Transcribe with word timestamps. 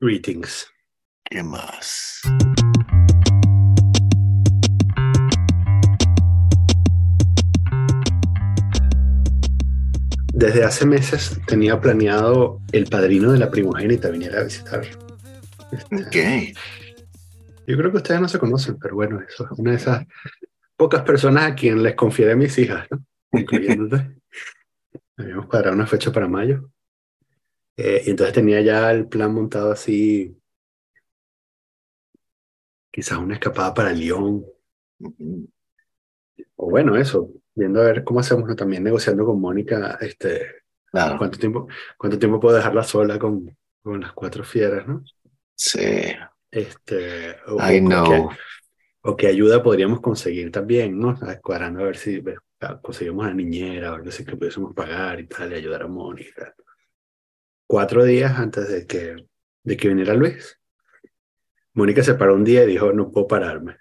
Greetings. 0.00 0.72
¿Qué 1.24 1.42
más? 1.42 2.20
Desde 10.32 10.62
hace 10.62 10.86
meses 10.86 11.40
tenía 11.48 11.80
planeado 11.80 12.60
el 12.70 12.86
padrino 12.86 13.32
de 13.32 13.40
la 13.40 13.50
primogénita 13.50 14.08
viniera 14.10 14.40
a 14.40 14.44
visitar. 14.44 14.86
Este, 15.72 15.96
Ok. 15.96 16.56
Yo 17.66 17.76
creo 17.76 17.90
que 17.90 17.96
ustedes 17.96 18.20
no 18.20 18.28
se 18.28 18.38
conocen, 18.38 18.78
pero 18.78 18.94
bueno, 18.94 19.20
eso 19.20 19.46
es 19.46 19.58
una 19.58 19.72
de 19.72 19.78
esas 19.78 20.06
pocas 20.76 21.02
personas 21.02 21.50
a 21.50 21.54
quien 21.56 21.82
les 21.82 21.96
confié 21.96 22.30
a 22.30 22.36
mis 22.36 22.56
hijas, 22.56 22.86
¿no? 22.88 23.04
Incluyéndote. 23.32 24.16
Habíamos 25.16 25.46
cuadrado 25.46 25.74
una 25.74 25.88
fecha 25.88 26.12
para 26.12 26.28
mayo. 26.28 26.70
Eh, 27.80 28.02
y 28.06 28.10
entonces 28.10 28.34
tenía 28.34 28.60
ya 28.60 28.90
el 28.90 29.06
plan 29.06 29.32
montado 29.32 29.70
así. 29.70 30.36
Quizás 32.90 33.18
una 33.18 33.34
escapada 33.34 33.72
para 33.72 33.92
Lyon. 33.92 34.44
O 36.56 36.70
bueno, 36.70 36.96
eso. 36.96 37.30
Viendo 37.54 37.80
a 37.80 37.84
ver 37.84 38.02
cómo 38.02 38.18
hacemos, 38.18 38.48
¿no? 38.48 38.56
También 38.56 38.82
negociando 38.82 39.24
con 39.24 39.40
Mónica, 39.40 39.96
este, 40.00 40.58
Claro. 40.90 41.18
cuánto 41.18 41.38
tiempo, 41.38 41.68
cuánto 41.96 42.18
tiempo 42.18 42.40
puedo 42.40 42.56
dejarla 42.56 42.82
sola 42.82 43.18
con, 43.18 43.56
con 43.82 44.00
las 44.00 44.12
cuatro 44.12 44.42
fieras, 44.42 44.86
¿no? 44.86 45.04
Sí. 45.54 46.14
Este, 46.50 47.36
o, 47.46 47.58
I 47.70 47.80
know. 47.80 48.28
qué, 48.28 48.36
o 49.02 49.16
qué 49.16 49.26
ayuda 49.28 49.62
podríamos 49.62 50.00
conseguir 50.00 50.50
también, 50.50 50.98
¿no? 50.98 51.16
Cuadrando 51.42 51.80
a 51.80 51.84
ver 51.84 51.96
si 51.96 52.24
conseguimos 52.82 53.24
una 53.24 53.34
niñera 53.34 53.92
o 53.92 53.94
algo 53.96 54.08
así 54.08 54.24
que 54.24 54.36
pudiésemos 54.36 54.74
pagar 54.74 55.20
y 55.20 55.26
tal, 55.26 55.52
y 55.52 55.56
ayudar 55.56 55.82
a 55.82 55.86
Mónica. 55.88 56.54
Cuatro 57.68 58.02
días 58.04 58.38
antes 58.38 58.66
de 58.66 58.86
que, 58.86 59.14
de 59.62 59.76
que 59.76 59.88
viniera 59.88 60.14
Luis, 60.14 60.58
Mónica 61.74 62.02
se 62.02 62.14
paró 62.14 62.34
un 62.34 62.42
día 62.42 62.64
y 62.64 62.66
dijo, 62.66 62.94
no 62.94 63.12
puedo 63.12 63.28
pararme. 63.28 63.76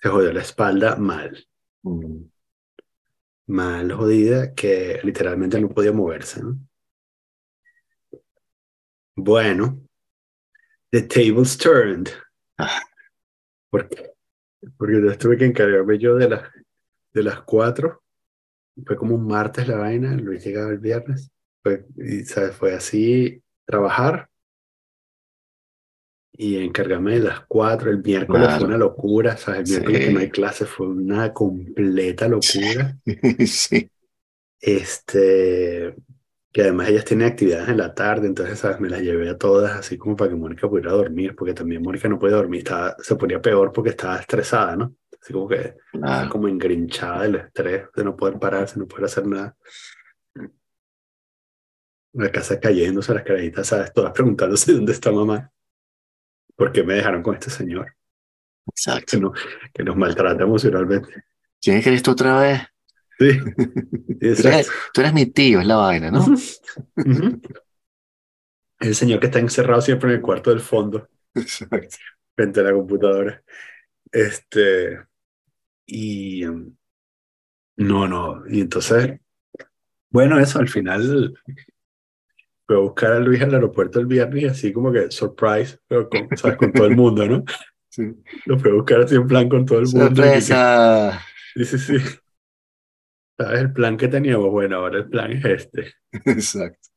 Se 0.00 0.08
jodió 0.08 0.32
la 0.32 0.40
espalda 0.40 0.96
mal, 0.96 1.46
Mm. 1.82 2.24
mal 3.48 3.92
jodida, 3.92 4.54
que 4.54 4.98
literalmente 5.04 5.60
no 5.60 5.68
podía 5.68 5.92
moverse, 5.92 6.42
¿no? 6.42 6.58
Bueno, 9.14 9.86
the 10.90 11.02
tables 11.02 11.58
turned. 11.58 12.08
Ah. 12.56 12.80
Porque, 13.68 14.12
porque 14.78 14.94
entonces 14.94 15.18
tuve 15.18 15.36
que 15.36 15.44
encargarme 15.44 15.98
yo 15.98 16.14
de 16.16 16.30
las, 16.30 16.50
de 17.12 17.22
las 17.22 17.42
cuatro. 17.42 18.02
Fue 18.86 18.96
como 18.96 19.14
un 19.16 19.26
martes 19.26 19.68
la 19.68 19.76
vaina, 19.76 20.16
Luis 20.16 20.42
llegaba 20.42 20.70
el 20.70 20.78
viernes. 20.78 21.30
Fue, 21.64 21.86
y 21.96 22.24
¿sabes? 22.24 22.54
fue 22.54 22.74
así, 22.74 23.42
trabajar 23.66 24.28
y 26.36 26.58
encargarme 26.62 27.14
de 27.14 27.20
las 27.20 27.40
cuatro. 27.46 27.90
El 27.90 28.02
miércoles 28.02 28.42
Claro. 28.42 28.58
fue 28.58 28.68
una 28.68 28.76
locura, 28.76 29.36
¿sabes? 29.36 29.60
El 29.70 29.70
miércoles 29.70 30.00
Sí. 30.00 30.06
que 30.08 30.12
no 30.12 30.20
hay 30.20 30.30
clase 30.30 30.66
fue 30.66 30.88
una 30.88 31.32
completa 31.32 32.28
locura. 32.28 32.96
Sí. 33.48 33.90
Este, 34.60 35.94
que 36.52 36.62
además 36.62 36.88
ellas 36.88 37.04
tienen 37.04 37.26
actividades 37.28 37.68
en 37.68 37.76
la 37.78 37.94
tarde, 37.94 38.26
entonces, 38.26 38.58
¿sabes? 38.58 38.80
Me 38.80 38.88
las 38.88 39.00
llevé 39.02 39.28
a 39.28 39.36
todas 39.38 39.72
así 39.76 39.98
como 39.98 40.16
para 40.16 40.30
que 40.30 40.36
Mónica 40.36 40.68
pudiera 40.68 40.92
dormir, 40.92 41.34
porque 41.36 41.54
también 41.54 41.82
Mónica 41.82 42.08
no 42.08 42.18
podía 42.18 42.36
dormir, 42.36 42.58
estaba, 42.60 42.96
se 43.00 43.16
ponía 43.16 43.40
peor 43.42 43.72
porque 43.72 43.90
estaba 43.90 44.18
estresada, 44.18 44.76
¿no? 44.76 44.94
Así 45.20 45.32
como 45.32 45.48
que 45.48 45.76
Claro. 45.92 46.28
como 46.30 46.48
engrinchada 46.48 47.22
del 47.22 47.36
estrés 47.36 47.84
de 47.94 48.04
no 48.04 48.14
poder 48.16 48.38
pararse, 48.38 48.78
no 48.78 48.86
poder 48.86 49.04
hacer 49.06 49.26
nada. 49.26 49.56
La 52.14 52.30
casa 52.30 52.58
cayéndose, 52.60 53.12
las 53.12 53.24
carajitas, 53.24 53.66
¿sabes? 53.66 53.92
Todas 53.92 54.12
preguntándose 54.12 54.72
dónde 54.74 54.92
está 54.92 55.10
mamá. 55.12 55.50
¿Por 56.56 56.72
qué 56.72 56.82
me 56.84 56.94
dejaron 56.94 57.22
con 57.22 57.34
este 57.34 57.50
señor? 57.50 57.86
Que, 57.86 58.70
Exacto. 58.70 59.20
no, 59.20 59.32
que 59.72 59.82
nos 59.82 59.96
maltrata 59.96 60.42
emocionalmente. 60.44 61.24
¿Quién 61.60 61.78
es 61.78 61.84
Cristo 61.84 62.12
otra 62.12 62.40
vez? 62.40 62.60
Sí, 63.18 63.38
Tú 64.42 64.48
eres, 64.48 64.70
tú 64.92 65.00
eres 65.00 65.12
mi 65.12 65.26
tío, 65.26 65.60
es 65.60 65.66
la 65.66 65.76
vaina, 65.76 66.10
¿no? 66.10 66.24
El 68.80 68.94
señor 68.94 69.20
que 69.20 69.26
está 69.26 69.38
encerrado 69.38 69.80
siempre 69.80 70.10
en 70.10 70.16
el 70.16 70.22
cuarto 70.22 70.50
del 70.50 70.60
fondo, 70.60 71.08
Exacto. 71.34 71.96
frente 72.34 72.60
a 72.60 72.64
la 72.64 72.72
computadora. 72.72 73.42
Este, 74.10 75.00
y 75.86 76.44
um, 76.44 76.76
no, 77.76 78.06
no. 78.08 78.42
Y 78.48 78.60
entonces, 78.60 79.20
bueno, 80.10 80.38
eso 80.38 80.58
al 80.58 80.68
final 80.68 81.34
fue 82.66 82.76
a 82.76 82.80
buscar 82.80 83.12
a 83.12 83.20
Luis 83.20 83.42
al 83.42 83.54
aeropuerto 83.54 84.00
el 84.00 84.06
viernes 84.06 84.42
y 84.42 84.46
así 84.46 84.72
como 84.72 84.92
que 84.92 85.10
surprise, 85.10 85.78
pero 85.86 86.08
con, 86.08 86.28
¿sabes? 86.36 86.56
con 86.56 86.72
todo 86.72 86.86
el 86.86 86.96
mundo, 86.96 87.26
¿no? 87.26 87.44
Sí. 87.88 88.02
Lo 88.46 88.58
fue 88.58 88.72
a 88.72 88.74
buscar 88.74 89.02
así 89.02 89.14
en 89.14 89.28
plan 89.28 89.48
con 89.48 89.64
todo 89.64 89.78
el 89.78 89.84
mundo. 89.86 90.06
y 90.06 90.14
que- 90.14 90.40
Sorpresa. 90.40 91.20
Sí, 91.54 91.64
sí, 91.64 91.78
sí. 91.78 91.96
¿Sabes 93.38 93.60
el 93.60 93.72
plan 93.72 93.96
que 93.96 94.08
teníamos? 94.08 94.50
Bueno, 94.50 94.78
ahora 94.78 94.98
el 94.98 95.08
plan 95.08 95.30
es 95.30 95.44
este. 95.44 95.92
Exacto. 96.24 96.88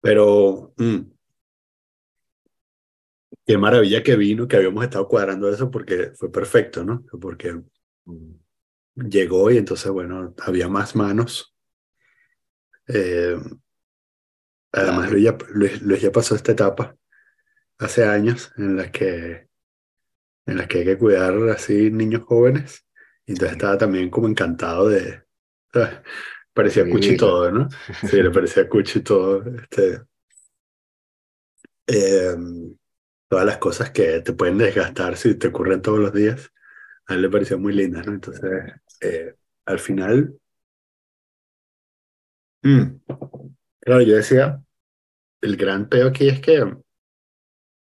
Pero 0.00 0.72
mm, 0.76 0.98
qué 3.44 3.58
maravilla 3.58 4.02
que 4.02 4.16
vino, 4.16 4.46
que 4.46 4.56
habíamos 4.56 4.84
estado 4.84 5.08
cuadrando 5.08 5.48
eso 5.52 5.70
porque 5.70 6.12
fue 6.16 6.30
perfecto, 6.30 6.84
¿no? 6.84 7.04
Porque 7.20 7.60
Mm. 8.04 8.34
llegó 9.08 9.50
y 9.50 9.56
entonces, 9.58 9.90
bueno, 9.90 10.32
había 10.46 10.68
más 10.68 10.94
manos. 10.94 11.52
Eh, 12.86 13.36
además. 14.76 15.10
Luis 15.10 15.24
ya, 15.24 15.36
Luis- 15.50 15.82
Luis 15.82 16.00
ya 16.02 16.12
pasó 16.12 16.34
esta 16.34 16.52
etapa 16.52 16.96
hace 17.78 18.04
años 18.04 18.52
en 18.56 18.76
la 18.76 18.90
que, 18.90 19.48
en 20.46 20.56
la 20.58 20.66
que 20.68 20.78
hay 20.78 20.84
que 20.84 20.98
cuidar 20.98 21.34
así 21.50 21.90
niños 21.90 22.22
jóvenes. 22.24 22.84
Y 23.26 23.32
entonces 23.32 23.50
Sí. 23.54 23.56
estaba 23.58 23.78
también 23.78 24.10
como 24.10 24.28
encantado 24.28 24.88
de... 24.88 25.22
¿sabes? 25.72 25.98
Parecía 26.54 26.84
De 26.84 26.90
cuchi 26.90 27.16
todo, 27.16 27.50
¿no? 27.50 27.68
Sí, 28.08 28.22
le 28.22 28.30
parecía 28.30 28.68
cuchi 28.68 29.00
todo. 29.00 29.44
Este, 29.56 30.00
eh, 31.86 32.34
todas 33.28 33.44
las 33.46 33.58
cosas 33.58 33.90
que 33.90 34.20
te 34.20 34.32
pueden 34.32 34.58
desgastar 34.58 35.16
si 35.16 35.34
te 35.34 35.48
ocurren 35.48 35.82
todos 35.82 35.98
los 35.98 36.12
días, 36.12 36.50
a 37.06 37.14
él 37.14 37.22
le 37.22 37.28
parecían 37.30 37.60
muy 37.62 37.72
lindas, 37.72 38.06
¿no? 38.06 38.14
Entonces, 38.14 38.50
eh, 39.00 39.34
al 39.66 39.78
final, 39.78 40.38
mm, 42.62 42.82
claro, 43.80 44.02
yo 44.02 44.16
decía, 44.16 44.62
el 45.40 45.56
gran 45.56 45.88
peo 45.88 46.08
aquí 46.08 46.28
es 46.28 46.40
que 46.40 46.64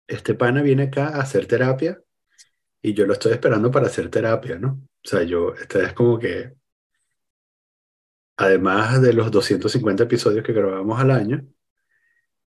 este 0.07 0.35
pana 0.35 0.63
viene 0.63 0.85
acá 0.85 1.09
a 1.09 1.21
hacer 1.23 1.47
terapia 1.47 2.01
y 2.83 2.95
yo 2.95 3.07
lo 3.07 3.13
estoy 3.15 3.33
esperando 3.33 3.71
para 3.71 3.87
hacer 3.87 4.11
terapia, 4.11 4.59
¿no? 4.59 4.83
O 5.05 5.09
sea, 5.09 5.23
yo, 5.23 5.55
esta 5.55 5.83
es 5.85 5.93
como 5.93 6.19
que, 6.19 6.55
además 8.37 9.01
de 9.03 9.13
los 9.13 9.31
250 9.31 10.05
episodios 10.05 10.45
que 10.45 10.53
grabamos 10.53 10.99
al 10.99 11.11
año, 11.11 11.47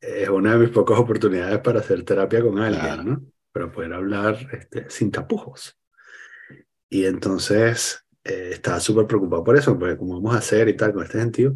es 0.01 0.29
una 0.29 0.53
de 0.53 0.59
mis 0.59 0.69
pocas 0.69 0.99
oportunidades 0.99 1.59
para 1.59 1.79
hacer 1.79 2.03
terapia 2.03 2.41
con 2.41 2.59
alguien, 2.59 2.81
Claro. 2.83 3.03
¿no? 3.03 3.25
Para 3.51 3.71
poder 3.71 3.93
hablar 3.93 4.37
este, 4.51 4.89
sin 4.89 5.11
tapujos. 5.11 5.77
Y 6.89 7.05
entonces 7.05 8.05
eh, 8.23 8.49
estaba 8.53 8.79
súper 8.79 9.07
preocupado 9.07 9.43
por 9.43 9.57
eso, 9.57 9.77
porque 9.77 9.97
cómo 9.97 10.15
vamos 10.15 10.35
a 10.35 10.39
hacer 10.39 10.67
y 10.69 10.75
tal 10.75 10.93
con 10.93 11.03
este 11.03 11.19
sentido. 11.19 11.55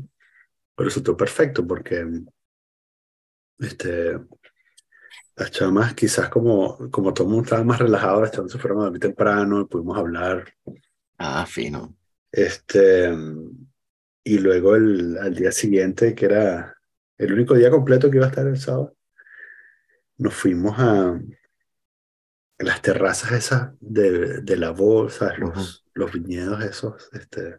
Pero 0.75 0.87
resultó 0.87 1.17
perfecto 1.17 1.65
porque 1.67 2.05
este, 3.59 4.19
las 5.35 5.51
chamas 5.51 5.93
quizás 5.93 6.29
como, 6.29 6.89
como 6.89 7.13
todo 7.13 7.25
el 7.25 7.29
mundo 7.31 7.45
estaba 7.45 7.63
más 7.63 7.79
relajado, 7.79 8.21
las 8.21 8.31
chamas 8.31 8.51
se 8.51 8.59
fueron 8.59 8.79
a 8.79 8.83
dormir 8.83 9.01
temprano, 9.01 9.67
pudimos 9.67 9.97
hablar. 9.97 10.53
Ah, 11.17 11.45
fino. 11.45 11.95
Este, 12.31 13.09
y 14.23 14.37
luego 14.39 14.75
el, 14.75 15.17
al 15.17 15.35
día 15.35 15.51
siguiente, 15.51 16.13
que 16.13 16.25
era 16.25 16.75
el 17.17 17.33
único 17.33 17.55
día 17.55 17.71
completo 17.71 18.09
que 18.09 18.17
iba 18.17 18.25
a 18.25 18.29
estar 18.29 18.47
el 18.47 18.57
sábado, 18.57 18.95
nos 20.17 20.33
fuimos 20.33 20.77
a 20.77 21.19
las 22.59 22.81
terrazas 22.81 23.31
esas 23.31 23.71
de, 23.79 24.41
de 24.41 24.57
la 24.57 24.71
bolsa, 24.71 25.33
los, 25.37 25.85
los 25.93 26.11
viñedos 26.11 26.61
esos, 26.63 27.09
este, 27.13 27.57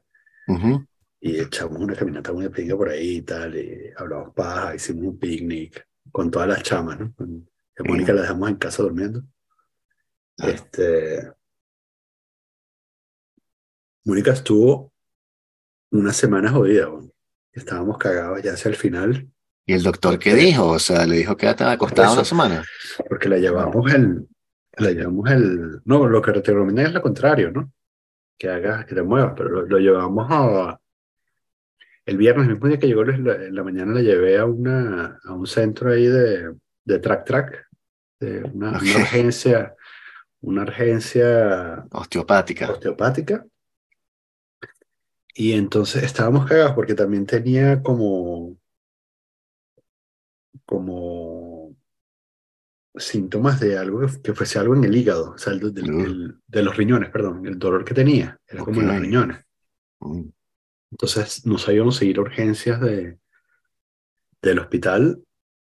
y 1.21 1.41
echamos 1.41 1.81
una 1.81 1.95
caminata 1.95 2.33
muy 2.33 2.49
pinga 2.51 2.77
por 2.77 2.91
ahí 2.91 3.17
y 3.17 3.23
tal, 3.23 3.57
y 3.57 3.91
hablamos 3.97 4.35
paja, 4.35 4.75
hicimos 4.75 5.05
un 5.05 5.19
picnic 5.19 5.87
con 6.13 6.31
todas 6.31 6.49
las 6.49 6.63
chamas, 6.63 6.99
¿no? 6.99 7.13
Con, 7.15 7.49
Mónica 7.83 8.13
la 8.13 8.23
dejamos 8.23 8.51
en 8.51 8.57
casa 8.57 8.83
durmiendo. 8.83 9.23
Claro. 10.37 10.53
Este, 10.53 11.33
Mónica 14.05 14.33
estuvo 14.33 14.93
una 15.91 16.13
semana 16.13 16.51
jodida, 16.51 16.89
bueno. 16.89 17.11
estábamos 17.53 17.97
cagados 17.97 18.43
ya 18.43 18.53
hacia 18.53 18.69
el 18.69 18.77
final, 18.77 19.31
¿Y 19.71 19.73
el 19.73 19.85
doctor 19.85 20.19
qué 20.19 20.35
dijo? 20.35 20.67
O 20.67 20.79
sea, 20.81 21.07
le 21.07 21.19
dijo 21.19 21.37
que 21.37 21.49
estaba 21.49 21.71
acostada 21.71 22.09
Eso. 22.09 22.17
una 22.17 22.25
semana. 22.25 22.65
porque 23.09 23.29
la 23.29 23.39
llevamos 23.39 23.93
el, 23.95 24.27
la 24.79 24.91
llevamos 24.91 25.31
el, 25.31 25.81
no, 25.85 26.09
lo 26.09 26.21
que 26.21 26.33
te 26.33 26.53
recomiendan 26.53 26.87
es 26.87 26.93
lo 26.93 27.01
contrario, 27.01 27.53
¿no? 27.53 27.73
Que 28.37 28.49
hagas, 28.49 28.85
que 28.87 28.97
te 28.97 29.03
muevas, 29.03 29.35
pero 29.37 29.49
lo, 29.49 29.67
lo 29.67 29.79
llevamos 29.79 30.27
a, 30.29 30.81
el 32.07 32.17
viernes, 32.17 32.47
el 32.49 32.55
mismo 32.55 32.69
día 32.69 32.79
que 32.79 32.87
llegó, 32.87 33.03
en 33.03 33.55
la, 33.55 33.63
mañana 33.65 33.93
la 33.95 34.01
llevé 34.01 34.39
a, 34.39 34.45
una, 34.45 35.19
a 35.25 35.33
un 35.33 35.47
centro 35.47 35.91
ahí 35.91 36.07
de, 36.07 36.55
de 36.85 36.99
track 36.99 37.25
track, 37.25 37.69
de 38.21 38.43
una, 38.45 38.71
Ok. 38.77 38.83
una 38.83 38.97
urgencia, 38.97 39.75
una 40.41 40.63
urgencia 40.63 41.85
Osteopática. 41.93 42.71
osteopática. 42.71 43.47
Y 45.35 45.53
entonces 45.53 46.03
estábamos 46.03 46.47
cagados 46.47 46.73
porque 46.73 46.95
también 46.95 47.25
tenía 47.27 47.81
como, 47.83 48.59
como 50.67 51.75
síntomas 52.97 53.61
de 53.61 53.79
algo 53.79 54.01
que, 54.01 54.21
que 54.23 54.35
fuese 54.35 54.59
algo 54.59 54.75
en 54.75 54.85
el 54.85 54.97
hígado, 54.97 55.33
o 55.33 55.39
sea, 55.39 55.53
el, 55.53 55.73
del- 55.73 55.95
Uh. 55.95 56.01
el- 56.05 56.41
de 56.47 56.63
los 56.63 56.77
riñones, 56.77 57.11
perdón, 57.11 57.47
el 57.47 57.59
dolor 57.59 57.85
que 57.85 57.95
tenía, 57.95 58.37
era 58.47 58.65
como 58.65 58.81
en 58.81 58.89
los 58.89 58.99
riñones. 59.01 59.39
Mm, 60.01 60.23
Entonces 60.91 61.47
no 61.47 61.59
sabíamos 61.59 61.97
si 61.97 62.09
ir 62.09 62.19
a 62.19 62.23
urgencias 62.23 62.81
de, 62.81 63.19
del 64.43 64.59
hospital 64.59 65.23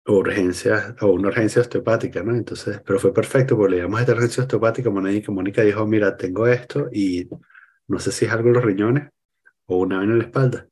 o 0.07 0.15
urgencias, 0.19 0.95
o 1.03 1.09
una 1.09 1.29
urgencia 1.29 1.63
osteopática, 1.63 2.23
¿no? 2.23 2.35
Entonces, 2.35 2.81
pero 2.85 2.99
fue 2.99 3.13
perfecto 3.13 3.57
porque 3.57 3.73
le 3.73 3.79
llamamos 3.79 4.01
a 4.01 4.03
esta 4.03 4.15
urgencia 4.15 4.43
osteopática, 4.45 4.91
Mónica, 4.91 5.33
Mónica 5.33 5.63
dijo, 5.63 5.87
mira, 5.87 6.17
tengo 6.17 6.47
esto 6.47 6.89
y 6.93 7.29
no 7.89 7.99
sé 7.99 8.13
si 8.13 8.25
es 8.25 8.33
algo 8.33 8.49
en 8.49 8.55
los 8.55 8.65
riñones 8.65 9.11
o 9.67 9.79
una 9.79 10.01
vena 10.01 10.13
en 10.15 10.19
la 10.21 10.25
espalda. 10.25 10.69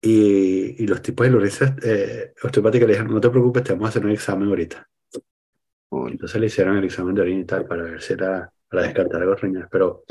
Y, 0.00 0.82
y 0.82 0.86
los 0.86 1.00
tipos 1.02 1.24
de 1.26 1.30
la 1.30 1.38
urgencia 1.38 1.74
eh, 1.82 2.34
osteopática 2.42 2.86
le 2.86 2.92
dijeron, 2.92 3.12
no 3.14 3.20
te 3.20 3.30
preocupes, 3.30 3.64
te 3.64 3.72
vamos 3.72 3.86
a 3.86 3.88
hacer 3.90 4.04
un 4.04 4.12
examen 4.12 4.48
ahorita. 4.48 4.86
Entonces 5.90 6.40
le 6.40 6.46
hicieron 6.48 6.76
el 6.76 6.84
examen 6.84 7.14
de 7.14 7.22
orina 7.22 7.40
y 7.40 7.44
tal 7.46 7.66
para 7.66 7.84
ver 7.84 8.02
si 8.02 8.12
era, 8.12 8.52
para 8.68 8.82
descartar 8.82 9.22
algo 9.22 9.34
riñones, 9.34 9.68
pero 9.70 10.04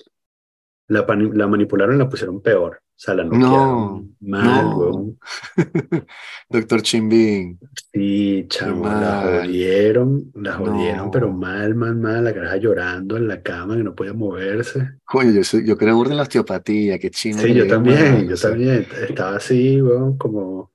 la, 0.90 1.06
la 1.34 1.48
manipularon 1.48 1.96
y 1.96 2.00
la 2.00 2.10
pusieron 2.10 2.42
peor. 2.42 2.83
O 2.96 3.00
sea, 3.06 3.16
la 3.16 3.24
No, 3.26 4.08
mal, 4.22 4.64
no. 4.66 4.78
huevón. 4.78 5.20
Doctor 6.50 6.82
Chimbín. 6.84 7.60
Sí, 7.92 8.46
chamo, 8.48 8.86
la 8.86 9.40
jodieron, 9.42 10.32
la 10.36 10.54
jodieron, 10.54 11.06
No. 11.06 11.12
pero 11.12 11.32
mal, 11.34 11.76
mal, 11.76 11.96
mal, 11.96 12.24
la 12.24 12.34
caraja 12.34 12.58
llorando 12.58 13.18
en 13.18 13.28
la 13.28 13.42
cama 13.42 13.76
que 13.76 13.84
no 13.84 13.94
podía 13.96 14.14
moverse. 14.14 14.92
Coño, 15.06 15.32
yo, 15.32 15.44
soy- 15.44 15.66
yo 15.68 15.76
creo 15.78 16.06
en 16.06 16.16
la 16.16 16.24
osteopatía, 16.24 16.98
qué 17.00 17.10
chimbo 17.10 17.42
Sí, 17.42 17.54
yo 17.54 17.68
también, 17.68 18.14
mal, 18.14 18.30
yo 18.30 18.36
también, 18.38 18.88
estaba 19.10 19.36
así, 19.38 19.82
weón, 19.82 20.18
como, 20.18 20.72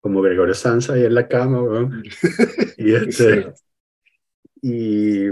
como 0.00 0.22
Gregorio 0.22 0.54
Sanza 0.54 0.92
ahí 0.92 1.04
en 1.04 1.14
la 1.14 1.26
cama, 1.26 1.62
weón. 1.62 2.02
Y 2.78 2.94
este, 2.94 3.52
y, 4.62 5.28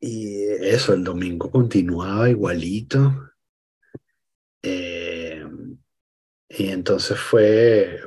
y 0.00 0.36
eso, 0.62 0.94
el 0.94 1.04
domingo 1.04 1.50
continuaba 1.50 2.30
igualito. 2.30 3.29
Eh, 4.62 5.44
y 6.48 6.68
entonces 6.68 7.18
fue, 7.18 8.00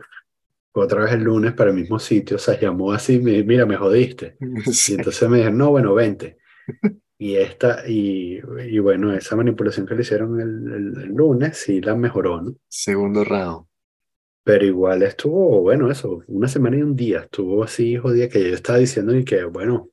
otra 0.73 1.03
vez 1.03 1.13
el 1.13 1.23
lunes 1.23 1.53
para 1.53 1.71
el 1.71 1.75
mismo 1.77 1.99
sitio, 1.99 2.37
o 2.37 2.39
sea, 2.39 2.59
llamó 2.59 2.91
así, 2.93 3.19
me- 3.19 3.43
mira, 3.43 3.65
me 3.65 3.77
jodiste. 3.77 4.37
Y 4.67 4.73
Sí. 4.73 4.93
entonces 4.95 5.29
me 5.29 5.37
dijeron, 5.37 5.57
no, 5.57 5.71
bueno, 5.71 5.93
vente. 5.93 6.37
Y 7.17 7.35
esta, 7.37 7.87
y, 7.87 8.41
y 8.69 8.79
bueno, 8.79 9.13
esa 9.13 9.35
manipulación 9.35 9.85
que 9.85 9.95
le 9.95 10.01
hicieron 10.01 10.39
el, 10.41 10.73
el- 10.73 11.03
el 11.03 11.09
lunes, 11.15 11.57
sí 11.57 11.81
la 11.81 11.95
mejoró, 11.95 12.41
¿no? 12.41 12.55
Segundo 12.67 13.23
round. 13.23 13.65
Pero 14.43 14.65
igual 14.65 15.03
estuvo, 15.03 15.61
bueno, 15.61 15.89
eso, 15.89 16.21
una 16.27 16.47
semana 16.49 16.77
y 16.77 16.81
un 16.81 16.95
día, 16.95 17.21
estuvo 17.21 17.63
así 17.63 17.97
jodida 17.97 18.27
que 18.27 18.41
yo 18.49 18.55
estaba 18.55 18.77
diciendo 18.79 19.15
y 19.15 19.23
que, 19.23 19.43
bueno, 19.45 19.89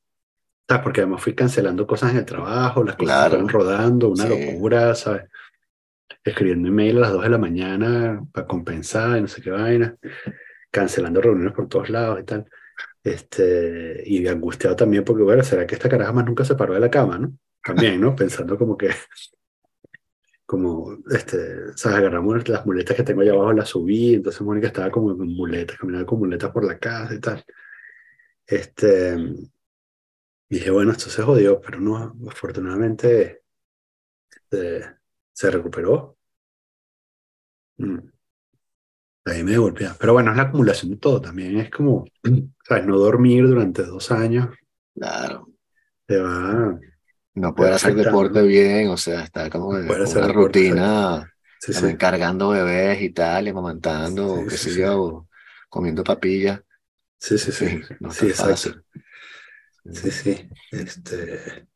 ¿sabes? 0.68 0.82
Porque 0.84 1.00
además 1.02 1.22
fui 1.22 1.34
cancelando 1.34 1.86
cosas 1.86 2.12
en 2.12 2.18
el 2.18 2.24
trabajo, 2.26 2.84
las 2.84 2.96
cosas 2.96 3.06
Claro. 3.16 3.30
fueron 3.30 3.48
rodando, 3.48 4.08
una 4.10 4.24
Sí. 4.24 4.30
locura, 4.30 4.94
¿sabes? 4.96 5.24
Escribiendo 6.22 6.68
email 6.68 6.98
a 6.98 7.00
las 7.00 7.12
2 7.12 7.22
de 7.22 7.28
la 7.30 7.38
mañana 7.38 8.22
para 8.32 8.46
compensar 8.46 9.18
y 9.18 9.22
no 9.22 9.28
sé 9.28 9.40
qué 9.40 9.50
vaina, 9.50 9.96
cancelando 10.70 11.20
reuniones 11.20 11.54
por 11.54 11.68
todos 11.68 11.88
lados 11.88 12.20
y 12.20 12.24
tal. 12.24 12.46
Este, 13.02 14.02
y 14.04 14.26
angustiado 14.26 14.76
también 14.76 15.04
porque, 15.04 15.22
bueno, 15.22 15.42
¿será 15.42 15.66
que 15.66 15.74
esta 15.74 15.88
caraja 15.88 16.12
más 16.12 16.26
nunca 16.26 16.44
se 16.44 16.54
paró 16.54 16.74
de 16.74 16.80
la 16.80 16.90
cama, 16.90 17.18
¿no? 17.18 17.32
También, 17.62 18.00
¿no? 18.00 18.14
Pensando 18.14 18.58
como 18.58 18.76
que, 18.76 18.90
como, 20.46 20.98
este, 21.10 21.76
¿sabes? 21.76 21.98
Agarramos 21.98 22.48
las 22.48 22.66
muletas 22.66 22.96
que 22.96 23.02
tengo 23.02 23.22
allá 23.22 23.32
abajo, 23.32 23.52
las 23.52 23.68
subí, 23.68 24.14
entonces 24.14 24.42
Mónica 24.42 24.66
estaba 24.66 24.90
como 24.90 25.16
con 25.16 25.28
muletas, 25.28 25.78
caminando 25.78 26.06
con 26.06 26.18
muletas 26.18 26.50
por 26.50 26.64
la 26.64 26.78
casa 26.78 27.14
y 27.14 27.20
tal. 27.20 27.44
Este, 28.46 29.16
dije, 30.48 30.70
bueno, 30.70 30.92
esto 30.92 31.08
se 31.08 31.22
jodió, 31.22 31.60
pero 31.60 31.80
no, 31.80 32.16
afortunadamente 32.28 33.42
este, 34.30 34.99
se 35.32 35.50
recuperó. 35.50 36.16
Mm. 37.78 38.10
Ahí 39.26 39.42
me 39.44 39.58
golpea. 39.58 39.96
Pero 39.98 40.14
bueno, 40.14 40.30
es 40.30 40.36
la 40.36 40.44
acumulación 40.44 40.90
de 40.92 40.96
todo 40.96 41.20
también. 41.20 41.58
Es 41.58 41.70
como, 41.70 42.04
¿sabes? 42.66 42.86
No 42.86 42.98
dormir 42.98 43.46
durante 43.46 43.82
dos 43.84 44.10
años 44.10 44.48
Claro. 44.94 45.48
te 46.06 46.18
va. 46.18 46.78
No 47.34 47.54
poder 47.54 47.74
hacer 47.74 47.94
deporte 47.94 48.42
bien, 48.42 48.88
o 48.88 48.96
sea, 48.96 49.22
estar 49.22 49.50
como 49.50 49.72
No 49.72 49.78
en 49.78 49.86
una 49.86 50.04
hacer 50.04 50.26
deporte, 50.26 50.32
rutina, 50.32 51.32
Sí, 51.60 51.96
cargando 51.96 52.48
bebés 52.50 53.02
y 53.02 53.10
tal, 53.10 53.46
y 53.46 53.50
amamantando, 53.50 54.38
Sí, 54.40 54.44
qué 54.48 54.56
sí, 54.56 54.70
sé 54.70 54.80
yo, 54.80 55.28
comiendo 55.68 56.02
papilla. 56.02 56.64
Sí, 57.18 57.38
sí, 57.38 57.52
sí. 57.52 57.68
Sí, 57.68 57.94
no 58.00 58.10
Sí, 58.12 58.26
está 58.28 58.50
exacto. 58.50 58.50
fácil. 58.50 58.84
Sí, 59.92 60.10
sí. 60.10 60.48
Este, 60.72 61.68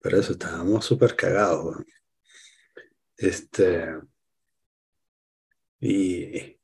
pero 0.00 0.18
eso, 0.20 0.32
estábamos 0.32 0.84
súper 0.84 1.16
cagados. 1.16 1.76
Este, 3.20 3.86
y 5.78 6.56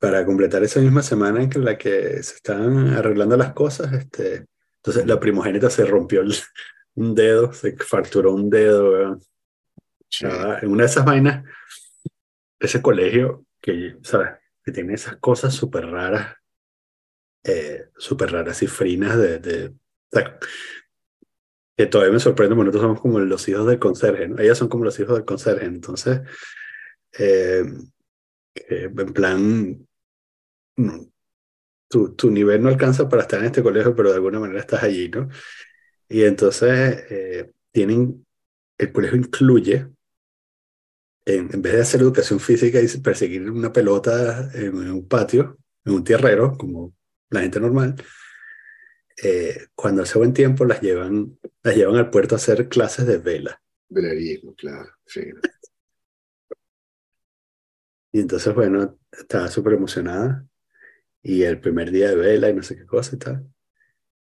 para 0.00 0.26
completar 0.26 0.64
esa 0.64 0.80
misma 0.80 1.02
semana 1.02 1.40
en 1.42 1.64
la 1.64 1.78
que 1.78 2.20
se 2.22 2.34
estaban 2.34 2.88
arreglando 2.88 3.36
las 3.36 3.52
cosas, 3.52 3.92
este, 3.92 4.46
entonces 4.76 5.06
la 5.06 5.20
primogénita 5.20 5.70
se 5.70 5.84
rompió 5.84 6.22
el- 6.22 6.34
un 6.96 7.14
dedo, 7.14 7.52
se 7.52 7.76
fracturó 7.76 8.32
un 8.34 8.50
dedo. 8.50 9.20
Sí. 10.08 10.26
Estaba 10.26 10.58
en 10.58 10.68
una 10.68 10.82
de 10.82 10.88
esas 10.90 11.04
vainas, 11.04 11.44
ese 12.58 12.82
colegio 12.82 13.46
que, 13.60 13.96
¿sabes? 14.02 14.30
Que 14.64 14.72
tiene 14.72 14.94
esas 14.94 15.16
cosas 15.18 15.54
súper 15.54 15.86
raras, 15.86 16.36
eh, 17.44 17.84
súper 17.96 18.32
raras, 18.32 18.58
cifrinas 18.58 19.16
de, 19.16 19.38
de, 19.38 19.74
que 21.76 21.86
todavía 21.86 22.12
me 22.14 22.20
sorprende, 22.20 22.54
porque 22.54 22.66
nosotros 22.66 22.82
somos 22.82 23.00
como 23.00 23.18
los 23.20 23.48
hijos 23.48 23.66
del 23.66 23.78
conserje, 23.78 24.28
¿no? 24.28 24.38
Ellas 24.38 24.58
son 24.58 24.68
como 24.68 24.84
los 24.84 24.98
hijos 25.00 25.14
del 25.14 25.24
conserje, 25.24 25.64
entonces, 25.66 26.20
eh, 27.18 27.64
que 28.54 28.84
en 28.84 29.12
plan, 29.12 29.86
mm, 30.76 31.00
tu, 31.88 32.14
tu 32.14 32.30
nivel 32.30 32.62
no 32.62 32.68
alcanza 32.68 33.08
para 33.08 33.22
estar 33.22 33.40
en 33.40 33.46
este 33.46 33.62
colegio, 33.62 33.94
pero 33.94 34.10
de 34.10 34.16
alguna 34.16 34.40
manera 34.40 34.60
estás 34.60 34.82
allí, 34.82 35.08
¿no? 35.08 35.28
Y 36.08 36.24
entonces, 36.24 37.04
eh, 37.10 37.52
tienen, 37.72 38.26
el 38.78 38.92
colegio 38.92 39.18
incluye, 39.18 39.88
en, 41.24 41.50
en 41.54 41.62
vez 41.62 41.74
de 41.74 41.82
hacer 41.82 42.00
educación 42.00 42.40
física 42.40 42.80
y 42.80 42.88
perseguir 42.98 43.50
una 43.50 43.72
pelota 43.72 44.50
en, 44.54 44.66
en 44.66 44.90
un 44.90 45.08
patio, 45.08 45.58
en 45.84 45.94
un 45.94 46.04
tierrero, 46.04 46.56
como 46.58 46.94
la 47.30 47.40
gente 47.40 47.60
normal, 47.60 47.96
eh, 49.22 49.66
cuando 49.74 50.02
hace 50.02 50.18
buen 50.18 50.32
tiempo 50.34 50.64
las 50.64 50.80
llevan, 50.80 51.38
las 51.62 51.76
llevan 51.76 51.96
al 51.96 52.10
puerto 52.10 52.34
a 52.34 52.38
hacer 52.38 52.68
clases 52.68 53.06
de 53.06 53.18
vela. 53.18 53.62
Velerismo, 53.88 54.54
claro. 54.54 54.90
Sí. 55.06 55.22
Y 58.12 58.20
entonces, 58.20 58.54
bueno, 58.54 58.98
estaba 59.10 59.48
súper 59.48 59.74
emocionada. 59.74 60.46
Y 61.22 61.42
el 61.44 61.60
primer 61.60 61.90
día 61.90 62.10
de 62.10 62.16
vela 62.16 62.50
y 62.50 62.54
no 62.54 62.62
sé 62.62 62.76
qué 62.76 62.84
cosa 62.84 63.14
y 63.16 63.18
tal. 63.18 63.46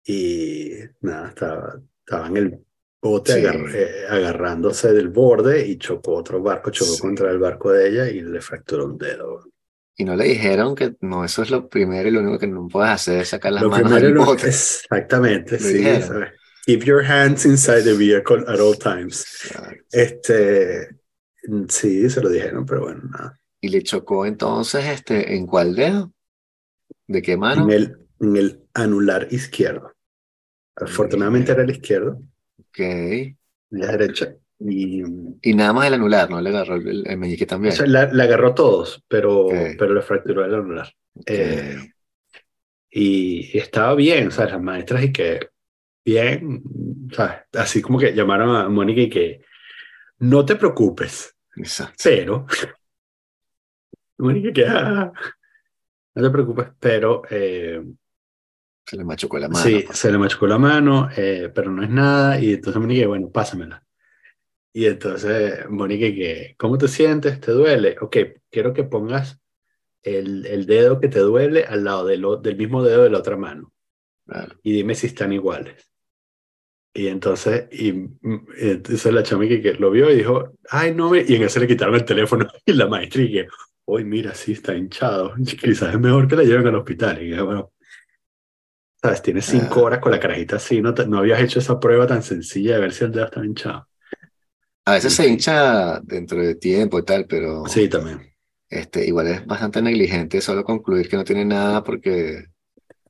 Y 0.04 0.70
nada, 1.00 1.28
estaba, 1.28 1.80
estaba 2.00 2.26
en 2.26 2.36
el 2.36 2.58
bote 3.00 3.34
Sí. 3.34 3.38
agar- 3.40 3.76
eh, 3.76 4.06
agarrándose 4.08 4.92
del 4.92 5.08
borde 5.08 5.66
y 5.66 5.78
chocó 5.78 6.14
otro 6.16 6.42
barco, 6.42 6.70
chocó 6.70 6.90
Sí. 6.92 7.00
contra 7.00 7.30
el 7.30 7.38
barco 7.38 7.70
de 7.72 7.88
ella 7.88 8.08
y 8.08 8.20
le 8.20 8.40
fracturó 8.40 8.86
un 8.86 8.98
dedo. 8.98 9.48
Y 9.96 10.04
no 10.04 10.16
le 10.16 10.24
dijeron 10.24 10.74
que 10.74 10.96
no, 11.00 11.24
eso 11.24 11.42
es 11.42 11.50
lo 11.50 11.68
primero 11.68 12.08
y 12.08 12.12
lo 12.12 12.20
único 12.20 12.38
que 12.38 12.46
no 12.46 12.66
puedes 12.68 12.90
hacer 12.90 13.20
es 13.20 13.28
sacar 13.28 13.52
las 13.52 13.62
Lo 13.62 13.70
manos 13.70 14.00
del 14.00 14.14
bote. 14.14 14.46
exactamente, 14.48 15.58
sí. 15.58 15.84
Keep 16.66 16.84
your 16.84 17.04
hands 17.04 17.44
inside 17.44 17.82
the 17.82 17.94
vehicle 17.94 18.44
at 18.46 18.60
all 18.60 18.78
times. 18.78 19.26
Exacto. 19.44 19.84
Este, 19.90 20.88
sí, 21.68 22.08
se 22.08 22.20
lo 22.20 22.28
dijeron, 22.28 22.64
pero 22.64 22.82
bueno, 22.82 23.02
nada. 23.10 23.38
Y 23.60 23.68
le 23.68 23.82
chocó 23.82 24.26
entonces, 24.26 24.84
este, 24.86 25.34
¿en 25.34 25.46
cuál 25.46 25.74
dedo? 25.74 26.12
¿De 27.06 27.20
qué 27.20 27.36
mano? 27.36 27.64
En 27.64 27.70
el, 27.70 27.98
en 28.20 28.36
el 28.36 28.64
anular 28.74 29.28
izquierdo. 29.30 29.92
Afortunadamente 30.76 31.52
era 31.52 31.62
el 31.62 31.70
izquierdo, 31.70 32.22
Ok. 32.58 32.78
la 33.70 33.88
derecha. 33.88 34.34
Y 34.68 35.02
Y 35.42 35.54
nada 35.54 35.72
más 35.72 35.86
el 35.88 35.94
anular, 35.94 36.30
¿no? 36.30 36.40
Le 36.40 36.50
agarró 36.50 36.76
el, 36.76 37.04
el 37.06 37.16
meñique 37.18 37.44
o 37.44 37.46
también. 37.46 37.72
sea, 37.74 37.86
la, 37.86 38.12
la 38.12 38.24
agarró 38.24 38.54
todos, 38.54 39.02
pero, 39.08 39.46
Ok. 39.46 39.54
pero 39.78 39.94
le 39.94 40.02
fracturó 40.02 40.44
el 40.44 40.54
anular. 40.54 40.88
Ok. 41.14 41.24
Eh, 41.26 41.76
y, 42.90 43.56
estaba 43.58 43.94
bien, 43.94 44.28
o 44.28 44.30
sea, 44.30 44.46
las 44.46 44.60
maestras 44.62 45.02
y 45.04 45.12
que 45.12 45.48
bien, 46.04 46.62
¿sabes? 47.12 47.36
Así 47.54 47.80
como 47.82 47.98
que 47.98 48.14
llamaron 48.14 48.54
a 48.54 48.68
Mónica 48.68 49.00
y 49.00 49.08
que 49.10 49.42
no 50.18 50.44
te 50.44 50.56
preocupes, 50.56 51.34
Exacto. 51.56 51.94
pero 52.04 52.46
Mónica 54.18 54.52
que, 54.52 54.66
ah, 54.66 55.12
no 56.14 56.22
te 56.22 56.30
preocupes, 56.30 56.68
pero 56.78 57.22
eh, 57.30 57.82
Se 58.86 58.96
le 58.96 59.04
machucó 59.04 59.38
la 59.38 59.48
mano. 59.48 59.64
sí, 59.64 59.82
pues. 59.86 59.98
se 59.98 60.12
le 60.12 60.18
machucó 60.18 60.46
la 60.46 60.58
mano, 60.58 61.08
eh, 61.16 61.50
pero 61.54 61.70
no 61.70 61.82
es 61.82 61.90
nada. 61.90 62.38
Y 62.40 62.52
entonces 62.54 62.80
Mónica, 62.80 63.06
bueno, 63.08 63.30
pásamela. 63.30 63.82
Y 64.74 64.86
entonces 64.86 65.68
Mónica, 65.68 66.06
que, 66.06 66.54
¿cómo 66.58 66.78
te 66.78 66.88
sientes? 66.88 67.40
¿Te 67.40 67.52
duele? 67.52 67.96
Ok, 68.00 68.16
quiero 68.50 68.72
que 68.72 68.84
pongas 68.84 69.38
el, 70.02 70.46
el 70.46 70.66
dedo 70.66 71.00
que 71.00 71.08
te 71.08 71.20
duele 71.20 71.64
al 71.64 71.84
lado 71.84 72.06
del, 72.06 72.24
o- 72.24 72.36
del 72.38 72.56
mismo 72.56 72.82
dedo 72.82 73.04
de 73.04 73.10
la 73.10 73.18
otra 73.18 73.36
mano. 73.36 73.72
Claro. 74.26 74.54
y 74.62 74.72
dime 74.72 74.94
si 74.94 75.08
están 75.08 75.32
iguales. 75.32 75.90
Y 76.94 77.06
entonces, 77.08 77.68
y, 77.72 77.92
mm, 77.92 78.46
entonces 78.58 79.12
la 79.12 79.22
chama 79.22 79.48
que, 79.48 79.62
que 79.62 79.74
lo 79.74 79.90
vio 79.90 80.10
y 80.10 80.16
dijo, 80.16 80.52
ay, 80.70 80.94
no, 80.94 81.10
me-", 81.10 81.24
y 81.26 81.34
en 81.36 81.42
eso 81.44 81.58
le 81.60 81.66
quitaron 81.66 81.94
el 81.94 82.04
teléfono 82.04 82.46
y 82.66 82.72
la 82.74 82.86
maestra 82.86 83.22
y 83.22 83.32
que, 83.32 83.48
uy, 83.86 84.04
mira, 84.04 84.34
sí, 84.34 84.52
está 84.52 84.74
hinchado, 84.76 85.34
quizás 85.60 85.94
es 85.94 86.00
mejor 86.00 86.28
que 86.28 86.36
la 86.36 86.44
lleven 86.44 86.66
al 86.68 86.76
hospital. 86.76 87.22
Y 87.22 87.30
yo, 87.30 87.46
bueno, 87.46 87.72
sabes, 89.02 89.22
tienes 89.22 89.44
cinco 89.46 89.80
Ah. 89.80 89.82
horas 89.84 89.98
con 90.00 90.12
la 90.12 90.20
carajita 90.20 90.56
así, 90.56 90.80
no, 90.80 90.94
te- 90.94 91.06
no 91.06 91.18
habías 91.18 91.40
hecho 91.40 91.58
esa 91.58 91.78
prueba 91.80 92.06
tan 92.06 92.22
sencilla 92.22 92.74
de 92.76 92.80
ver 92.80 92.92
si 92.92 93.04
el 93.04 93.12
dedo 93.12 93.24
estaba 93.26 93.46
hinchado. 93.46 93.88
A 94.84 94.92
veces 94.94 95.14
se 95.14 95.28
hincha 95.28 96.00
dentro 96.00 96.40
de 96.42 96.56
tiempo 96.56 96.98
y 96.98 97.04
tal, 97.04 97.26
pero 97.26 97.64
Sí, 97.66 97.88
también. 97.88 98.20
este, 98.68 99.06
igual 99.06 99.28
es 99.28 99.46
bastante 99.46 99.80
negligente 99.80 100.40
solo 100.40 100.64
concluir 100.64 101.08
que 101.08 101.16
no 101.16 101.24
tiene 101.24 101.44
nada 101.44 101.84
porque, 101.84 102.46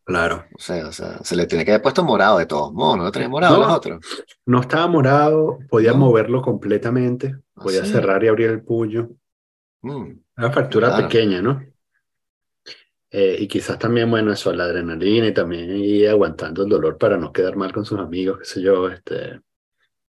Claro. 0.05 0.45
o 0.55 0.59
sea, 0.61 0.87
o 0.89 0.93
sea, 0.93 1.19
se 1.25 1.35
le 1.37 1.47
tiene 1.47 1.65
que 1.65 1.71
haber 1.71 1.83
puesto 1.83 2.05
morado 2.05 2.39
de 2.39 2.47
todos 2.47 2.73
modos, 2.73 2.99
¿no 2.99 3.05
lo 3.05 3.13
tenía 3.13 3.29
morado 3.29 3.57
No. 3.59 3.65
los 3.67 3.73
otros? 3.73 4.01
No 4.45 4.61
estaba 4.61 4.87
morado, 4.87 5.61
podía 5.71 5.93
No. 5.93 5.99
moverlo 5.99 6.43
completamente, 6.43 7.37
Ah, 7.57 7.63
podía 7.63 7.85
sí. 7.85 7.93
cerrar 7.93 8.23
y 8.25 8.29
abrir 8.29 8.51
el 8.51 8.63
puño. 8.63 9.11
Mm, 9.83 10.13
Una 10.37 10.51
fractura 10.53 10.89
Claro. 10.89 11.09
pequeña, 11.09 11.41
¿no? 11.43 11.65
Eh, 13.11 13.37
y 13.41 13.49
quizás 13.49 13.79
también, 13.79 14.11
bueno, 14.11 14.33
eso, 14.33 14.53
la 14.53 14.65
adrenalina 14.65 15.27
y 15.29 15.35
también 15.35 15.71
ir 15.77 16.09
aguantando 16.09 16.63
el 16.65 16.69
dolor 16.71 16.97
para 16.99 17.17
no 17.19 17.33
quedar 17.33 17.57
mal 17.57 17.73
con 17.73 17.85
sus 17.85 17.99
amigos, 17.99 18.39
qué 18.41 18.45
sé 18.47 18.63
yo, 18.63 18.89
este, 18.89 19.41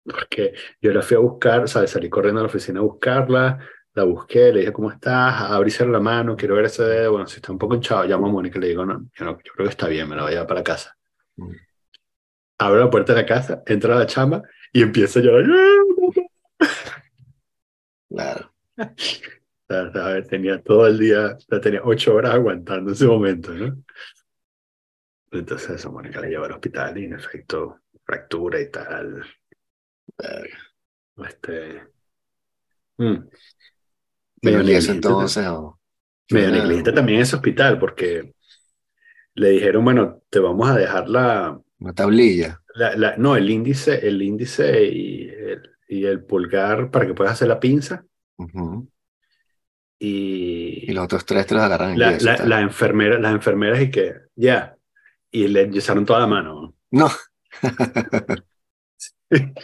porque 0.05 0.55
yo 0.81 0.93
la 0.93 1.03
fui 1.03 1.17
a 1.17 1.21
buscar, 1.21 1.69
¿sabes? 1.69 1.91
Salí 1.91 2.09
corriendo 2.09 2.41
a 2.41 2.45
la 2.45 2.49
oficina 2.49 2.81
a 2.81 2.83
buscarla, 2.83 3.59
la 3.95 4.05
busqué, 4.05 4.53
le 4.53 4.61
dije, 4.61 4.73
¿cómo 4.73 4.91
estás? 4.91 5.51
Abrísele 5.51 5.93
la 5.93 6.01
mano, 6.01 6.37
quiero 6.37 6.55
ver 6.55 6.67
ese 6.67 6.85
dedo, 6.85 7.13
bueno, 7.13 7.27
si 7.27 7.37
está 7.37 7.53
un 7.53 7.59
poco 7.59 7.75
hinchado, 7.75 8.05
llamo 8.05 8.27
a 8.27 8.31
Mónica 8.31 8.59
y 8.59 8.63
le 8.63 8.69
digo, 8.69 8.87
no, 8.87 9.09
yo, 9.15 9.25
no, 9.25 9.33
yo 9.33 9.53
creo 9.53 9.67
que 9.67 9.71
está 9.71 9.89
bien, 9.89 10.09
me 10.09 10.17
la 10.17 10.23
voy 10.23 10.31
a 10.31 10.35
llevar 10.35 10.49
para 10.49 10.63
casa. 10.63 10.97
Mm. 11.37 11.53
Abro 12.59 12.81
la 12.81 12.91
puerta 12.91 13.15
de 13.15 13.23
la 13.23 13.27
casa, 13.27 13.63
entra 13.67 13.97
la 13.97 14.07
chamba 14.07 14.43
y 14.73 14.83
empieza 14.83 15.19
a 15.19 15.23
llorar. 15.23 15.47
claro. 18.09 18.53
A 19.73 20.23
tenía 20.29 20.63
todo 20.63 20.87
el 20.87 20.99
día, 20.99 21.39
sea, 21.39 21.59
tenía 21.59 21.81
ocho 21.83 22.15
horas 22.15 22.35
aguantando 22.35 22.93
ese 22.93 23.07
momento, 23.07 23.55
¿no? 23.55 23.83
Entonces, 25.31 25.71
eso, 25.71 25.91
Mónica 25.91 26.21
la 26.21 26.29
lleva 26.29 26.45
al 26.45 26.53
hospital 26.53 26.99
y 26.99 27.07
en 27.07 27.15
efecto, 27.15 27.81
fractura 28.05 28.61
y 28.61 28.71
tal. 28.71 29.25
Verga. 30.19 30.59
Este. 31.29 31.83
mm. 32.99 33.29
Medio 34.43 34.59
negligente, 34.59 34.93
entonces, 34.93 35.47
o- 35.47 35.79
medio 36.31 36.49
una- 36.49 36.59
negligente 36.59 36.93
también 36.93 37.21
ese 37.21 37.37
hospital, 37.37 37.79
porque 37.79 38.35
le 39.35 39.51
dijeron, 39.51 39.85
bueno, 39.85 40.23
te 40.31 40.39
vamos 40.41 40.69
a 40.69 40.77
dejar 40.77 41.09
la, 41.09 41.61
una 41.79 41.93
tablilla. 41.95 42.61
la- 42.75 42.97
la- 42.97 43.17
no, 43.17 43.37
el 43.37 43.49
índice, 43.51 44.07
el 44.07 44.21
índice 44.23 44.85
y 44.87 45.29
el, 45.29 45.71
y 45.89 46.05
el 46.07 46.25
pulgar 46.25 46.91
para 46.91 47.07
que 47.07 47.15
puedas 47.15 47.35
hacer 47.35 47.49
la 47.49 47.61
pinza. 47.61 48.05
Y, 49.99 50.91
Y 50.91 50.93
los 50.93 51.05
otros 51.05 51.25
tres 51.25 51.47
te 51.47 51.55
los 51.55 51.63
agarran 51.63 51.93
en 51.93 51.99
la, 51.99 52.61
enfermera, 52.61 53.19
las 53.21 53.33
enfermeras 53.33 53.81
y 53.81 53.91
que, 53.91 54.15
ya, 54.35 54.77
y 55.31 55.47
le 55.49 55.63
enyesaron 55.63 56.05
toda 56.05 56.19
la 56.21 56.27
mano. 56.27 56.75
No. 56.91 57.09
Sí. 58.97 59.13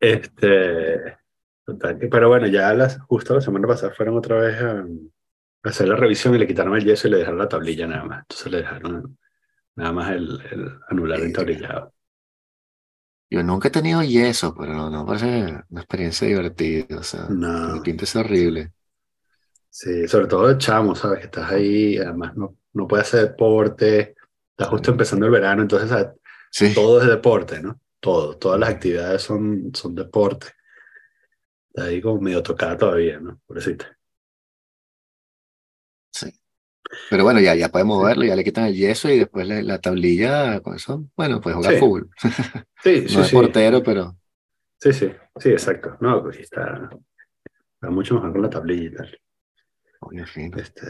Este, 0.00 1.16
total, 1.64 1.98
pero 2.10 2.28
bueno, 2.28 2.46
ya 2.46 2.72
las, 2.74 2.98
justo 3.00 3.34
la 3.34 3.40
semana 3.40 3.66
pasada 3.66 3.92
fueron 3.94 4.16
otra 4.16 4.38
vez 4.38 4.60
a, 4.62 4.80
a 4.80 4.86
hacer 5.64 5.88
la 5.88 5.96
revisión 5.96 6.34
y 6.34 6.38
le 6.38 6.46
quitaron 6.46 6.76
el 6.76 6.84
yeso 6.84 7.08
y 7.08 7.12
le 7.12 7.18
dejaron 7.18 7.38
la 7.40 7.48
tablilla 7.48 7.86
nada 7.86 8.04
más. 8.04 8.20
Entonces 8.22 8.52
le 8.52 8.58
dejaron 8.58 9.18
nada 9.76 9.92
más 9.92 10.12
el, 10.12 10.40
el 10.52 10.80
anular 10.88 11.20
Verga. 11.20 11.26
entablillado. 11.26 11.94
Yo 13.30 13.42
nunca 13.42 13.68
he 13.68 13.70
tenido 13.70 14.02
yeso, 14.02 14.54
pero 14.54 14.72
no, 14.74 14.90
no 14.90 15.04
parece 15.06 15.62
una 15.70 15.80
experiencia 15.80 16.26
divertida. 16.28 16.98
O 16.98 17.02
sea, 17.02 17.28
No. 17.28 17.74
el 17.74 17.82
pinta 17.82 18.04
es 18.04 18.16
horrible. 18.16 18.72
Sí, 19.70 20.08
sobre 20.08 20.26
todo 20.26 20.48
de 20.48 20.58
chamo, 20.58 20.94
¿sabes? 20.94 21.20
Que 21.20 21.24
estás 21.26 21.50
ahí, 21.50 21.96
además 21.98 22.36
no, 22.36 22.56
no 22.72 22.88
puedes 22.88 23.06
hacer 23.06 23.28
deporte, 23.30 24.16
estás 24.50 24.68
justo 24.68 24.90
Sí. 24.90 24.92
empezando 24.92 25.26
el 25.26 25.32
verano, 25.32 25.62
entonces 25.62 25.88
¿sabes? 25.90 26.08
Sí. 26.50 26.74
todo 26.74 27.00
es 27.02 27.08
deporte, 27.08 27.60
¿no? 27.62 27.80
Todo, 28.00 28.36
todas 28.36 28.58
las 28.60 28.70
actividades 28.70 29.22
son, 29.22 29.70
son 29.74 29.94
deporte. 29.94 30.48
Está 31.68 31.84
ahí 31.88 32.00
como 32.00 32.20
medio 32.20 32.42
tocada 32.42 32.76
todavía, 32.76 33.20
¿no? 33.20 33.40
Pobrecita. 33.46 33.96
Sí. 36.12 36.32
Pero 37.10 37.24
bueno, 37.24 37.40
ya, 37.40 37.54
ya 37.54 37.68
puede 37.68 37.84
moverlo, 37.84 38.24
ya 38.24 38.34
le 38.36 38.44
quitan 38.44 38.64
el 38.66 38.74
yeso 38.74 39.10
y 39.10 39.18
después 39.18 39.46
la, 39.46 39.62
la 39.62 39.80
tablilla 39.80 40.60
con 40.60 40.74
eso, 40.76 41.04
bueno, 41.16 41.40
puede 41.40 41.56
jugar 41.56 41.74
Sí. 41.74 41.78
fútbol. 41.80 42.10
Sí, 42.82 43.00
No 43.02 43.08
sí, 43.08 43.20
es 43.20 43.32
portero, 43.32 43.82
pero 43.82 44.16
Sí, 44.80 44.92
sí, 44.92 45.10
sí, 45.38 45.50
exacto. 45.50 45.96
No, 46.00 46.22
pues 46.22 46.38
está, 46.38 46.88
está 47.74 47.90
mucho 47.90 48.14
mejor 48.14 48.32
con 48.32 48.42
la 48.42 48.50
tablilla 48.50 48.84
y 48.88 48.94
tal. 48.94 49.18
oye. 50.00 50.24
Este, 50.56 50.86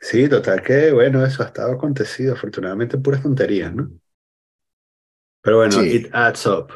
sí, 0.00 0.28
total 0.28 0.62
que, 0.62 0.92
bueno, 0.92 1.24
eso 1.24 1.42
ha 1.42 1.46
estado 1.46 1.72
acontecido, 1.72 2.34
afortunadamente 2.34 2.96
puras 2.98 3.22
tonterías, 3.22 3.74
¿no? 3.74 3.90
Pero 5.46 5.58
bueno, 5.58 5.80
Sí. 5.80 5.94
it 5.94 6.08
adds 6.12 6.44
up, 6.46 6.72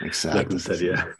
la 0.00 0.06
Exacto. 0.06 0.48
tontería. 0.56 1.14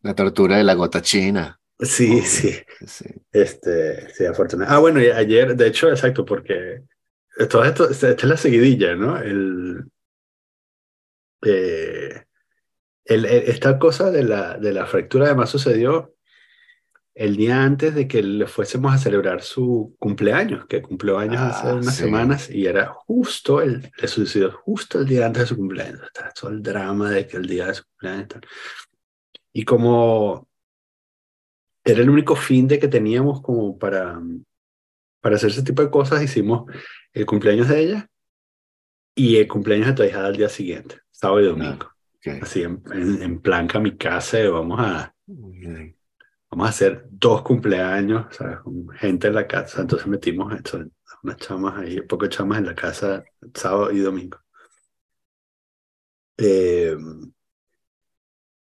La 0.00 0.14
tortura 0.14 0.56
de 0.56 0.64
la 0.64 0.72
gota 0.72 1.02
china. 1.02 1.60
Sí, 1.78 2.22
sí. 2.22 2.54
sí. 2.86 3.04
Este, 3.30 4.08
sí, 4.14 4.24
afortunadamente. 4.24 4.74
Ah, 4.74 4.78
bueno, 4.78 4.98
y 5.02 5.08
ayer, 5.10 5.54
de 5.54 5.66
hecho, 5.66 5.90
exacto, 5.90 6.24
porque 6.24 6.84
todo 7.50 7.64
esto, 7.64 7.90
esta 7.90 8.12
es 8.12 8.24
la 8.24 8.38
seguidilla, 8.38 8.94
¿no? 8.96 9.18
El, 9.18 9.84
eh, 11.44 12.22
el- 13.04 13.24
esta 13.26 13.78
cosa 13.78 14.10
de 14.10 14.22
la, 14.24 14.56
de 14.56 14.72
la 14.72 14.86
fractura 14.86 15.26
además 15.26 15.50
sucedió 15.50 16.14
el 17.20 17.36
día 17.36 17.64
antes 17.64 17.94
de 17.96 18.06
que 18.06 18.22
le 18.22 18.46
fuésemos 18.46 18.94
a 18.94 18.98
celebrar 18.98 19.42
su 19.42 19.96
cumpleaños, 19.98 20.66
que 20.66 20.80
cumplió 20.80 21.18
años 21.18 21.40
hace 21.40 21.68
Ah, 21.68 21.74
unas 21.74 21.96
sí. 21.96 22.04
semanas 22.04 22.48
y 22.48 22.66
era 22.66 22.86
justo 22.86 23.60
el, 23.60 23.90
le 24.00 24.06
sucedió 24.08 24.52
justo 24.52 25.00
el 25.00 25.06
día 25.06 25.26
antes 25.26 25.42
de 25.42 25.46
su 25.48 25.56
cumpleaños. 25.56 26.00
Está 26.04 26.30
todo 26.32 26.50
el 26.52 26.62
drama 26.62 27.10
de 27.10 27.26
que 27.26 27.36
el 27.36 27.46
día 27.46 27.66
de 27.66 27.74
su 27.74 27.84
cumpleaños 27.84 28.28
tal. 28.28 28.40
Y 29.52 29.64
como 29.64 30.46
era 31.84 32.00
el 32.02 32.08
único 32.10 32.36
fin 32.36 32.68
de 32.68 32.78
que 32.78 32.86
teníamos 32.86 33.40
como 33.42 33.76
para, 33.78 34.20
para 35.20 35.36
hacer 35.36 35.50
ese 35.50 35.62
tipo 35.64 35.82
de 35.82 35.90
cosas, 35.90 36.22
hicimos 36.22 36.70
el 37.12 37.26
cumpleaños 37.26 37.66
de 37.68 37.80
ella 37.80 38.08
y 39.16 39.38
el 39.38 39.48
cumpleaños 39.48 39.88
de 39.88 39.94
tu 39.94 40.02
hija 40.04 40.24
al 40.24 40.36
día 40.36 40.48
siguiente, 40.48 41.00
sábado 41.10 41.40
y 41.40 41.46
domingo. 41.46 41.90
Ok. 42.16 42.42
Así 42.42 42.62
en, 42.62 42.80
en, 42.92 43.22
en 43.22 43.40
plan 43.40 43.66
kamikaze, 43.66 44.46
vamos 44.48 44.78
a, 44.80 45.12
bien. 45.26 45.97
Vamos 46.50 46.66
a 46.66 46.70
hacer 46.70 47.06
dos 47.10 47.42
cumpleaños, 47.42 48.34
¿sabes? 48.34 48.60
Con 48.60 48.88
gente 48.90 49.28
en 49.28 49.34
la 49.34 49.46
casa. 49.46 49.80
Entonces 49.82 50.06
metimos 50.06 50.54
esto, 50.54 50.84
unas 51.22 51.36
chamas 51.38 51.78
ahí, 51.78 52.00
poco 52.02 52.26
chamas 52.28 52.58
en 52.58 52.66
la 52.66 52.74
casa 52.74 53.24
sábado 53.54 53.90
y 53.92 53.98
domingo. 54.00 54.38
Eh, 56.38 56.96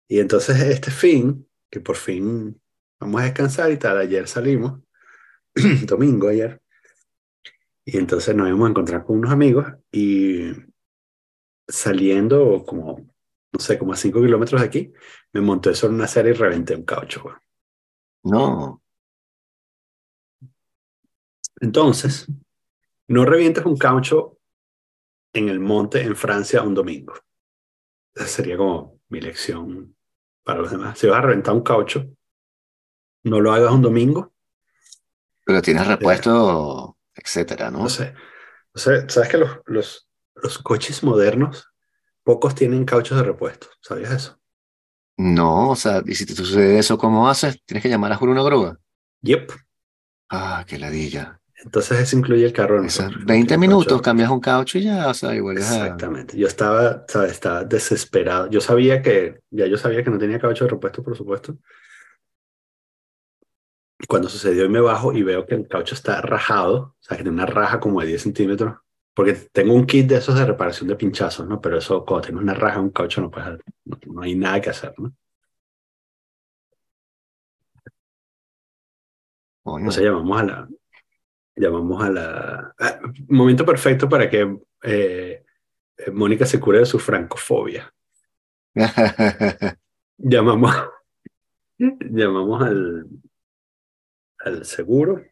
y 0.08 0.18
entonces 0.20 0.60
este 0.60 0.90
fin, 0.90 1.48
que 1.70 1.80
por 1.80 1.96
fin 1.96 2.60
vamos 3.00 3.20
a 3.20 3.24
descansar 3.24 3.72
y 3.72 3.78
tal, 3.78 3.98
ayer 3.98 4.28
salimos, 4.28 4.80
domingo 5.86 6.28
ayer, 6.28 6.60
y 7.84 7.98
entonces 7.98 8.34
nos 8.34 8.48
íbamos 8.48 8.66
a 8.66 8.70
encontrar 8.70 9.04
con 9.04 9.18
unos 9.18 9.32
amigos 9.32 9.66
y 9.90 10.52
saliendo 11.66 12.64
como, 12.64 13.14
no 13.52 13.60
sé, 13.60 13.78
como 13.78 13.92
a 13.92 13.96
cinco 13.96 14.20
kilómetros 14.20 14.60
de 14.60 14.66
aquí, 14.66 14.92
me 15.32 15.40
monté 15.40 15.74
sobre 15.74 15.94
una 15.94 16.06
serie 16.06 16.32
y 16.32 16.34
reventé 16.34 16.76
un 16.76 16.84
caucho. 16.84 17.22
güey. 17.22 17.34
No, 18.24 18.82
Entonces, 21.62 22.26
no 23.06 23.24
revientes 23.24 23.64
un 23.64 23.76
caucho 23.76 24.38
en 25.32 25.48
el 25.48 25.60
monte 25.60 26.02
en 26.02 26.16
Francia 26.16 26.62
un 26.62 26.74
domingo. 26.74 27.14
Esa 28.14 28.26
sería 28.26 28.56
como 28.56 29.00
mi 29.08 29.20
lección 29.20 29.96
para 30.42 30.60
los 30.60 30.72
demás. 30.72 30.98
Si 30.98 31.06
vas 31.06 31.18
a 31.18 31.22
reventar 31.22 31.54
un 31.54 31.62
caucho, 31.62 32.04
no 33.22 33.40
lo 33.40 33.52
hagas 33.52 33.72
un 33.72 33.82
domingo. 33.82 34.32
pero 35.46 35.62
tienes 35.62 35.86
repuesto, 35.86 36.98
etcétera, 37.14 37.70
¿no? 37.70 37.84
No 37.84 37.88
sé. 37.88 38.12
O 38.74 38.78
sea, 38.78 39.08
¿sabes 39.08 39.28
que 39.28 39.38
los, 39.38 39.60
los, 39.66 40.08
los 40.34 40.58
coches 40.58 41.04
modernos, 41.04 41.68
pocos 42.24 42.56
tienen 42.56 42.84
cauchos 42.84 43.18
de 43.18 43.24
repuesto? 43.24 43.68
¿Sabías 43.80 44.10
eso? 44.12 44.41
No, 45.16 45.70
o 45.70 45.76
sea, 45.76 46.02
y 46.06 46.14
si 46.14 46.26
te 46.26 46.34
sucede 46.34 46.78
eso, 46.78 46.98
¿cómo 46.98 47.28
haces? 47.28 47.62
¿Tienes 47.64 47.82
que 47.82 47.88
llamar 47.88 48.12
a 48.12 48.18
por 48.18 48.28
una 48.28 48.42
grúa? 48.42 48.78
Yep. 49.22 49.52
Ah, 50.30 50.64
qué 50.66 50.78
ladilla. 50.78 51.38
Entonces 51.64 52.00
eso 52.00 52.16
incluye 52.16 52.44
el 52.44 52.52
carro 52.52 52.82
nosotros. 52.82 53.24
20 53.24 53.54
El 53.54 53.60
minutos, 53.60 53.86
caucho. 53.86 54.02
cambias 54.02 54.30
un 54.30 54.40
caucho 54.40 54.78
y 54.78 54.82
ya, 54.82 55.08
o 55.08 55.14
sea, 55.14 55.30
a... 55.30 55.34
Exactamente. 55.34 56.36
Yo 56.36 56.48
estaba, 56.48 57.04
¿sabes? 57.06 57.32
estaba 57.32 57.62
desesperado. 57.64 58.50
Yo 58.50 58.60
sabía 58.60 59.00
que, 59.00 59.40
ya 59.50 59.66
yo 59.66 59.76
sabía 59.76 60.02
que 60.02 60.10
no 60.10 60.18
tenía 60.18 60.40
caucho 60.40 60.64
de 60.64 60.70
repuesto, 60.70 61.02
por 61.02 61.16
supuesto. 61.16 61.56
Cuando 64.08 64.28
sucedió 64.28 64.64
y 64.64 64.68
me 64.68 64.80
bajo 64.80 65.12
y 65.12 65.22
veo 65.22 65.46
que 65.46 65.54
el 65.54 65.68
caucho 65.68 65.94
está 65.94 66.20
rajado, 66.20 66.76
o 66.76 66.96
sea, 66.98 67.16
que 67.16 67.22
tiene 67.22 67.36
una 67.36 67.46
raja 67.46 67.78
como 67.78 68.00
de 68.00 68.08
10 68.08 68.22
centímetros, 68.22 68.78
porque 69.14 69.34
tengo 69.52 69.74
un 69.74 69.86
kit 69.86 70.08
de 70.08 70.16
esos 70.16 70.34
de 70.38 70.46
reparación 70.46 70.88
de 70.88 70.96
pinchazos, 70.96 71.46
¿no? 71.46 71.60
Pero 71.60 71.78
eso, 71.78 72.04
cuando 72.04 72.26
tienes 72.26 72.42
una 72.42 72.54
raja 72.54 72.78
en 72.78 72.84
un 72.86 72.90
caucho, 72.90 73.20
no, 73.20 73.30
puedes, 73.30 73.58
no, 73.84 73.98
no 74.06 74.22
hay 74.22 74.34
nada 74.34 74.60
que 74.60 74.70
hacer, 74.70 74.94
¿no? 74.98 75.12
Entonces 79.64 80.02
llamamos 80.04 80.40
a 80.40 80.44
la, 80.44 80.68
llamamos 81.56 82.02
a 82.02 82.10
la, 82.10 82.74
ah, 82.78 83.00
momento 83.28 83.64
perfecto 83.64 84.08
para 84.08 84.28
que 84.28 84.58
eh, 84.82 85.44
eh, 85.96 86.10
Mónica 86.10 86.46
se 86.46 86.58
cure 86.60 86.80
de 86.80 86.86
su 86.86 86.98
francofobia. 86.98 87.92
Llamamos, 90.16 90.74
llamamos 91.78 92.62
al, 92.62 93.06
al 94.38 94.64
seguro 94.64 95.22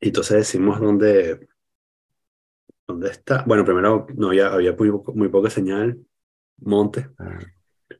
y 0.00 0.08
entonces 0.08 0.38
decimos 0.38 0.80
dónde, 0.80 1.48
dónde 2.86 3.10
está. 3.10 3.42
Bueno, 3.46 3.64
primero 3.64 4.06
no 4.16 4.28
había, 4.28 4.48
había 4.52 4.72
muy, 4.72 4.90
poco- 4.90 5.12
muy 5.14 5.28
poca 5.28 5.50
señal, 5.50 5.98
monte. 6.58 7.08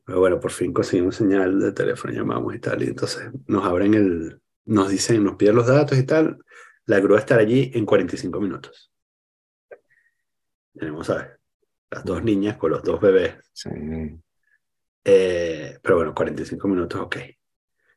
Pero 0.05 0.19
bueno, 0.19 0.39
por 0.39 0.51
fin 0.51 0.73
conseguimos 0.73 1.15
señal 1.15 1.59
de 1.59 1.71
teléfono, 1.71 2.13
llamamos 2.13 2.53
y 2.55 2.59
tal. 2.59 2.81
Y 2.83 2.87
entonces 2.87 3.29
nos 3.47 3.63
abren 3.65 3.93
el, 3.93 4.41
nos 4.65 4.89
dicen, 4.89 5.23
nos 5.23 5.35
piden 5.35 5.55
los 5.55 5.67
datos 5.67 5.97
y 5.97 6.03
tal. 6.03 6.37
La 6.85 6.99
grúa 6.99 7.19
estará 7.19 7.41
allí 7.41 7.71
en 7.73 7.85
45 7.85 8.39
minutos. 8.39 8.91
Tenemos, 10.73 11.07
¿sabes? 11.07 11.27
Las 11.89 12.03
dos 12.03 12.23
niñas 12.23 12.57
con 12.57 12.71
los 12.71 12.83
dos 12.83 12.99
bebés. 12.99 13.35
Sí. 13.53 13.69
Eh, 15.03 15.77
pero 15.81 15.97
bueno, 15.97 16.13
45 16.13 16.67
minutos, 16.67 16.99
ok. 16.99 17.17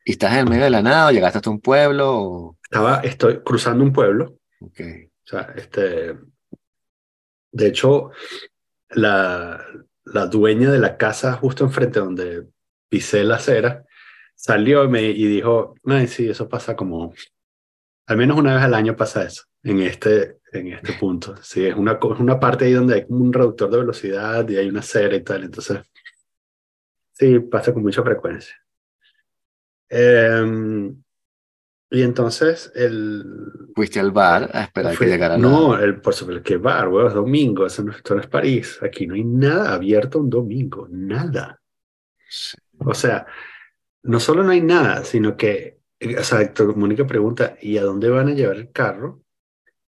¿Y 0.04 0.12
estás 0.12 0.32
en 0.32 0.38
el 0.40 0.48
medio 0.48 0.64
de 0.64 0.70
la 0.70 0.82
nada 0.82 1.08
o 1.08 1.10
llegaste 1.10 1.38
hasta 1.38 1.50
un 1.50 1.60
pueblo? 1.60 2.10
o- 2.22 2.58
Estaba, 2.62 3.00
estoy 3.00 3.40
cruzando 3.42 3.82
un 3.84 3.92
pueblo. 3.92 4.36
Ok. 4.60 4.80
O 5.24 5.26
sea, 5.26 5.52
este. 5.56 6.16
De 7.52 7.68
hecho, 7.68 8.10
la, 8.90 9.64
la 10.04 10.26
dueña 10.26 10.70
de 10.70 10.78
la 10.78 10.96
casa 10.96 11.34
justo 11.34 11.64
enfrente 11.64 12.00
donde 12.00 12.46
pisé 12.88 13.24
la 13.24 13.36
acera 13.36 13.84
salió 14.34 14.84
y, 14.84 14.88
me, 14.88 15.02
y 15.02 15.26
dijo: 15.26 15.74
Ay, 15.84 16.06
sí, 16.06 16.28
eso 16.28 16.48
pasa 16.48 16.76
como. 16.76 17.12
Al 18.06 18.16
menos 18.16 18.38
una 18.38 18.54
vez 18.54 18.62
al 18.62 18.74
año 18.74 18.96
pasa 18.96 19.24
eso, 19.24 19.44
en 19.62 19.80
este, 19.80 20.38
en 20.52 20.72
este 20.72 20.94
punto. 20.94 21.36
Sí, 21.42 21.66
es 21.66 21.74
una, 21.74 21.92
es 21.92 22.20
una 22.20 22.40
parte 22.40 22.64
ahí 22.64 22.72
donde 22.72 22.94
hay 22.94 23.04
un 23.08 23.32
reductor 23.32 23.70
de 23.70 23.78
velocidad 23.78 24.48
y 24.48 24.56
hay 24.56 24.68
una 24.68 24.80
acera 24.80 25.14
y 25.14 25.22
tal. 25.22 25.44
Entonces, 25.44 25.80
sí, 27.12 27.38
pasa 27.40 27.74
con 27.74 27.82
mucha 27.82 28.02
frecuencia. 28.02 28.54
Em, 29.90 31.02
y 31.90 32.02
entonces, 32.02 32.70
el, 32.74 33.24
Fuiste 33.74 33.98
al 33.98 34.10
bar 34.10 34.50
a 34.52 34.64
esperar 34.64 34.94
Fue- 34.94 35.06
que 35.06 35.12
llegara 35.12 35.38
no, 35.38 35.78
el, 35.78 36.00
por 36.00 36.14
supuesto, 36.14 36.42
que 36.42 36.58
bar, 36.58 36.88
es 37.06 37.14
domingo, 37.14 37.64
eso 37.64 37.82
no, 37.82 37.92
esto 37.92 38.14
no 38.14 38.20
es 38.20 38.26
París. 38.26 38.78
Aquí 38.82 39.06
no 39.06 39.14
hay 39.14 39.24
nada 39.24 39.74
abierto 39.74 40.18
un 40.18 40.28
domingo, 40.28 40.86
nada. 40.90 41.60
Sí. 42.28 42.58
O 42.80 42.92
sea, 42.92 43.26
no 44.02 44.20
solo 44.20 44.42
no 44.42 44.50
hay 44.50 44.60
nada, 44.60 45.02
sino 45.04 45.36
que, 45.36 45.80
o 46.18 46.22
sea, 46.22 46.42
Héctor 46.42 46.76
Mónica 46.76 47.06
pregunta, 47.06 47.56
¿y 47.60 47.78
a 47.78 47.82
dónde 47.84 48.10
van 48.10 48.28
a 48.28 48.34
llevar 48.34 48.56
el 48.56 48.70
carro? 48.70 49.22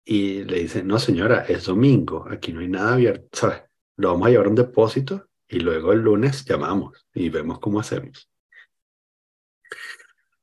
Y 0.04 0.44
le 0.44 0.60
dicen, 0.60 0.86
no 0.86 0.98
señora, 0.98 1.44
es 1.48 1.64
domingo, 1.66 2.26
aquí 2.30 2.52
no 2.52 2.60
hay 2.60 2.68
nada 2.68 2.94
abierto, 2.94 3.28
¿sabes? 3.32 3.62
Lo 3.96 4.12
vamos 4.12 4.28
a 4.28 4.30
llevar 4.30 4.46
a 4.46 4.50
un 4.50 4.54
depósito 4.54 5.28
y 5.48 5.60
luego 5.60 5.92
el 5.92 6.00
lunes 6.00 6.44
llamamos 6.44 7.06
y 7.12 7.28
vemos 7.28 7.58
cómo 7.58 7.80
hacemos. 7.80 8.30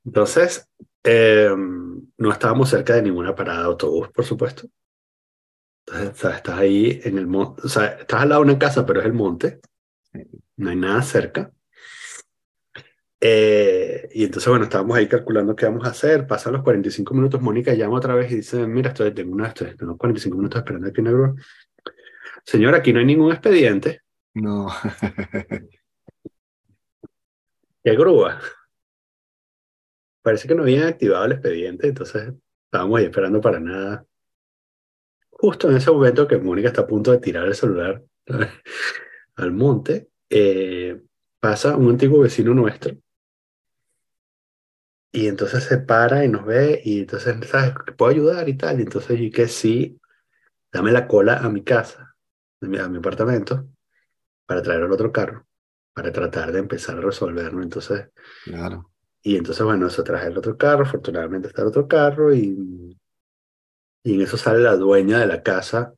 Entonces, 0.04 0.70
eh, 1.06 1.50
no 2.18 2.32
estábamos 2.32 2.70
cerca 2.70 2.96
de 2.96 3.04
ninguna 3.04 3.36
parada 3.36 3.60
de 3.60 3.66
autobús, 3.66 4.10
por 4.10 4.26
supuesto. 4.26 4.68
Entonces, 5.88 6.36
estás 6.36 6.58
ahí 6.58 7.00
en 7.04 7.18
el 7.20 7.28
monte, 7.28 7.62
o 7.64 7.70
sea, 7.70 7.86
estás 8.00 8.22
al 8.24 8.30
lado 8.30 8.44
de 8.44 8.52
una 8.52 8.60
casa, 8.60 8.86
pero 8.86 9.00
es 9.02 9.06
el 9.06 9.14
monte. 9.14 9.60
No 10.58 10.70
hay 10.70 10.76
nada 10.76 11.02
cerca. 11.04 11.52
Eh, 13.22 14.10
y 14.14 14.24
entonces, 14.24 14.50
bueno, 14.50 14.66
estábamos 14.66 14.98
ahí 14.98 15.08
calculando 15.08 15.56
qué 15.56 15.66
vamos 15.66 15.86
a 15.86 15.92
hacer. 15.92 16.28
Pasan 16.28 16.54
los 16.54 16.64
45 16.64 17.14
minutos, 17.14 17.42
Mónica 17.42 17.74
llama 17.74 17.98
otra 17.98 18.16
vez 18.16 18.32
y 18.32 18.38
dice, 18.38 18.66
mira, 18.68 18.90
estoy, 18.90 19.14
tengo, 19.14 19.34
una, 19.34 19.48
estoy, 19.48 19.76
tengo 19.76 19.98
45 19.98 20.38
minutos 20.38 20.60
esperando 20.60 20.88
aquí 20.88 21.02
en 21.02 21.06
la 21.06 21.12
grúa. 21.12 21.36
Señora, 22.46 22.78
aquí 22.78 22.94
no 22.94 23.00
hay 23.00 23.06
ningún 23.06 23.32
expediente. 23.32 24.02
No. 24.34 24.68
¿Qué 27.84 27.96
grúa? 27.96 28.40
Parece 30.26 30.48
que 30.48 30.56
no 30.56 30.64
habían 30.64 30.88
activado 30.88 31.26
el 31.26 31.34
expediente, 31.34 31.88
entonces 31.88 32.34
estábamos 32.66 32.98
ahí 32.98 33.06
esperando 33.06 33.40
para 33.40 33.60
nada. 33.60 34.08
Justo 35.30 35.70
en 35.70 35.78
ese 35.78 35.92
momento 35.92 36.28
que 36.28 36.40
Mónica 36.40 36.70
está 36.70 36.82
a 36.82 36.88
punto 36.88 37.12
de 37.12 37.20
tirar 37.20 37.46
el 37.46 37.54
celular 37.54 38.02
al 39.36 39.52
monte, 39.52 40.10
eh, 40.32 41.00
pasa 41.40 41.78
un 41.78 41.92
antiguo 41.92 42.22
vecino 42.22 42.56
nuestro. 42.56 42.98
Y 45.12 45.28
entonces 45.28 45.64
se 45.64 45.78
para 45.78 46.26
y 46.26 46.28
nos 46.28 46.44
ve 46.44 46.82
y 46.84 47.02
entonces, 47.02 47.48
¿sabes? 47.48 47.76
¿Que 47.86 47.92
puedo 47.92 48.12
ayudar 48.12 48.50
y 48.50 48.58
tal? 48.58 48.80
Y 48.80 48.82
entonces 48.82 49.20
yo 49.20 49.30
que 49.30 49.48
sí, 49.48 50.02
dame 50.74 50.92
la 50.92 51.08
cola 51.08 51.38
a 51.38 51.50
mi 51.50 51.64
casa, 51.64 52.16
a 52.62 52.66
mi, 52.66 52.80
a 52.80 52.90
mi 52.90 52.98
apartamento, 52.98 53.70
para 54.48 54.64
traer 54.64 54.82
el 54.86 54.92
otro 54.92 55.12
carro, 55.12 55.46
para 55.94 56.12
tratar 56.12 56.52
de 56.52 56.58
empezar 56.58 56.98
a 56.98 57.02
resolverlo. 57.02 57.62
Entonces, 57.62 58.10
Claro. 58.46 58.90
Y 59.28 59.38
entonces, 59.38 59.66
bueno, 59.66 59.88
eso 59.88 60.04
traje 60.04 60.28
el 60.28 60.38
otro 60.38 60.56
carro, 60.56 60.84
afortunadamente 60.84 61.48
está 61.48 61.64
el 61.64 61.70
otro 61.70 61.88
carro, 61.88 62.32
y, 62.32 62.96
y 64.04 64.14
en 64.14 64.22
eso 64.22 64.38
sale 64.38 64.60
la 64.60 64.76
dueña 64.76 65.20
de 65.20 65.26
la 65.26 65.42
casa 65.42 65.96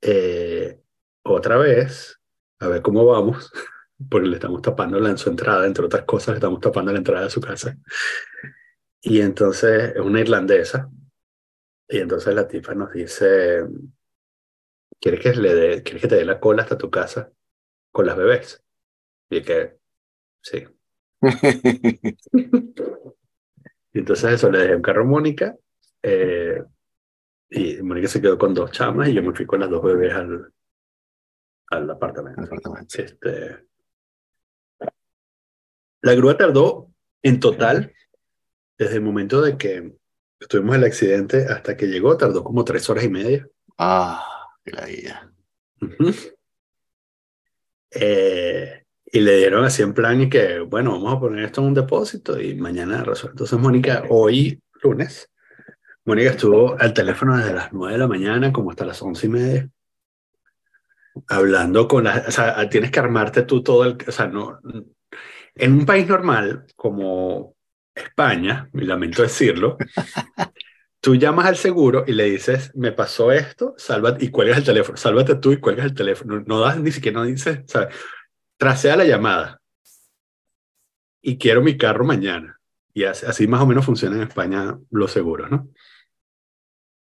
eh, 0.00 0.80
otra 1.22 1.58
vez, 1.58 2.18
a 2.58 2.68
ver 2.68 2.80
cómo 2.80 3.04
vamos, 3.04 3.52
porque 4.10 4.28
le 4.28 4.36
estamos 4.36 4.62
tapando 4.62 4.98
la, 4.98 5.10
en 5.10 5.18
su 5.18 5.28
entrada, 5.28 5.66
entre 5.66 5.84
otras 5.84 6.04
cosas, 6.04 6.28
le 6.28 6.34
estamos 6.36 6.60
tapando 6.60 6.90
la 6.92 6.98
entrada 6.98 7.24
de 7.24 7.30
su 7.30 7.42
casa. 7.42 7.76
Y 9.02 9.20
entonces 9.20 9.92
es 9.96 10.00
una 10.00 10.20
irlandesa, 10.20 10.88
y 11.88 11.98
entonces 11.98 12.34
la 12.34 12.48
tipa 12.48 12.74
nos 12.74 12.90
dice, 12.94 13.66
¿quieres 14.98 15.20
que, 15.20 15.34
le 15.34 15.54
dé, 15.54 15.82
¿quieres 15.82 16.00
que 16.00 16.08
te 16.08 16.16
dé 16.16 16.24
la 16.24 16.40
cola 16.40 16.62
hasta 16.62 16.78
tu 16.78 16.90
casa 16.90 17.30
con 17.92 18.06
las 18.06 18.16
bebés? 18.16 18.64
Y 19.28 19.42
que, 19.42 19.76
sí. 20.40 20.66
Y 23.92 23.98
entonces 23.98 24.34
eso, 24.34 24.50
le 24.50 24.58
dejé 24.58 24.76
un 24.76 24.82
carro 24.82 25.02
a 25.02 25.06
Mónica, 25.06 25.56
eh, 26.02 26.62
y 27.50 27.82
Mónica 27.82 28.06
se 28.06 28.20
quedó 28.20 28.38
con 28.38 28.54
dos 28.54 28.70
chamas 28.70 29.08
y 29.08 29.14
yo 29.14 29.22
me 29.22 29.34
fui 29.34 29.46
con 29.46 29.58
las 29.58 29.68
dos 29.68 29.82
bebés 29.82 30.14
al, 30.14 30.52
al 31.70 31.90
apartamento. 31.90 32.42
Apartamento. 32.42 33.02
Este, 33.02 33.66
la 36.02 36.14
grúa 36.14 36.36
tardó 36.36 36.88
en 37.22 37.40
total, 37.40 37.92
desde 38.78 38.94
el 38.94 39.02
momento 39.02 39.42
de 39.42 39.58
que 39.58 39.92
tuvimos 40.48 40.76
el 40.76 40.84
accidente 40.84 41.46
hasta 41.46 41.76
que 41.76 41.86
llegó, 41.86 42.16
tardó 42.16 42.44
como 42.44 42.64
tres 42.64 42.88
horas 42.88 43.04
y 43.04 43.08
media. 43.10 43.48
Ah, 43.76 44.24
qué. 44.64 44.72
Ujú. 45.82 46.14
Eh, 47.90 48.84
y 49.12 49.20
le 49.20 49.36
dieron 49.38 49.64
así 49.64 49.82
en 49.82 49.92
plan 49.92 50.20
y 50.20 50.28
que, 50.28 50.60
bueno, 50.60 50.92
vamos 50.92 51.16
a 51.16 51.20
poner 51.20 51.44
esto 51.44 51.60
en 51.60 51.68
un 51.68 51.74
depósito 51.74 52.40
y 52.40 52.54
mañana 52.54 53.02
resuelve. 53.02 53.32
Entonces 53.32 53.58
Mónica, 53.58 54.04
hoy, 54.08 54.62
lunes, 54.82 55.30
Mónica 56.04 56.30
estuvo 56.30 56.78
al 56.78 56.92
teléfono 56.94 57.36
desde 57.36 57.54
las 57.54 57.72
9 57.72 57.92
de 57.92 57.98
la 57.98 58.08
mañana 58.08 58.52
como 58.52 58.70
hasta 58.70 58.84
las 58.84 59.02
once 59.02 59.26
y 59.26 59.30
media. 59.30 59.68
Hablando 61.28 61.88
con 61.88 62.04
las, 62.04 62.28
o 62.28 62.30
sea, 62.30 62.68
tienes 62.68 62.90
que 62.90 63.00
armarte 63.00 63.42
tú 63.42 63.62
todo 63.62 63.84
el, 63.84 63.98
o 64.06 64.12
sea, 64.12 64.28
no, 64.28 64.60
en 65.54 65.72
un 65.72 65.86
país 65.86 66.06
normal 66.08 66.66
como 66.76 67.54
España, 67.94 68.70
y 68.72 68.82
lamento 68.82 69.22
decirlo, 69.22 69.76
tú 71.00 71.16
llamas 71.16 71.46
al 71.46 71.56
seguro 71.56 72.04
y 72.06 72.12
le 72.12 72.24
dices, 72.24 72.70
me 72.74 72.92
pasó 72.92 73.32
esto, 73.32 73.74
sálvate, 73.76 74.24
y 74.24 74.28
cuelgas 74.30 74.58
el 74.58 74.64
teléfono, 74.64 74.96
sálvate 74.96 75.34
tú 75.36 75.52
y 75.52 75.58
cuelgas 75.58 75.86
el 75.86 75.94
teléfono. 75.94 76.42
No 76.46 76.60
das 76.60 76.78
ni 76.78 76.92
siquiera, 76.92 77.20
no 77.20 77.26
dices, 77.26 77.60
¿sabes? 77.66 77.94
Tracea 78.60 78.94
la 78.94 79.06
llamada 79.06 79.58
y 81.22 81.38
quiero 81.38 81.62
mi 81.62 81.78
carro 81.78 82.04
mañana. 82.04 82.60
Y 82.92 83.04
así, 83.04 83.24
así 83.24 83.46
más 83.46 83.62
o 83.62 83.66
menos 83.66 83.86
funciona 83.86 84.16
en 84.16 84.22
España 84.22 84.78
los 84.90 85.10
seguros, 85.10 85.50
¿no? 85.50 85.70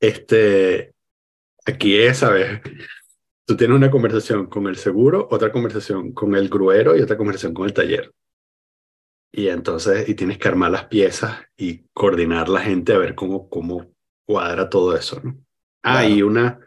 Este, 0.01 0.95
aquí 1.67 1.99
es, 1.99 2.21
¿sabes? 2.21 2.63
Tú 3.45 3.55
tienes 3.55 3.77
una 3.77 3.91
conversación 3.91 4.47
con 4.47 4.67
el 4.67 4.77
seguro, 4.77 5.29
otra 5.31 5.53
conversación 5.53 6.13
con 6.15 6.35
el 6.37 6.49
gruero 6.49 6.97
y 6.97 7.03
otra 7.03 7.19
conversación 7.19 7.53
con 7.53 7.67
el 7.67 7.75
taller. 7.75 8.11
Y 9.31 9.49
entonces, 9.49 10.09
y 10.09 10.15
tienes 10.15 10.39
que 10.39 10.49
armar 10.49 10.71
las 10.71 10.87
piezas 10.87 11.39
y 11.55 11.85
coordinar 11.93 12.49
la 12.49 12.63
gente 12.63 12.95
a 12.95 12.99
ver 12.99 13.15
cómo, 13.15 13.51
cómo 13.51 13.93
cuadra 14.25 14.71
todo 14.71 14.97
eso, 14.97 15.21
¿no? 15.23 15.37
Ah, 15.83 16.07
y 16.07 16.23
una, 16.23 16.61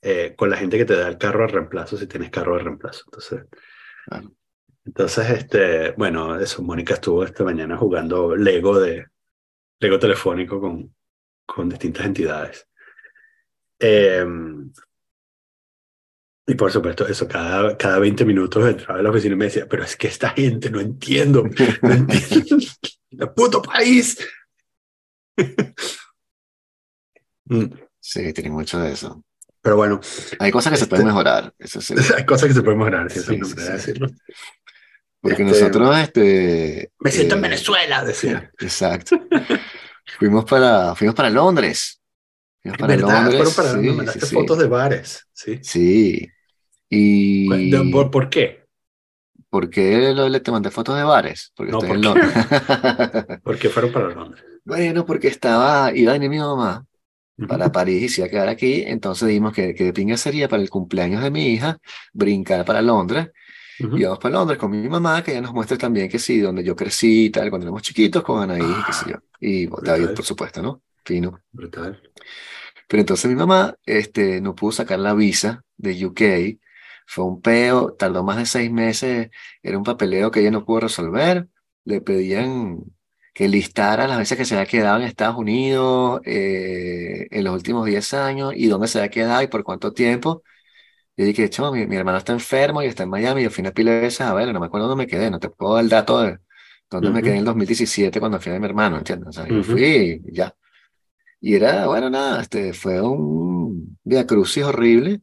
eh, 0.00 0.34
con 0.36 0.48
la 0.48 0.58
gente 0.58 0.78
que 0.78 0.84
te 0.84 0.94
da 0.94 1.08
el 1.08 1.18
carro 1.18 1.40
de 1.40 1.54
reemplazo, 1.54 1.96
si 1.96 2.06
tienes 2.06 2.30
carro 2.30 2.56
de 2.56 2.62
reemplazo. 2.62 3.02
Entonces, 3.06 3.46
entonces 4.84 5.30
este, 5.30 5.92
bueno, 5.92 6.38
eso, 6.40 6.62
Mónica 6.62 6.94
estuvo 6.94 7.24
esta 7.24 7.44
mañana 7.44 7.76
jugando 7.76 8.34
Lego 8.34 8.78
de 8.78 9.06
Lego 9.80 9.98
telefónico 9.98 10.60
con, 10.60 10.94
con 11.46 11.68
distintas 11.68 12.06
entidades. 12.06 12.68
Em, 13.78 14.72
y 16.46 16.54
por 16.54 16.72
supuesto, 16.72 17.06
eso, 17.06 17.28
cada, 17.28 17.76
cada 17.76 17.98
20 17.98 18.24
minutos 18.24 18.66
entraba 18.66 18.98
a 18.98 19.02
la 19.02 19.10
oficina 19.10 19.34
y 19.34 19.36
me 19.36 19.44
decía, 19.44 19.68
pero 19.68 19.84
es 19.84 19.96
que 19.96 20.08
esta 20.08 20.30
gente 20.30 20.70
no 20.70 20.80
entiendo, 20.80 21.44
no 21.82 21.92
entiendo, 21.92 22.56
el 23.10 23.30
puto 23.34 23.60
país. 23.60 24.18
Sí, 28.00 28.32
tiene 28.32 28.50
mucho 28.50 28.78
de 28.78 28.92
eso. 28.92 29.22
Pero 29.62 29.76
bueno. 29.76 30.00
Hay 30.38 30.50
cosas 30.50 30.72
que 30.72 30.78
se 30.78 30.86
pueden 30.86 31.06
este, 31.06 31.14
mejorar, 31.14 31.54
eso 31.58 31.80
sí. 31.80 31.94
Hay 32.16 32.24
cosas 32.24 32.48
que 32.48 32.54
se 32.54 32.62
pueden 32.62 32.78
mejorar, 32.78 33.10
sí, 33.10 33.20
sí, 33.20 33.36
decirlo. 33.36 34.08
Porque 35.20 35.42
este, 35.42 35.60
nosotros, 35.60 35.98
este... 35.98 36.92
Me 37.00 37.10
siento 37.10 37.34
en 37.34 37.40
eh, 37.40 37.48
Venezuela, 37.48 38.04
decía. 38.04 38.50
Exacto. 38.60 39.20
fuimos, 40.18 40.44
para, 40.44 40.94
fuimos 40.94 41.14
para 41.14 41.28
Londres. 41.30 42.00
Fuimos 42.62 42.78
para 42.78 42.96
¿verdad? 42.96 43.22
Londres. 43.24 43.54
para, 43.54 43.72
sí, 43.72 43.78
me 43.78 43.92
mandaste 43.92 44.26
fotos 44.26 44.58
de 44.58 44.66
bares, 44.68 45.26
sí. 45.32 45.58
Sí. 45.62 46.28
Y... 46.88 47.70
¿Por, 47.90 48.10
¿Por, 48.10 48.30
qué? 48.30 48.64
¿Por 49.50 49.68
qué 49.68 50.14
le, 50.14 50.40
te 50.40 50.52
mandé 50.52 50.70
fotos 50.70 50.96
de 50.96 51.02
bares? 51.02 51.52
Porque 51.56 51.72
no, 51.72 51.78
estoy 51.78 51.96
en 51.96 52.02
Londres. 52.02 52.30
¿Por 53.42 53.58
qué 53.58 53.68
fueron 53.70 53.92
para 53.92 54.08
Londres? 54.10 54.44
Bueno, 54.64 55.04
porque 55.04 55.28
estaba, 55.28 55.92
iba 55.94 56.12
a 56.12 56.14
venir 56.14 56.30
mi 56.30 56.38
mamá 56.38 56.87
para 57.46 57.70
París 57.70 58.02
y 58.02 58.08
se 58.08 58.20
iba 58.20 58.26
a 58.26 58.30
quedar 58.30 58.48
aquí, 58.48 58.82
entonces 58.86 59.28
dijimos 59.28 59.52
que, 59.52 59.74
que 59.74 59.84
de 59.84 59.92
pinga 59.92 60.16
sería 60.16 60.48
para 60.48 60.62
el 60.62 60.70
cumpleaños 60.70 61.22
de 61.22 61.30
mi 61.30 61.46
hija 61.46 61.78
brincar 62.12 62.64
para 62.64 62.82
Londres. 62.82 63.28
Y 63.78 64.02
vamos 64.02 64.18
para 64.18 64.34
Londres 64.34 64.58
con 64.58 64.72
mi 64.72 64.88
mamá, 64.88 65.22
que 65.22 65.30
ella 65.30 65.40
nos 65.40 65.52
muestre 65.52 65.78
también 65.78 66.08
que 66.08 66.18
sí, 66.18 66.40
donde 66.40 66.64
yo 66.64 66.74
crecí 66.74 67.26
y 67.26 67.30
tal, 67.30 67.48
cuando 67.48 67.66
éramos 67.66 67.82
chiquitos, 67.82 68.24
con 68.24 68.42
Anaí, 68.42 68.60
ah, 68.64 68.84
qué 68.84 68.92
sé 68.92 69.10
yo. 69.10 69.16
Y 69.38 69.68
David, 69.82 70.14
por 70.16 70.24
supuesto, 70.24 70.60
¿no? 70.60 70.82
Fino. 71.04 71.40
Brutal. 71.52 72.02
Pero 72.88 73.00
entonces 73.00 73.30
mi 73.30 73.36
mamá 73.36 73.76
este, 73.86 74.40
no 74.40 74.56
pudo 74.56 74.72
sacar 74.72 74.98
la 74.98 75.14
visa 75.14 75.62
de 75.76 76.06
UK 76.06 76.58
fue 77.10 77.24
un 77.24 77.40
peo, 77.40 77.94
tardó 77.94 78.22
más 78.22 78.36
de 78.36 78.44
seis 78.44 78.70
meses, 78.70 79.30
era 79.62 79.78
un 79.78 79.82
papeleo 79.84 80.30
que 80.30 80.40
ella 80.40 80.50
no 80.50 80.66
pudo 80.66 80.80
resolver. 80.80 81.48
Le 81.84 82.02
pedían 82.02 82.80
que 83.38 83.46
listara 83.46 84.08
las 84.08 84.18
veces 84.18 84.36
que 84.36 84.44
se 84.44 84.56
había 84.56 84.66
quedado 84.66 84.96
en 84.98 85.04
Estados 85.04 85.36
Unidos 85.36 86.20
eh, 86.24 87.28
en 87.30 87.44
los 87.44 87.54
últimos 87.54 87.86
diez 87.86 88.12
años 88.12 88.52
y 88.56 88.66
dónde 88.66 88.88
se 88.88 88.98
había 88.98 89.10
quedado 89.10 89.42
y 89.42 89.46
por 89.46 89.62
cuánto 89.62 89.92
tiempo. 89.92 90.42
Y 91.16 91.22
dije, 91.22 91.48
chamo, 91.48 91.70
mi, 91.70 91.86
mi, 91.86 91.94
hermano 91.94 92.18
está 92.18 92.32
enfermo 92.32 92.82
y 92.82 92.86
está 92.86 93.04
en 93.04 93.10
Miami. 93.10 93.44
Yo 93.44 93.50
fui 93.50 93.62
una 93.62 93.70
pila 93.70 93.92
de 93.92 94.00
veces 94.00 94.22
a 94.22 94.34
ver, 94.34 94.52
no 94.52 94.58
me 94.58 94.66
acuerdo 94.66 94.88
dónde 94.88 95.04
me 95.04 95.06
quedé, 95.08 95.30
no 95.30 95.38
te 95.38 95.50
puedo 95.50 95.74
dar 95.74 95.84
el 95.84 95.88
dato 95.88 96.20
de 96.20 96.38
dónde 96.90 97.10
me 97.10 97.22
quedé 97.22 97.34
en 97.34 97.38
el 97.38 97.44
2017 97.44 98.18
cuando 98.18 98.40
fui 98.40 98.50
a 98.50 98.58
mi 98.58 98.66
hermano, 98.66 98.98
¿entiendes? 98.98 99.28
O 99.28 99.32
sea, 99.32 99.46
yo 99.46 99.62
fui 99.62 100.20
y 100.26 100.34
ya. 100.34 100.52
Y 101.40 101.54
era, 101.54 101.86
bueno, 101.86 102.10
nada, 102.10 102.42
este, 102.42 102.72
fue 102.72 103.00
un 103.00 104.00
día 104.02 104.26
crucis 104.26 104.64
horrible. 104.64 105.20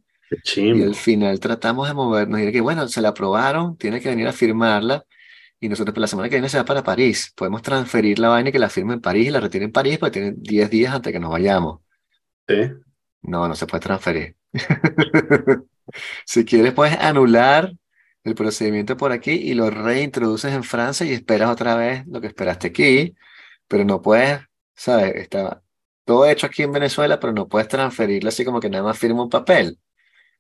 Y 0.56 0.84
al 0.84 0.95
final 0.95 1.38
tratamos 1.41 1.89
de 1.89 1.93
movernos 1.93 2.39
y 2.39 2.49
que, 2.54 2.62
bueno, 2.62 2.88
se 2.88 3.01
la 3.01 3.10
aprobaron, 3.10 3.75
tiene 3.75 3.99
que 3.99 4.08
venir 4.08 4.30
a 4.30 4.32
firmarla. 4.32 5.04
Y 5.60 5.70
nosotros, 5.70 5.94
pues, 5.94 6.02
la 6.02 6.08
semana 6.08 6.30
que 6.30 6.36
viene 6.36 6.50
se 6.50 6.58
va 6.58 6.65
para 6.65 6.84
París. 6.84 7.34
Podemos 7.36 7.62
transferir 7.62 8.20
la 8.20 8.30
vaina 8.30 8.50
y 8.50 8.52
que 8.52 8.60
la 8.60 8.70
firme 8.70 8.94
en 8.94 9.02
París 9.02 9.28
y 9.28 9.32
la 9.32 9.39
retire 9.39 9.65
en 9.65 9.72
París, 9.72 9.98
porque 9.98 10.20
tiene 10.20 10.34
10 10.38 10.70
días 10.70 10.94
antes 10.94 11.13
que 11.13 11.20
nos 11.20 11.32
vayamos. 11.32 11.82
¿Sí? 12.48 12.72
No, 13.22 13.48
no 13.48 13.56
se 13.56 13.65
puede 13.65 13.82
transferir. 13.82 14.36
si 16.26 16.46
quieres, 16.46 16.74
puedes 16.74 16.98
anular 17.00 17.74
el 18.24 18.36
procedimiento 18.36 18.98
por 18.98 19.12
aquí 19.12 19.32
y 19.32 19.54
lo 19.54 19.70
reintroduces 19.70 20.54
en 20.54 20.63
Francia 20.63 21.06
y 21.06 21.13
esperas 21.13 21.50
otra 21.50 21.76
vez 21.76 22.06
lo 22.08 22.20
que 22.20 22.28
esperaste 22.28 22.68
aquí, 22.68 23.15
pero 23.68 23.86
no 23.86 24.02
puedes, 24.02 24.41
¿sabes? 24.76 25.15
Está 25.15 25.62
todo 26.06 26.26
hecho 26.28 26.48
aquí 26.48 26.63
en 26.63 26.72
Venezuela, 26.72 27.20
pero 27.20 27.34
no 27.34 27.48
puedes 27.48 27.68
transferirlo 27.68 28.30
así 28.30 28.44
como 28.44 28.60
que 28.60 28.70
nada 28.70 28.84
más 28.84 28.98
firma 28.98 29.24
un 29.24 29.30
papel. 29.30 29.80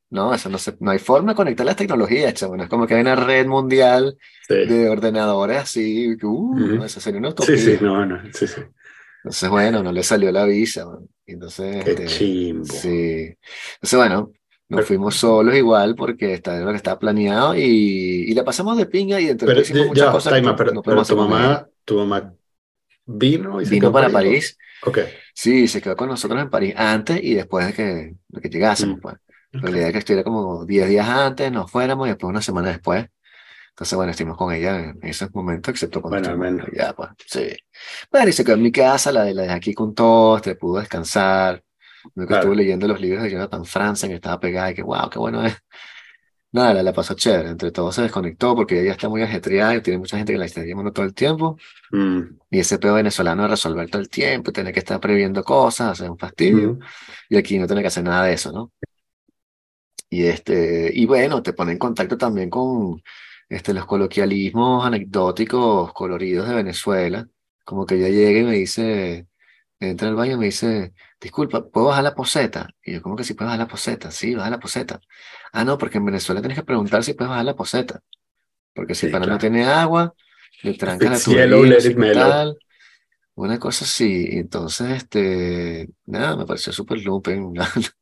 No, 0.09 0.33
eso 0.33 0.49
no, 0.49 0.57
se, 0.57 0.75
no 0.79 0.91
hay 0.91 0.99
forma 0.99 1.31
de 1.31 1.35
conectar 1.35 1.65
las 1.65 1.75
tecnologías, 1.75 2.33
chaval. 2.33 2.61
Es 2.61 2.69
como 2.69 2.85
que 2.85 2.93
hay 2.93 3.01
una 3.01 3.15
red 3.15 3.47
mundial 3.47 4.17
de 4.47 4.89
ordenadores 4.89 5.57
así. 5.57 6.15
Uh, 6.21 6.83
Eso 6.83 6.99
sería 6.99 7.19
una 7.19 7.29
utopía. 7.29 7.57
Sí, 7.57 7.77
sí, 7.77 7.77
no, 7.81 8.05
no, 8.05 8.21
sí, 8.31 8.47
sí. 8.47 8.61
Entonces, 9.23 9.49
bueno, 9.49 9.81
no 9.81 9.91
le 9.91 10.03
salió 10.03 10.31
la 10.31 10.45
visa. 10.45 10.85
Entonces, 11.25 11.83
Qué 11.83 11.91
este, 11.91 12.05
chimbo. 12.05 12.65
Sí. 12.65 13.35
Entonces, 13.75 13.97
bueno, 13.97 14.31
nos 14.69 14.85
fuimos 14.85 15.15
solos 15.15 15.55
igual 15.55 15.95
porque 15.95 16.33
está 16.33 16.59
lo 16.59 16.69
que 16.69 16.77
estaba 16.77 16.99
planeado 16.99 17.55
y, 17.55 18.25
y 18.27 18.33
la 18.33 18.43
pasamos 18.43 18.77
de 18.77 18.85
pinga 18.85 19.19
y 19.19 19.29
entonces 19.29 19.69
hicimos 19.69 19.87
muchas 19.87 20.11
cosas. 20.11 20.31
Taima, 20.31 20.55
pero, 20.55 20.81
pero 20.81 21.03
tu 21.03 21.17
mamá, 21.17 21.67
tu 21.83 21.97
mamá 21.97 22.33
vino 23.05 23.61
y 23.61 23.65
se 23.65 23.71
vino 23.71 23.91
para 23.91 24.09
París. 24.09 24.57
Ok. 24.83 24.99
Sí, 25.33 25.67
se 25.67 25.81
quedó 25.81 25.95
con 25.95 26.09
nosotros 26.09 26.39
en 26.39 26.49
París 26.49 26.73
antes 26.77 27.19
y 27.23 27.33
después 27.33 27.67
de 27.67 27.73
que, 27.73 28.15
de 28.27 28.41
que 28.41 28.49
llegásemos. 28.49 28.97
Mm. 28.97 29.01
Pues. 29.01 29.15
La 29.55 29.61
realidad 29.61 29.87
es 29.87 29.91
que 29.93 29.99
estuviera 29.99 30.23
como 30.23 30.65
10 30.65 30.89
días 30.89 31.07
antes, 31.07 31.51
nos 31.51 31.69
fuéramos 31.69 32.07
y 32.07 32.11
después 32.11 32.29
una 32.29 32.41
semana 32.41 32.69
después. 32.69 33.07
Entonces, 33.69 33.95
bueno, 33.97 34.11
estuvimos 34.11 34.37
con 34.37 34.53
ella 34.53 34.79
en 34.79 34.99
esos 35.01 35.33
momentos, 35.33 35.69
excepto 35.69 36.01
cuando 36.01 36.37
bueno, 36.37 36.63
al 36.63 36.71
ya, 36.73 36.93
pues, 36.93 37.09
sí. 37.25 37.57
Bueno, 38.09 38.29
y 38.29 38.31
se 38.31 38.45
quedó 38.45 38.55
en 38.55 38.61
mi 38.61 38.71
casa, 38.71 39.11
la 39.11 39.23
de, 39.25 39.33
la 39.33 39.43
de 39.43 39.51
aquí 39.51 39.73
con 39.73 39.93
todos, 39.93 40.41
te 40.41 40.55
pudo 40.55 40.79
descansar. 40.79 41.61
Me 42.13 42.25
claro. 42.25 42.43
estuve 42.43 42.55
leyendo 42.55 42.87
los 42.87 43.01
libros 43.01 43.23
de 43.23 43.31
Jonathan 43.31 43.65
Franzen, 43.65 44.11
que 44.11 44.15
estaba 44.15 44.39
pegada, 44.39 44.71
y 44.71 44.75
que, 44.75 44.81
wow, 44.81 45.09
qué 45.09 45.19
bueno 45.19 45.45
es. 45.45 45.57
Nada, 46.53 46.73
la, 46.75 46.83
la, 46.83 46.93
pasó 46.93 47.15
chévere. 47.15 47.49
Entre 47.49 47.69
todos 47.71 47.93
se 47.95 48.03
desconectó 48.03 48.55
porque 48.55 48.79
ella 48.79 48.91
está 48.91 49.09
muy 49.09 49.21
ajetreada 49.21 49.75
y 49.75 49.81
tiene 49.81 49.99
mucha 49.99 50.15
gente 50.15 50.31
que 50.31 50.39
la 50.39 50.45
está 50.45 50.63
llamando 50.63 50.93
todo 50.93 51.05
el 51.05 51.13
tiempo. 51.13 51.57
Mm. 51.91 52.21
Y 52.51 52.59
ese 52.59 52.79
pedo 52.79 52.93
venezolano 52.93 53.41
de 53.41 53.49
resolver 53.49 53.89
todo 53.89 54.01
el 54.01 54.07
tiempo, 54.07 54.53
tener 54.53 54.73
que 54.73 54.79
estar 54.79 55.01
previendo 55.01 55.43
cosas, 55.43 55.91
hacer 55.91 56.09
un 56.09 56.17
fastidio. 56.17 56.75
Mm. 56.75 56.79
Y 57.27 57.35
aquí 57.35 57.59
no 57.59 57.67
tiene 57.67 57.81
que 57.81 57.89
hacer 57.89 58.05
nada 58.05 58.23
de 58.23 58.33
eso, 58.35 58.53
¿no? 58.53 58.71
Y, 60.15 60.27
este, 60.27 60.91
y 60.93 61.05
bueno, 61.05 61.43
te 61.43 61.51
pone 61.51 61.73
en 61.73 61.77
contacto 61.77 62.17
también 62.17 62.49
con 62.49 63.03
este, 63.49 63.73
los 63.73 63.85
coloquialismos 63.85 64.85
anecdóticos 64.85 65.91
coloridos 65.91 66.47
de 66.47 66.55
Venezuela. 66.55 67.27
Como 67.65 67.85
que 67.85 67.95
ella 67.95 68.07
llega 68.07 68.39
y 68.39 68.43
me 68.43 68.53
dice, 68.53 69.27
entra 69.77 70.07
al 70.07 70.15
baño 70.15 70.35
y 70.35 70.37
me 70.37 70.45
dice, 70.45 70.93
disculpa, 71.19 71.67
¿puedo 71.67 71.87
bajar 71.87 72.05
la 72.05 72.15
poseta? 72.15 72.69
Y 72.81 72.93
yo, 72.93 73.01
¿cómo 73.01 73.17
que 73.17 73.25
si 73.25 73.33
puedes 73.33 73.47
bajar 73.47 73.59
la 73.59 73.67
poseta? 73.67 74.09
Sí, 74.09 74.35
baja 74.35 74.49
la 74.51 74.59
poseta. 74.59 75.01
Ah, 75.51 75.65
no, 75.65 75.77
porque 75.77 75.97
en 75.97 76.05
Venezuela 76.05 76.39
tienes 76.39 76.59
que 76.59 76.65
preguntar 76.65 77.03
si 77.03 77.13
puedes 77.13 77.29
bajar 77.29 77.45
la 77.45 77.55
poseta. 77.55 77.99
Porque 78.73 78.95
si 78.95 79.07
sí, 79.07 79.11
para 79.11 79.25
claro. 79.25 79.33
no 79.33 79.39
tiene 79.39 79.65
agua, 79.65 80.13
le 80.63 80.75
tranca 80.75 81.09
la 81.09 81.19
tubería 81.19 82.55
una 83.35 83.59
cosa 83.59 83.83
así. 83.83 84.29
Entonces, 84.31 84.91
este, 84.91 85.89
nada, 86.05 86.37
me 86.37 86.45
pareció 86.45 86.71
súper 86.71 86.99
lumpen. 87.03 87.53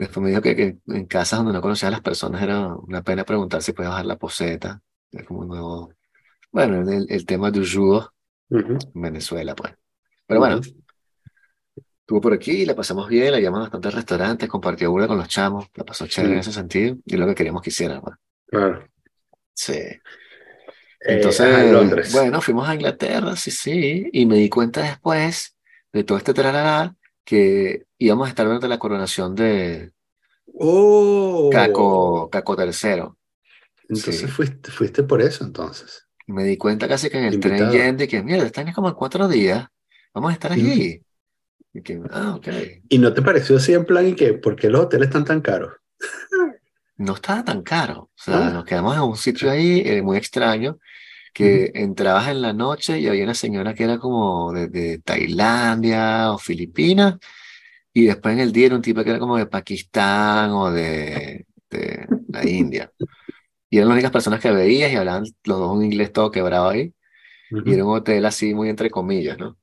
Después 0.00 0.24
me 0.24 0.30
dijo 0.30 0.40
que, 0.40 0.56
que, 0.56 0.78
en 0.86 1.04
casas 1.04 1.40
donde 1.40 1.52
no 1.52 1.60
conocía 1.60 1.88
a 1.88 1.90
las 1.90 2.00
personas 2.00 2.42
era 2.42 2.74
una 2.74 3.02
pena 3.02 3.22
preguntar 3.22 3.60
si 3.62 3.74
puede 3.74 3.90
bajar 3.90 4.06
la 4.06 4.16
poseta. 4.16 4.80
Es 5.12 5.24
como 5.24 5.44
nuevo. 5.44 5.92
Bueno, 6.50 6.90
el, 6.90 7.06
el 7.10 7.26
tema 7.26 7.50
du 7.50 7.62
jour 7.70 8.10
uh 8.48 8.56
-huh. 8.56 8.92
en 8.94 9.02
Venezuela, 9.02 9.54
pues. 9.54 9.74
Pero 10.26 10.40
bueno, 10.40 10.62
estuvo 11.76 12.18
por 12.18 12.32
aquí, 12.32 12.64
la 12.64 12.74
pasamos 12.74 13.10
bien, 13.10 13.30
la 13.30 13.40
llamamos 13.40 13.66
a 13.66 13.68
bastantes 13.68 13.92
restaurantes, 13.92 14.48
compartió 14.48 14.90
una 14.90 15.06
con 15.06 15.18
los 15.18 15.28
chamos, 15.28 15.66
la 15.74 15.84
pasó 15.84 16.06
chévere 16.06 16.30
uh 16.30 16.32
-huh. 16.32 16.34
en 16.36 16.40
ese 16.40 16.52
sentido 16.52 16.96
y 17.04 17.16
lo 17.18 17.26
que 17.26 17.34
queríamos 17.34 17.60
que 17.60 17.68
hiciera. 17.68 18.00
Pues. 18.00 18.16
Claro. 18.46 18.88
Sí. 19.52 19.82
Entonces, 21.00 21.58
eh, 21.58 21.72
Londres. 21.72 22.10
bueno, 22.12 22.40
fuimos 22.40 22.66
a 22.66 22.74
Inglaterra, 22.74 23.36
sí, 23.36 23.50
sí, 23.50 24.08
y 24.10 24.24
me 24.24 24.36
di 24.36 24.48
cuenta 24.48 24.80
después 24.80 25.58
de 25.92 26.04
todo 26.04 26.16
este 26.16 26.32
tralala 26.32 26.96
que 27.30 27.86
íbamos 27.96 28.26
a 28.26 28.30
estar 28.30 28.44
durante 28.44 28.66
la 28.66 28.80
coronación 28.80 29.36
de 29.36 29.92
oh. 30.54 31.48
Caco, 31.52 32.28
Caco 32.28 32.60
III. 32.60 33.04
Entonces 33.88 34.18
sí. 34.18 34.26
fuiste, 34.26 34.72
fuiste 34.72 35.04
por 35.04 35.22
eso 35.22 35.44
entonces. 35.44 36.08
Me 36.26 36.42
di 36.42 36.56
cuenta 36.56 36.88
casi 36.88 37.08
que 37.08 37.18
en 37.18 37.26
el 37.26 37.34
Invitado. 37.34 37.70
tren 37.70 37.82
yendo 37.84 38.02
y 38.02 38.08
que, 38.08 38.20
mierda, 38.24 38.46
están 38.46 38.72
como 38.72 38.88
en 38.88 38.96
cuatro 38.96 39.28
días, 39.28 39.64
vamos 40.12 40.30
a 40.30 40.32
estar 40.32 40.50
allí. 40.50 41.04
Mm. 41.72 41.78
Y 41.78 41.82
que, 41.82 42.00
ah, 42.10 42.34
ok. 42.34 42.48
¿Y 42.88 42.98
no 42.98 43.14
te 43.14 43.22
pareció 43.22 43.58
así 43.58 43.74
en 43.74 43.84
plan 43.84 44.08
y 44.08 44.16
que, 44.16 44.32
por 44.32 44.56
qué 44.56 44.68
los 44.68 44.80
hoteles 44.80 45.06
están 45.06 45.24
tan 45.24 45.40
caros? 45.40 45.72
no 46.96 47.14
estaba 47.14 47.44
tan 47.44 47.62
caro. 47.62 48.10
O 48.12 48.12
sea, 48.16 48.48
ah. 48.48 48.50
nos 48.50 48.64
quedamos 48.64 48.96
en 48.96 49.02
un 49.02 49.16
sitio 49.16 49.48
ahí 49.48 49.84
eh, 49.86 50.02
muy 50.02 50.16
extraño 50.16 50.80
que 51.32 51.70
entrabas 51.74 52.28
en 52.28 52.42
la 52.42 52.52
noche 52.52 52.98
y 52.98 53.08
había 53.08 53.24
una 53.24 53.34
señora 53.34 53.74
que 53.74 53.84
era 53.84 53.98
como 53.98 54.52
de, 54.52 54.68
de, 54.68 54.98
Tailandia 54.98 56.32
o 56.32 56.38
Filipinas, 56.38 57.16
y 57.92 58.06
después 58.06 58.34
en 58.34 58.40
el 58.40 58.52
día 58.52 58.66
era 58.66 58.76
un 58.76 58.82
tipo 58.82 59.02
que 59.02 59.10
era 59.10 59.18
como 59.18 59.36
de 59.36 59.46
Pakistán 59.46 60.50
o 60.52 60.70
de, 60.70 61.46
de 61.70 62.06
la 62.28 62.48
India. 62.48 62.92
Y 63.70 63.78
eran 63.78 63.88
las 63.88 63.94
únicas 63.94 64.10
personas 64.10 64.40
que 64.40 64.50
veías 64.50 64.92
y 64.92 64.96
hablaban 64.96 65.24
los 65.44 65.58
dos 65.58 65.76
un 65.76 65.84
inglés 65.84 66.12
todo 66.12 66.30
quebrado 66.30 66.68
ahí. 66.68 66.92
Y 67.50 67.74
era 67.74 67.84
un 67.84 67.96
hotel 67.96 68.24
así 68.26 68.54
muy 68.54 68.68
entre 68.68 68.90
comillas, 68.90 69.38
¿no? 69.38 69.56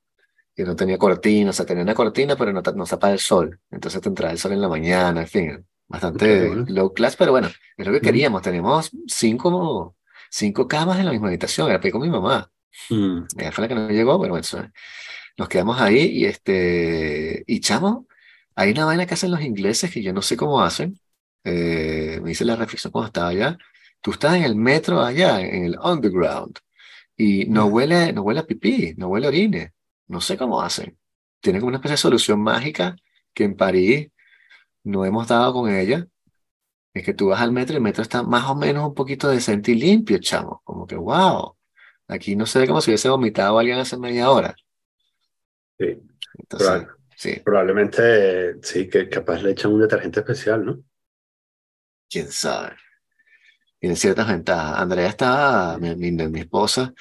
Que 0.55 0.63
no 0.63 0.75
tenía 0.75 0.97
cortina, 0.97 1.51
o 1.51 1.53
sea, 1.53 1.65
tenía 1.65 1.83
una 1.83 1.93
cortina, 1.93 2.35
pero 2.35 2.51
no, 2.51 2.61
no 2.61 2.85
tapa 2.85 3.11
el 3.11 3.19
sol. 3.19 3.59
Entonces 3.69 4.01
te 4.01 4.09
entraba 4.09 4.31
el 4.31 4.39
sol 4.39 4.53
en 4.53 4.61
la 4.61 4.69
mañana, 4.69 5.21
en 5.21 5.27
fin, 5.27 5.65
bastante 5.87 6.49
low 6.67 6.93
class, 6.93 7.15
pero 7.15 7.31
bueno, 7.31 7.49
es 7.77 7.87
lo 7.87 7.93
que 7.93 8.01
queríamos. 8.01 8.41
Teníamos 8.41 8.91
cinco, 9.07 9.95
cinco 10.29 10.67
camas 10.67 10.99
en 10.99 11.05
la 11.05 11.11
misma 11.11 11.27
habitación, 11.27 11.69
era 11.69 11.79
con 11.91 12.01
mi 12.01 12.09
mamá. 12.09 12.51
Ella 12.89 13.51
fue 13.51 13.63
la 13.63 13.67
que 13.67 13.75
nos 13.75 13.91
llegó, 13.91 14.19
pero 14.21 14.33
bueno, 14.33 14.71
nos 15.37 15.49
quedamos 15.49 15.79
ahí 15.79 15.99
y 15.99 16.25
este, 16.25 17.43
y 17.47 17.59
chamo, 17.59 18.07
hay 18.55 18.71
una 18.71 18.85
vaina 18.85 19.05
que 19.05 19.13
hacen 19.13 19.31
los 19.31 19.41
ingleses 19.41 19.91
que 19.91 20.01
yo 20.01 20.13
no 20.13 20.21
sé 20.21 20.35
cómo 20.35 20.61
hacen. 20.61 20.99
Eh, 21.43 22.19
me 22.23 22.31
hice 22.31 22.43
la 22.45 22.55
reflexión 22.55 22.91
cuando 22.91 23.07
estaba 23.07 23.29
allá. 23.29 23.57
Tú 24.01 24.11
estás 24.11 24.35
en 24.35 24.43
el 24.43 24.55
metro 24.55 25.01
allá, 25.01 25.41
en 25.41 25.65
el 25.65 25.77
underground, 25.79 26.57
y 27.15 27.45
no 27.45 27.65
huele, 27.65 28.13
no 28.13 28.21
huele 28.23 28.41
a 28.41 28.45
pipí, 28.47 28.93
no 28.97 29.07
huele 29.07 29.27
a 29.27 29.29
orine. 29.29 29.73
No 30.07 30.21
sé 30.21 30.37
cómo 30.37 30.61
hacen. 30.61 30.97
Tienen 31.39 31.61
como 31.61 31.69
una 31.69 31.77
especie 31.77 31.93
de 31.93 31.97
solución 31.97 32.41
mágica 32.41 32.95
que 33.33 33.43
en 33.43 33.55
París 33.55 34.09
no 34.83 35.05
hemos 35.05 35.27
dado 35.27 35.53
con 35.53 35.69
ella. 35.69 36.07
Es 36.97 37.05
que 37.05 37.13
tú 37.13 37.27
vas 37.27 37.41
al 37.41 37.51
metro 37.51 37.73
y 37.73 37.77
el 37.77 37.83
metro 37.83 38.01
está 38.01 38.23
más 38.23 38.49
o 38.49 38.55
menos 38.55 38.87
un 38.87 38.93
poquito 38.93 39.29
decente 39.29 39.71
y 39.71 39.75
limpio, 39.75 40.17
chamo. 40.19 40.61
Como 40.63 40.87
que, 40.87 40.95
wow, 40.95 41.55
aquí 42.07 42.35
no 42.35 42.45
se 42.45 42.59
ve 42.59 42.67
como 42.67 42.81
si 42.81 42.91
hubiese 42.91 43.09
vomitado 43.09 43.59
alguien 43.59 43.77
hace 43.77 43.97
media 43.97 44.29
hora. 44.29 44.55
Sí. 45.79 45.99
Entonces, 46.37 46.87
sí. 47.15 47.41
Probablemente, 47.43 48.55
sí, 48.61 48.89
que 48.89 49.09
capaz 49.09 49.41
le 49.41 49.51
echan 49.51 49.73
un 49.73 49.81
detergente 49.81 50.21
especial, 50.21 50.65
¿no? 50.65 50.79
Quién 52.09 52.27
sabe. 52.31 52.75
Tiene 53.79 53.95
ciertas 53.95 54.27
ventajas. 54.27 54.79
Andrea 54.79 55.07
está, 55.07 55.77
mi, 55.79 55.93
mi, 55.95 56.39
esposa, 56.39 56.93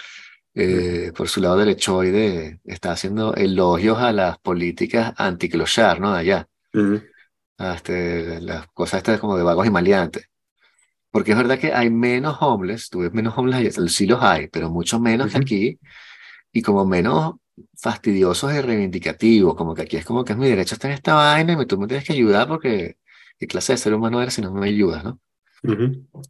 eh, 0.55 1.13
por 1.17 1.29
su 1.29 1.41
lado 1.41 1.57
derechoide, 1.57 2.61
está 2.65 2.93
haciendo 2.93 3.35
elogios 3.35 3.99
a 3.99 4.13
las 4.13 4.39
políticas 4.39 5.15
anticlochar, 5.17 6.01
¿no? 6.01 6.13
De 6.13 6.21
allá. 6.21 6.49
Este, 7.59 8.41
las 8.41 8.67
cosas 8.69 8.99
estas 8.99 9.21
como 9.21 9.37
de 9.37 9.43
vagos 9.43 9.67
y 9.67 9.71
maleantes. 9.71 10.29
Porque 11.11 11.33
es 11.33 11.39
verdad 11.39 11.59
que 11.59 11.73
hay 11.73 11.91
menos 11.91 12.37
homeless, 12.41 12.91
tú 12.91 13.01
ves 13.01 13.13
menos 13.13 13.37
homeless 13.37 13.77
sí 13.93 14.07
los 14.07 14.23
hay, 14.23 14.49
pero 14.49 14.71
mucho 14.71 15.01
menos 15.01 15.33
que 15.33 15.39
aquí, 15.39 15.81
y 16.53 16.63
como 16.63 16.85
menos 16.85 17.37
fastidiosos 17.77 18.53
y 18.55 18.61
reivindicativos, 18.61 19.55
como 19.55 19.75
que 19.75 19.83
aquí 19.83 19.97
es 19.97 20.05
como 20.05 20.25
que 20.25 20.33
es 20.33 20.39
mi 20.39 20.49
derecho 20.49 20.75
estar 20.75 20.91
en 20.91 20.97
esta 20.97 21.15
vaina 21.15 21.55
y 21.61 21.67
tú 21.67 21.79
me 21.79 21.87
tienes 21.87 22.07
que 22.07 22.13
ayudar 22.13 22.49
porque 22.49 22.99
qué 23.39 23.47
clase 23.47 23.73
de 23.73 23.79
ser 23.79 23.95
humano 23.95 24.21
eres 24.21 24.35
si 24.35 24.43
no 24.43 24.53
me 24.53 24.69
ayudas, 24.69 25.05
¿no? 25.05 25.21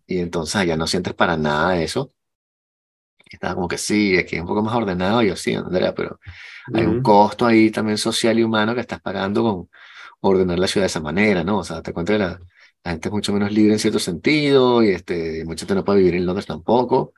Y 0.06 0.18
entonces 0.18 0.56
allá 0.56 0.76
no 0.76 0.86
sientes 0.86 1.14
para 1.14 1.36
nada 1.36 1.80
eso. 1.80 2.12
Estaba 3.28 3.54
como 3.54 3.66
que 3.66 3.76
sí, 3.76 4.16
aquí 4.16 4.36
es 4.36 4.40
un 4.40 4.46
poco 4.46 4.62
más 4.62 4.74
ordenado, 4.74 5.20
yo 5.22 5.34
sí, 5.34 5.54
Andrea, 5.54 5.92
pero 5.94 6.20
hay 6.72 6.84
un 6.84 7.02
costo 7.02 7.44
ahí 7.44 7.70
también 7.70 7.98
social 7.98 8.38
y 8.38 8.44
humano 8.44 8.74
que 8.74 8.80
estás 8.82 9.00
pagando 9.00 9.42
con 9.42 9.70
ordenar 10.20 10.58
la 10.58 10.66
ciudad 10.66 10.84
de 10.84 10.88
esa 10.88 11.00
manera, 11.00 11.44
¿no? 11.44 11.58
O 11.58 11.64
sea, 11.64 11.82
te 11.82 11.92
cuento 11.92 12.12
que 12.12 12.18
la, 12.18 12.40
gente 12.84 13.08
es 13.08 13.12
mucho 13.12 13.32
menos 13.32 13.50
libre 13.52 13.72
en 13.72 13.78
cierto 13.78 13.98
sentido 13.98 14.82
y 14.82 14.90
este, 14.90 15.44
mucha 15.44 15.60
gente 15.60 15.74
no 15.74 15.84
puede 15.84 15.98
vivir 16.00 16.14
en 16.14 16.26
Londres 16.26 16.46
tampoco. 16.46 17.12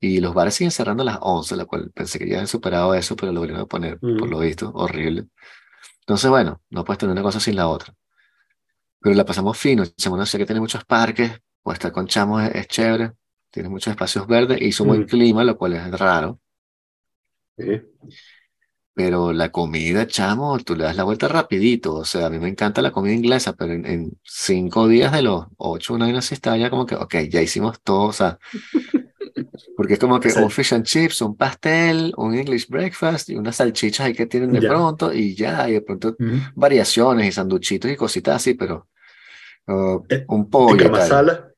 Y 0.00 0.20
los 0.20 0.34
bares 0.34 0.54
siguen 0.54 0.72
cerrando 0.72 1.02
a 1.02 1.06
las 1.06 1.18
11, 1.20 1.56
la 1.56 1.64
cual 1.64 1.90
pensé 1.94 2.18
que 2.18 2.26
ya 2.26 2.34
habían 2.34 2.48
superado 2.48 2.92
eso, 2.94 3.14
pero 3.16 3.32
lo 3.32 3.40
volvieron 3.40 3.62
a 3.62 3.66
poner, 3.66 4.00
por 4.00 4.28
lo 4.28 4.40
visto, 4.40 4.70
horrible. 4.74 5.28
Entonces, 6.00 6.28
bueno, 6.28 6.60
no 6.70 6.84
puedes 6.84 6.98
tener 6.98 7.12
una 7.12 7.22
cosa 7.22 7.38
sin 7.38 7.54
la 7.56 7.68
otra. 7.68 7.94
Pero 9.00 9.14
la 9.14 9.24
pasamos 9.24 9.56
fino. 9.56 9.84
Chamo 9.86 10.24
sé 10.26 10.38
que 10.38 10.46
tiene 10.46 10.60
muchos 10.60 10.84
parques, 10.84 11.32
o 11.62 11.72
estar 11.72 11.92
con 11.92 12.06
chamos 12.08 12.42
es, 12.42 12.66
chévere, 12.66 13.12
tiene 13.50 13.68
muchos 13.68 13.92
espacios 13.92 14.26
verdes, 14.26 14.60
y 14.60 14.66
hizo 14.66 14.84
buen 14.84 15.04
clima, 15.04 15.44
lo 15.44 15.56
cual 15.56 15.74
es 15.74 15.90
raro. 15.92 16.40
Sí. 17.56 17.82
Pero 18.94 19.32
la 19.32 19.50
comida, 19.50 20.06
chamo, 20.06 20.58
tú 20.58 20.76
le 20.76 20.84
das 20.84 20.96
la 20.96 21.04
vuelta 21.04 21.26
rapidito. 21.26 21.94
O 21.94 22.04
sea, 22.04 22.26
a 22.26 22.30
mí 22.30 22.38
me 22.38 22.48
encanta 22.48 22.82
la 22.82 22.92
comida 22.92 23.14
inglesa, 23.14 23.54
pero 23.54 23.72
en, 23.72 24.18
cinco 24.22 24.86
días 24.86 25.12
de 25.12 25.22
los 25.22 25.46
ocho, 25.56 25.94
una 25.94 26.06
vez 26.06 26.16
así 26.16 26.34
está 26.34 26.56
ya 26.56 26.68
como 26.68 26.84
que, 26.84 26.94
ok, 26.96 27.14
ya 27.30 27.40
hicimos 27.40 27.80
todo. 27.82 28.08
O 28.08 28.12
sea, 28.12 28.38
porque 29.76 29.94
es 29.94 29.98
como 29.98 30.20
que 30.20 30.28
un 30.36 30.50
fish 30.50 30.74
and 30.74 30.84
chips, 30.84 31.22
un 31.22 31.36
pastel, 31.36 32.12
un 32.16 32.34
English 32.34 32.68
breakfast 32.68 33.30
y 33.30 33.36
unas 33.36 33.56
salchichas 33.56 34.06
ahí 34.06 34.12
que 34.12 34.26
tienen 34.26 34.52
de 34.52 34.60
pronto 34.60 35.12
y 35.12 35.34
ya, 35.34 35.68
y 35.68 35.72
de 35.72 35.80
pronto 35.80 36.16
variaciones 36.54 37.26
y 37.28 37.32
sanduchitos 37.32 37.90
y 37.90 37.96
cositas 37.96 38.36
así, 38.36 38.54
pero 38.54 38.88
uh, 39.68 40.02
eh, 40.08 40.24
un 40.28 40.50
pollo. 40.50 40.90
masala? 40.90 41.48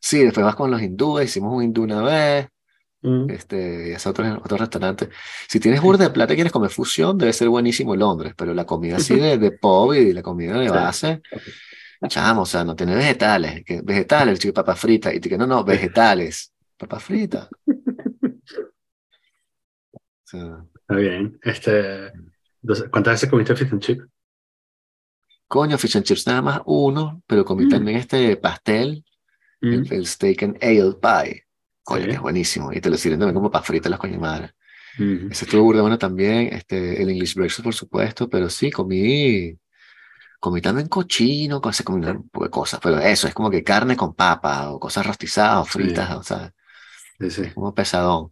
Sí, 0.00 0.22
después 0.22 0.44
vas 0.44 0.54
con 0.54 0.70
los 0.70 0.82
hindúes, 0.82 1.30
hicimos 1.30 1.54
un 1.54 1.62
hindú 1.62 1.82
una 1.82 2.02
vez. 2.02 2.48
Este, 3.28 3.90
y 3.90 3.92
ese 3.92 4.08
otro, 4.08 4.40
otro 4.42 4.56
restaurante. 4.56 5.10
Si 5.46 5.60
tienes 5.60 5.82
burda 5.82 6.04
de 6.04 6.10
plata 6.10 6.32
y 6.32 6.36
quieres 6.36 6.52
comer 6.52 6.70
fusión, 6.70 7.18
debe 7.18 7.34
ser 7.34 7.50
buenísimo 7.50 7.94
Londres, 7.94 8.32
pero 8.34 8.54
la 8.54 8.64
comida 8.64 8.96
así 8.96 9.14
de, 9.20 9.36
de 9.36 9.58
y 9.98 10.12
la 10.12 10.22
comida 10.22 10.58
de 10.58 10.70
base, 10.70 11.20
chamo, 12.08 12.42
o 12.42 12.46
sea, 12.46 12.64
no 12.64 12.74
tiene 12.74 12.94
vegetales. 12.94 13.62
Que, 13.64 13.82
vegetales, 13.82 14.38
chico, 14.38 14.54
papa 14.54 14.74
frita, 14.74 15.12
y 15.12 15.20
te 15.20 15.28
que 15.28 15.36
no, 15.36 15.46
no, 15.46 15.64
vegetales 15.64 16.52
papa 16.76 16.98
frita. 16.98 17.48
Está 20.24 20.96
bien. 20.96 21.38
Este, 21.42 22.12
¿Cuántas 22.90 23.14
veces 23.14 23.30
comiste 23.30 23.56
fish 23.56 23.72
and 23.72 23.82
chips? 23.82 24.04
Coño, 25.46 25.78
fish 25.78 25.96
and 25.96 26.04
chips 26.04 26.26
nada 26.26 26.42
más 26.42 26.60
uno, 26.66 27.22
pero 27.26 27.44
comí 27.44 27.66
mm. 27.66 27.68
también 27.68 27.98
este 27.98 28.36
pastel, 28.36 29.04
mm. 29.60 29.92
el, 29.92 30.06
steak 30.06 30.42
and 30.42 30.58
ale 30.62 30.94
pie. 31.00 31.43
Coño, 31.84 32.06
que 32.06 32.12
es 32.12 32.20
buenísimo. 32.20 32.72
Y 32.72 32.80
te 32.80 32.90
lo 32.90 32.96
sirven 32.96 33.20
también 33.20 33.34
como 33.34 33.50
para 33.50 33.64
fritas 33.64 33.90
las 33.90 34.00
coño 34.00 34.18
madre. 34.18 34.52
Mm. 34.98 35.30
Ese 35.30 35.44
estuvo 35.44 35.62
burda 35.62 35.82
bueno 35.82 35.98
también, 35.98 36.48
este, 36.52 37.02
el 37.02 37.10
English 37.10 37.34
breakfast 37.34 37.64
por 37.64 37.74
supuesto, 37.74 38.28
pero 38.28 38.48
sí, 38.48 38.70
comí 38.70 39.58
comí 40.44 40.60
también 40.60 40.88
cochino, 40.88 41.58
cosas, 41.58 41.86
comí 41.86 42.04
un 42.06 42.28
poco 42.28 42.44
de 42.44 42.50
cosas, 42.50 42.78
pero 42.82 42.98
eso, 42.98 43.26
es 43.26 43.32
como 43.32 43.50
que 43.50 43.64
carne 43.64 43.96
con 43.96 44.14
papa, 44.14 44.70
o 44.72 44.78
cosas 44.78 45.06
rostizadas, 45.06 45.62
o 45.62 45.64
fritas, 45.64 46.10
o 46.16 46.22
sea, 46.22 46.52
como 47.54 47.74
pesadón. 47.74 48.30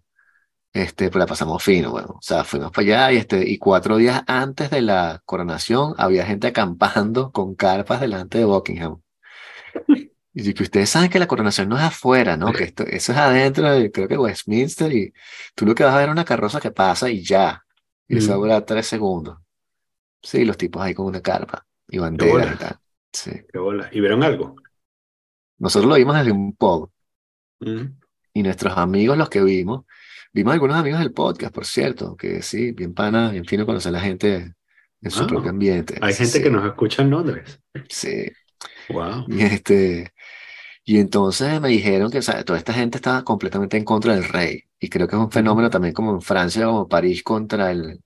Este, 0.75 1.11
pues 1.11 1.21
la 1.21 1.27
pasamos 1.27 1.63
fino, 1.63 1.91
bueno, 1.91 2.09
o 2.19 2.23
sea, 2.23 2.45
fuimos 2.45 2.71
para 2.71 2.83
allá 2.87 3.13
y, 3.13 3.17
este, 3.17 3.49
y 3.49 3.59
cuatro 3.59 3.97
días 3.97 4.23
antes 4.27 4.71
de 4.71 4.83
la 4.83 5.23
coronación 5.25 5.95
había 5.99 6.27
gente 6.27 6.49
acampando 6.49 7.33
con 7.33 7.55
carpas 7.55 8.01
delante 8.01 8.39
de 8.39 8.45
Buckingham. 8.45 9.01
Y 10.35 10.55
que 10.55 10.63
ustedes 10.63 10.89
saben 10.89 11.11
que 11.11 11.19
la 11.19 11.27
coronación 11.27 11.69
no 11.69 11.77
es 11.77 11.83
afuera, 11.83 12.37
¿no? 12.37 12.53
Que 12.53 12.65
esto, 12.65 12.85
eso 12.85 13.13
es 13.13 13.19
adentro, 13.19 13.71
de, 13.71 13.91
creo 13.91 14.09
que 14.09 14.17
Westminster, 14.17 14.93
y 14.93 15.13
tú 15.55 15.67
lo 15.67 15.75
que 15.75 15.85
vas 15.85 15.95
a 15.95 15.99
ver 15.99 16.09
es 16.09 16.13
una 16.13 16.25
carroza 16.25 16.61
que 16.61 16.71
pasa 16.71 17.11
y 17.11 17.23
ya. 17.23 17.63
Y 18.09 18.19
eso 18.19 18.33
mm. 18.33 18.41
dura 18.41 18.65
tres 18.65 18.87
segundos. 18.87 19.39
Sí, 20.23 20.45
los 20.45 20.57
tipos 20.57 20.83
ahí 20.83 20.95
con 20.95 21.07
una 21.07 21.21
carpa 21.21 21.67
y 21.89 21.99
banderas 21.99 22.55
y 22.55 22.59
tal. 22.59 22.79
Sí. 23.13 23.33
Qué 23.53 23.59
bola. 23.59 23.89
¿Y 23.93 24.01
vieron 24.01 24.23
algo? 24.23 24.57
Nosotros 25.59 25.89
lo 25.89 25.97
vimos 25.97 26.17
desde 26.17 26.33
un 26.33 26.55
pub. 26.55 26.91
Mm 27.61 28.03
y 28.35 28.43
nuestros 28.43 28.77
amigos, 28.77 29.19
los 29.19 29.29
que 29.29 29.43
vimos, 29.43 29.85
vimos 30.33 30.53
algunos 30.55 30.77
amigos 30.77 31.01
del 31.01 31.13
podcast, 31.13 31.55
por 31.55 31.67
cierto, 31.67 32.17
que 32.17 32.43
sí, 32.43 32.73
bien 32.73 32.95
pana, 32.95 33.31
bien 33.31 33.45
fino 33.45 33.67
conocer 33.67 33.91
a 33.91 33.93
la 33.93 34.01
gente 34.01 34.55
en 35.01 35.11
su 35.11 35.27
propio 35.27 35.51
ambiente. 35.51 35.99
Hay 36.01 36.15
gente 36.15 36.43
que 36.43 36.51
nos 36.51 36.65
escucha 36.65 37.03
en 37.03 37.11
Londres. 37.11 37.61
Sí. 37.89 38.31
Wow. 38.89 39.27
Y, 39.29 39.43
este, 39.43 40.13
y 40.85 40.99
entonces 40.99 41.61
me 41.61 41.69
dijeron 41.69 42.11
que 42.11 42.21
toda 42.21 42.59
esta 42.59 42.73
gente 42.73 42.99
estaba 42.99 43.23
completamente 43.23 43.77
en 43.77 43.85
contra 43.85 44.15
del 44.15 44.25
rey. 44.25 44.65
Y 44.81 44.89
creo 44.89 45.07
que 45.07 45.15
es 45.15 45.23
un 45.23 45.31
fenómeno 45.31 45.71
también 45.71 45.95
como 45.95 46.13
en 46.13 46.21
Francia, 46.21 46.67
como 46.67 46.89
París 46.89 47.23
contra 47.23 47.71
el, 47.71 48.01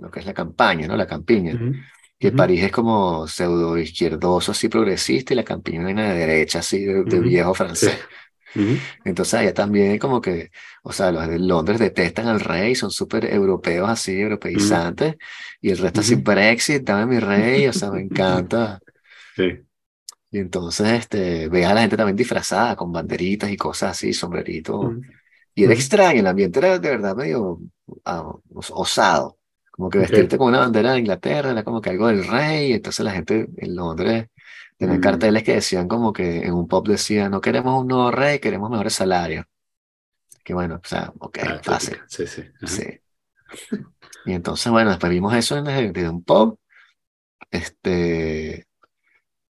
lo 0.00 0.10
que 0.10 0.20
es 0.20 0.26
la 0.26 0.32
campaña, 0.32 0.86
¿no? 0.86 0.96
La 0.96 1.06
campiña. 1.06 1.58
Que 2.18 2.32
París 2.32 2.62
es 2.64 2.72
como 2.72 3.28
pseudo 3.28 3.76
izquierdoso, 3.76 4.52
así 4.52 4.70
progresista, 4.70 5.34
y 5.34 5.36
la 5.36 5.44
campiña 5.44 5.84
viene 5.84 6.14
de 6.14 6.18
derecha, 6.18 6.60
así 6.60 6.82
de, 6.82 7.20
viejo 7.20 7.52
francés. 7.52 7.98
Entonces 9.04 9.34
allá 9.34 9.52
también 9.52 9.98
como 9.98 10.18
que, 10.18 10.50
o 10.82 10.92
sea, 10.94 11.12
los 11.12 11.28
de 11.28 11.38
Londres 11.38 11.78
detestan 11.78 12.28
al 12.28 12.40
rey, 12.40 12.74
son 12.74 12.90
súper 12.90 13.26
europeos 13.26 13.90
así, 13.90 14.18
europeizantes, 14.18 15.16
y 15.60 15.68
el 15.68 15.76
resto 15.76 16.00
así, 16.00 16.14
Brexit, 16.14 16.82
dame 16.82 17.16
mi 17.16 17.20
rey, 17.20 17.66
o 17.66 17.72
sea, 17.74 17.90
me 17.90 18.00
encanta. 18.00 18.80
Sí. 19.34 19.66
Y 20.36 20.40
entonces, 20.40 20.86
este, 20.88 21.48
ve 21.48 21.64
a 21.64 21.72
la 21.72 21.80
gente 21.80 21.96
también 21.96 22.14
disfrazada 22.14 22.76
con 22.76 22.92
banderitas 22.92 23.48
y 23.48 23.56
cosas 23.56 23.92
así, 23.92 24.12
sombreritos. 24.12 24.96
Y 25.54 25.64
era 25.64 25.72
extraño, 25.72 26.20
el 26.20 26.26
ambiente 26.26 26.58
era 26.58 26.78
de 26.78 26.90
verdad 26.90 27.16
medio 27.16 27.58
ah, 28.04 28.34
osado. 28.52 29.38
Como 29.70 29.88
que 29.88 29.96
vestirte 29.96 30.36
con 30.36 30.48
una 30.48 30.58
bandera 30.58 30.92
de 30.92 30.98
Inglaterra 30.98 31.52
era 31.52 31.64
como 31.64 31.80
que 31.80 31.88
algo 31.88 32.08
del 32.08 32.26
rey, 32.26 32.74
entonces 32.74 33.02
la 33.02 33.12
gente 33.12 33.48
en 33.56 33.74
Londres 33.74 34.26
Tenían 34.76 34.98
mm. 34.98 35.00
carteles 35.00 35.42
que 35.42 35.54
decían 35.54 35.88
como 35.88 36.12
que 36.12 36.42
en 36.42 36.52
un 36.52 36.68
pop 36.68 36.86
decía, 36.86 37.30
no 37.30 37.40
queremos 37.40 37.80
un 37.80 37.88
nuevo 37.88 38.10
rey, 38.10 38.38
queremos 38.38 38.68
mejores 38.68 38.92
salarios. 38.92 39.46
Que 40.44 40.52
bueno, 40.52 40.80
o 40.84 40.86
sea, 40.86 41.14
ok, 41.18 41.38
ah, 41.42 41.60
fácil. 41.62 41.96
Sí, 42.08 42.26
sí. 42.26 42.42
Sí. 42.66 43.00
Y 44.26 44.34
entonces, 44.34 44.70
bueno, 44.70 44.90
después 44.90 45.08
vimos 45.08 45.34
eso 45.34 45.62
desde, 45.62 46.10
un 46.10 46.22
pop. 46.22 46.60
Este, 47.50 48.65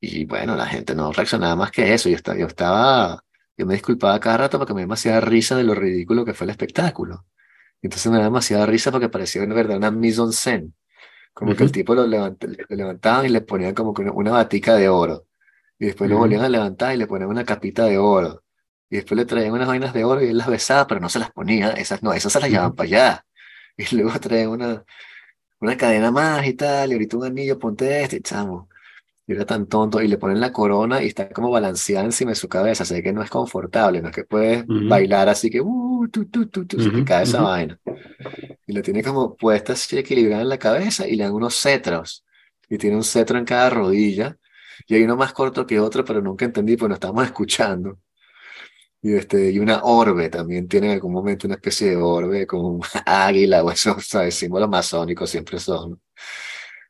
y 0.02 0.26
bueno, 0.26 0.56
la 0.56 0.66
gente 0.66 0.96
no 0.96 1.12
reaccionaba 1.12 1.56
más 1.56 1.72
que 1.72 1.94
eso. 1.94 2.10
Yo 2.10 2.16
estaba, 2.16 2.38
yo 2.38 2.48
estaba, 2.48 3.24
yo 3.58 3.66
me 3.66 3.74
disculpaba 3.74 4.20
cada 4.20 4.38
rato 4.38 4.58
porque 4.60 4.74
me 4.74 4.94
hacía 4.94 5.20
risa 5.22 5.56
de 5.58 5.64
lo 5.64 5.76
ridículo 5.76 6.26
que 6.26 6.34
fue 6.34 6.46
el 6.46 6.52
espectáculo. 6.52 7.26
Entonces 7.82 8.12
me 8.12 8.18
da 8.18 8.26
demasiada 8.26 8.66
risa 8.66 8.92
porque 8.92 9.10
parecía 9.10 9.44
en 9.44 9.54
verdad 9.54 9.78
una 9.78 9.92
mise 9.92 10.22
en 10.22 10.32
scène. 10.32 10.74
Como 11.34 11.56
que 11.56 11.64
el 11.64 11.72
tipo 11.72 11.96
lo, 11.96 12.06
levantaban 12.06 13.26
y 13.26 13.30
le 13.30 13.42
ponían 13.42 13.74
como 13.74 13.94
que 13.94 14.04
una, 14.04 14.32
batica 14.32 14.76
de 14.76 14.90
oro. 14.90 15.28
Y 15.80 15.86
después 15.88 16.10
lo 16.10 16.18
volvían 16.18 16.44
a 16.44 16.50
levantar 16.50 16.94
y 16.96 16.98
le 16.98 17.08
ponían 17.08 17.30
una 17.30 17.46
capita 17.46 17.86
de 17.86 17.98
oro. 17.98 18.44
Y 18.90 18.98
después 18.98 19.18
le 19.18 19.26
traían 19.26 19.54
unas 19.54 19.68
vainas 19.68 19.94
de 19.94 20.04
oro 20.04 20.22
y 20.24 20.28
él 20.30 20.38
las 20.38 20.48
besaba, 20.48 20.88
pero 20.88 21.00
no 21.00 21.10
se 21.10 21.20
las 21.20 21.32
ponía. 21.32 21.72
Esas 21.72 22.04
no, 22.04 22.14
esas 22.14 22.34
se 22.34 22.40
las 22.40 22.50
llevaban 22.50 22.76
para 22.76 22.88
allá. 22.88 23.26
Y 23.78 23.96
luego 23.96 24.20
traían 24.20 24.50
una, 24.50 24.84
una 25.62 25.78
cadena 25.78 26.12
más 26.12 26.46
y 26.46 26.54
tal, 26.54 26.92
y 26.92 26.94
ahorita 26.94 27.18
un 27.18 27.26
anillo, 27.26 27.60
ponte 27.60 28.04
este, 28.04 28.22
chamo. 28.22 28.69
Y 29.30 29.34
era 29.34 29.46
tan 29.46 29.68
tonto, 29.68 30.02
y 30.02 30.08
le 30.08 30.18
ponen 30.18 30.40
la 30.40 30.52
corona 30.52 31.04
y 31.04 31.06
está 31.06 31.30
como 31.30 31.52
balanceada 31.52 32.04
encima 32.04 32.32
de 32.32 32.36
su 32.36 32.50
cabeza, 32.50 32.84
sé 32.84 33.04
que 33.04 33.14
no 33.14 33.22
es 33.22 33.30
confortable, 33.30 34.02
no 34.02 34.10
es 34.10 34.16
que 34.16 34.24
puedes 34.24 34.66
bailar 34.66 35.30
así 35.30 35.52
que, 35.52 35.62
uh, 35.62 36.08
tu, 36.12 36.26
tu, 36.26 36.48
tu, 36.48 36.66
tu, 36.66 36.82
se 36.82 36.90
te 36.90 37.04
cae 37.06 37.26
esa 37.26 37.44
vaina. 37.44 37.80
Y 38.66 38.74
lo 38.74 38.82
tiene 38.82 39.04
como 39.04 39.36
puesta 39.36 39.74
así 39.74 40.00
equilibrada 40.00 40.42
en 40.42 40.50
la 40.50 40.58
cabeza 40.58 41.08
y 41.08 41.16
le 41.16 41.26
dan 41.26 41.34
unos 41.34 41.54
cetros, 41.62 42.26
y 42.68 42.80
tiene 42.80 42.96
un 42.96 43.04
cetro 43.04 43.38
en 43.38 43.46
cada 43.46 43.70
rodilla, 43.70 44.36
y 44.88 44.96
hay 44.96 45.04
uno 45.04 45.16
más 45.16 45.32
corto 45.32 45.64
que 45.68 45.80
otro, 45.80 46.04
pero 46.04 46.24
nunca 46.24 46.46
entendí, 46.46 46.76
pues 46.76 46.90
no 46.90 46.96
estamos 46.96 47.24
escuchando. 47.26 48.00
Y, 49.00 49.14
este, 49.14 49.52
y 49.52 49.60
una 49.60 49.84
orbe 49.84 50.30
también 50.30 50.68
tiene 50.68 50.88
en 50.88 50.94
algún 50.94 51.14
momento 51.14 51.46
una 51.46 51.58
especie 51.58 51.92
de 51.92 51.98
orbe 51.98 52.48
como 52.48 52.70
un 52.70 52.82
águila 53.06 53.64
o 53.64 53.70
esos 53.70 54.08
¿sabes? 54.08 54.34
símbolos 54.34 54.70
masónicos 54.70 55.30
siempre 55.30 55.60
son. 55.60 56.02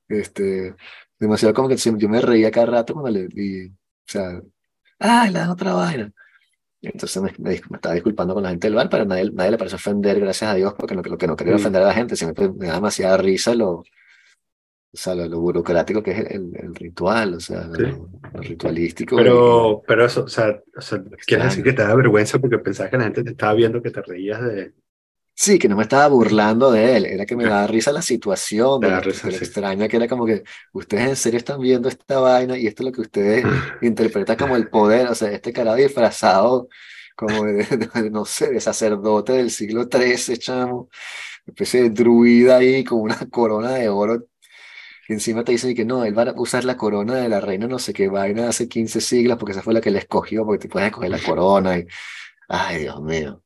Este, 0.08 0.74
demasiado 1.20 1.54
como 1.54 1.68
que 1.68 1.76
yo 1.76 2.10
me 2.10 2.22
reía 2.22 2.52
cada 2.52 2.68
rato 2.68 2.94
cuando 2.94 3.12
le 3.12 3.28
di, 3.28 3.68
o 3.68 3.72
sea, 4.06 4.42
¡ay, 5.00 5.32
la 5.32 5.52
otra 5.52 5.74
vaina! 5.74 6.12
Entonces 6.82 7.22
me, 7.22 7.34
me, 7.40 7.54
estaba 7.56 7.96
disculpando 7.96 8.34
con 8.34 8.44
la 8.44 8.50
gente 8.50 8.68
del 8.68 8.76
bar, 8.76 8.90
pero 8.90 9.06
nadie, 9.06 9.30
nadie 9.32 9.52
le 9.52 9.58
parece 9.58 9.76
ofender, 9.76 10.20
gracias 10.20 10.52
a 10.52 10.56
Dios, 10.56 10.74
porque 10.78 10.96
lo, 10.96 11.02
lo 11.02 11.18
que 11.18 11.28
no 11.28 11.36
quería 11.36 11.54
mm. 11.54 11.58
ofender 11.58 11.82
a 11.82 11.88
la 11.88 11.94
gente, 11.94 12.16
siempre 12.16 12.50
me 12.50 12.68
da 12.68 12.76
demasiada 12.76 13.18
risa 13.18 13.54
lo, 13.54 13.84
o 14.92 14.98
sea, 14.98 15.14
lo, 15.14 15.40
burocrático 15.40 16.02
que 16.02 16.12
es 16.12 16.32
el, 16.32 16.52
el 16.56 16.74
ritual, 16.74 17.36
o 17.36 17.40
sea, 17.40 17.68
lo, 17.68 18.10
ritualístico. 18.34 19.18
Pero, 19.18 19.84
pero 19.86 20.06
eso, 20.06 20.24
o 20.24 20.28
sea, 20.28 20.60
o 20.76 20.82
sea 20.82 21.04
¿quieres 21.28 21.46
decir 21.48 21.64
que 21.64 21.74
te 21.74 21.84
da 21.84 21.94
vergüenza 21.94 22.40
porque 22.40 22.58
pensabas 22.58 22.90
que 22.90 22.98
la 22.98 23.04
gente 23.04 23.24
te 23.24 23.32
estaba 23.32 23.54
viendo 23.54 23.82
que 23.82 23.92
te 23.92 24.02
reías 24.02 24.42
de... 24.42 24.74
Sí, 25.42 25.58
que 25.58 25.70
no 25.70 25.78
me 25.78 25.84
estaba 25.84 26.06
burlando 26.10 26.70
de 26.70 26.98
él, 26.98 27.06
era 27.06 27.26
que 27.26 27.38
me 27.38 27.46
daba 27.46 27.66
risa 27.66 27.94
la 27.94 28.02
situación, 28.02 28.82
de 28.82 28.90
la 28.90 29.00
risa, 29.00 29.30
extraña 29.30 29.88
que 29.88 29.96
era 29.96 30.06
como 30.10 30.26
que 30.26 30.44
ustedes 30.74 31.08
en 31.08 31.16
serio 31.16 31.38
están 31.38 31.62
viendo 31.62 31.88
esta 31.88 32.20
vaina 32.20 32.58
y 32.58 32.68
esto 32.68 32.84
es 32.84 32.88
lo 32.88 32.92
que 32.92 33.02
ustedes 33.02 33.46
interpretan 33.82 34.36
como 34.36 34.58
el 34.58 34.68
poder, 34.70 35.08
o 35.08 35.16
sea, 35.16 35.32
este 35.32 35.54
carajo 35.54 35.78
disfrazado 35.78 36.68
como 37.16 37.46
de, 37.46 37.66
no 38.12 38.26
sé, 38.26 38.52
de 38.52 38.60
sacerdote 38.60 39.32
del 39.32 39.50
siglo 39.50 39.88
XIII, 39.90 40.38
chamo, 40.38 40.90
especie 41.48 41.84
de 41.84 41.90
druida 41.92 42.58
ahí 42.58 42.84
con 42.84 43.00
una 43.00 43.18
corona 43.32 43.72
de 43.76 43.88
oro 43.88 44.28
y 45.08 45.14
encima 45.14 45.46
te 45.46 45.54
dicen 45.54 45.74
que 45.74 45.86
no, 45.86 46.04
él 46.04 46.18
va 46.18 46.24
a 46.24 46.34
usar 46.36 46.66
la 46.66 46.76
corona 46.76 47.16
de 47.16 47.30
la 47.30 47.40
reina 47.40 47.66
no 47.66 47.80
sé 47.80 47.94
qué 47.94 48.10
vaina 48.10 48.50
hace 48.50 48.68
15 48.68 49.00
siglos 49.00 49.38
porque 49.38 49.54
esa 49.54 49.62
fue 49.62 49.74
la 49.74 49.80
que 49.82 49.92
le 49.92 50.00
escogió, 50.00 50.46
porque 50.46 50.64
te 50.64 50.70
puedes 50.70 50.88
escoger 50.88 51.12
la 51.12 51.20
corona. 51.20 51.78
Y, 51.78 51.88
ay, 52.50 52.82
Dios 52.82 53.02
mío. 53.02 53.42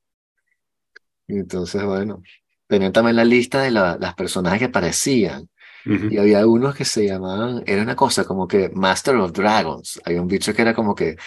Entonces, 1.27 1.83
bueno, 1.83 2.21
tenían 2.67 2.91
también 2.91 3.15
la 3.15 3.25
lista 3.25 3.61
de 3.61 3.71
las 3.71 4.15
personajes 4.15 4.59
que 4.59 4.65
aparecían. 4.65 5.49
Y 5.85 6.17
había 6.17 6.47
unos 6.47 6.75
que 6.75 6.85
se 6.85 7.05
llamaban, 7.05 7.61
era 7.65 7.81
una 7.83 7.95
cosa 7.95 8.23
como 8.23 8.47
que 8.47 8.69
Master 8.69 9.17
of 9.17 9.33
Dragons. 9.33 9.99
Había 10.05 10.21
un 10.21 10.29
bicho 10.29 10.53
que 10.53 10.61
era 10.61 10.73
como 10.73 10.95
que 10.95 11.17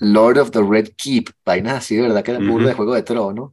Lord 0.00 0.38
of 0.38 0.50
the 0.50 0.60
Red 0.62 0.90
Keep, 0.98 1.30
vainas 1.44 1.78
así, 1.78 1.96
de 1.96 2.02
verdad, 2.02 2.22
que 2.22 2.32
era 2.32 2.40
puro 2.40 2.66
de 2.66 2.74
Juego 2.74 2.94
de 2.94 3.02
Tronos. 3.02 3.52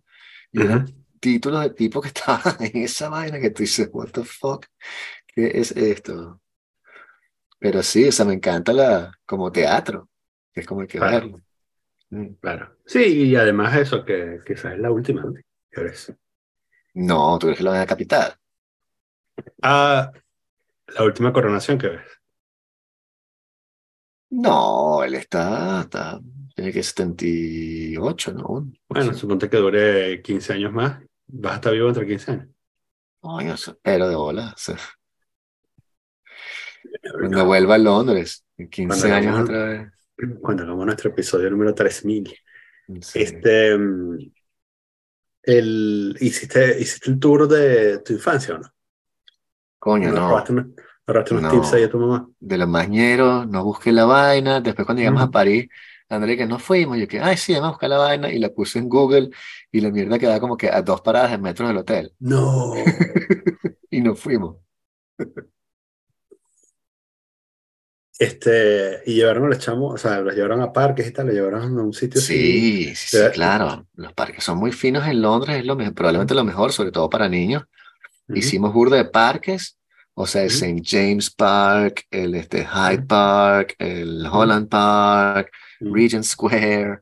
Y 0.51 0.61
eran 0.61 0.85
títulos 1.21 1.63
de 1.63 1.69
tipo 1.69 2.01
que 2.01 2.07
estaban 2.13 2.57
en 2.59 2.83
esa 2.83 3.07
vaina 3.07 3.39
que 3.39 3.51
tú 3.51 3.63
dices, 3.63 3.89
what 3.93 4.09
the 4.09 4.23
fuck. 4.25 4.65
¿qué 5.33 5.51
es 5.53 5.71
esto? 5.71 6.41
Pero 7.59 7.81
sí, 7.81 8.07
o 8.07 8.11
sea, 8.11 8.25
me 8.25 8.33
encanta 8.33 8.73
la, 8.73 9.11
como 9.25 9.51
teatro, 9.51 10.09
es 10.53 10.65
como 10.65 10.81
hay 10.81 10.87
que 10.87 10.99
verlo. 10.99 11.41
Mm. 12.09 12.33
Claro. 12.41 12.75
Sí, 12.85 12.99
y 12.99 13.35
además 13.35 13.75
eso, 13.77 14.03
que 14.03 14.39
quizás 14.45 14.73
es 14.73 14.79
la 14.79 14.91
última, 14.91 15.21
¿no? 15.23 15.33
No, 16.93 17.37
¿tú 17.39 17.47
crees 17.47 17.57
que 17.57 17.63
lo 17.63 17.71
van 17.71 17.81
a 17.81 17.85
capital? 17.85 18.35
Ah, 19.61 20.11
la 20.87 21.03
última 21.03 21.33
coronación 21.33 21.77
que 21.77 21.89
ves. 21.89 22.05
No, 24.29 25.03
él 25.03 25.15
está, 25.15 25.81
está 25.81 26.19
tiene 26.55 26.71
que 26.71 26.83
78, 26.83 28.33
¿no? 28.33 28.71
Bueno, 28.87 29.13
suponte 29.13 29.49
que 29.49 29.57
dure 29.57 30.21
15 30.21 30.53
años 30.53 30.71
más. 30.71 31.01
Vas 31.27 31.53
a 31.53 31.55
estar 31.55 31.73
vivo 31.73 31.87
entre 31.87 32.05
15 32.05 32.31
años. 32.31 32.47
Ay, 33.23 33.51
pero 33.81 34.07
de 34.07 34.15
bola. 34.15 34.55
Cuando 37.19 37.45
vuelva 37.45 37.75
a 37.75 37.79
Londres, 37.79 38.45
en 38.57 38.69
15 38.69 39.11
años 39.11 39.41
otra 39.41 39.65
vez. 39.65 39.91
Cuando 40.41 40.63
hagamos 40.63 40.85
nuestro 40.85 41.09
episodio 41.09 41.49
número 41.49 41.73
3000. 41.73 42.33
Este. 43.15 43.77
El, 45.43 46.17
¿hiciste, 46.19 46.79
¿Hiciste 46.79 47.11
el 47.11 47.19
tour 47.19 47.47
de 47.47 47.99
tu 47.99 48.13
infancia 48.13 48.55
o 48.55 48.59
no? 48.59 48.73
Coño, 49.77 50.11
no. 50.11 50.29
¿Robaste, 51.05 51.35
unos 51.35 51.51
tips 51.51 51.73
ahí 51.73 51.83
a 51.83 51.89
tu 51.89 51.99
mamá? 51.99 52.29
De 52.39 52.57
los 52.57 52.69
mañeros, 52.69 53.45
no 53.47 53.63
busqué 53.65 53.91
la 53.91 54.05
vaina. 54.05 54.61
Después, 54.61 54.85
cuando 54.85 55.01
llegamos 55.01 55.21
a 55.21 55.29
París, 55.29 55.67
André, 56.07 56.37
que 56.37 56.45
no 56.45 56.59
fuimos. 56.59 56.97
Yo 56.97 57.07
que, 57.07 57.19
ay, 57.19 57.35
sí, 57.35 57.53
vamos 57.53 57.67
a 57.67 57.71
buscar 57.71 57.89
la 57.89 57.97
vaina. 57.97 58.31
Y 58.31 58.39
la 58.39 58.49
puse 58.49 58.79
en 58.79 58.87
Google. 58.87 59.29
Y 59.69 59.81
la 59.81 59.91
mierda 59.91 60.17
quedaba 60.17 60.39
como 60.39 60.55
que 60.55 60.69
a 60.69 60.81
dos 60.81 61.01
paradas 61.01 61.31
de 61.31 61.37
metro 61.37 61.67
del 61.67 61.77
hotel. 61.77 62.13
No. 62.19 62.73
y 63.89 63.99
nos 63.99 64.17
fuimos. 64.17 64.57
Este, 68.19 69.01
y 69.07 69.15
llevaron 69.15 69.49
los 69.49 69.57
chamos, 69.57 69.95
o 69.95 69.97
sea, 69.97 70.21
los 70.21 70.35
llevaron 70.35 70.61
a 70.61 70.71
parques 70.71 71.07
y 71.07 71.11
tal, 71.11 71.27
los 71.27 71.35
llevaron 71.35 71.77
a 71.79 71.81
un 71.81 71.93
sitio 71.93 72.21
sí, 72.21 72.93
Sí, 72.93 72.95
sí, 72.95 73.17
claro. 73.33 73.87
Los 73.95 74.13
parques 74.13 74.43
son 74.43 74.59
muy 74.59 74.71
finos 74.71 75.07
en 75.07 75.21
Londres, 75.21 75.57
es 75.57 75.65
lo 75.65 75.75
mejor, 75.75 75.93
probablemente 75.95 76.35
lo 76.35 76.43
mejor, 76.43 76.71
sobre 76.71 76.91
todo 76.91 77.09
para 77.09 77.27
niños. 77.27 77.63
Hicimos 78.29 78.73
burda 78.73 78.97
de 78.97 79.05
parques, 79.05 79.77
o 80.13 80.27
sea, 80.27 80.43
el 80.43 80.49
St. 80.49 80.81
James 80.85 81.31
Park, 81.31 82.05
el 82.11 82.35
este, 82.35 82.65
Hyde 82.65 83.03
Park, 83.03 83.75
el 83.79 84.25
Holland 84.31 84.69
Park, 84.69 85.51
Regent 85.79 86.23
Square, 86.23 86.99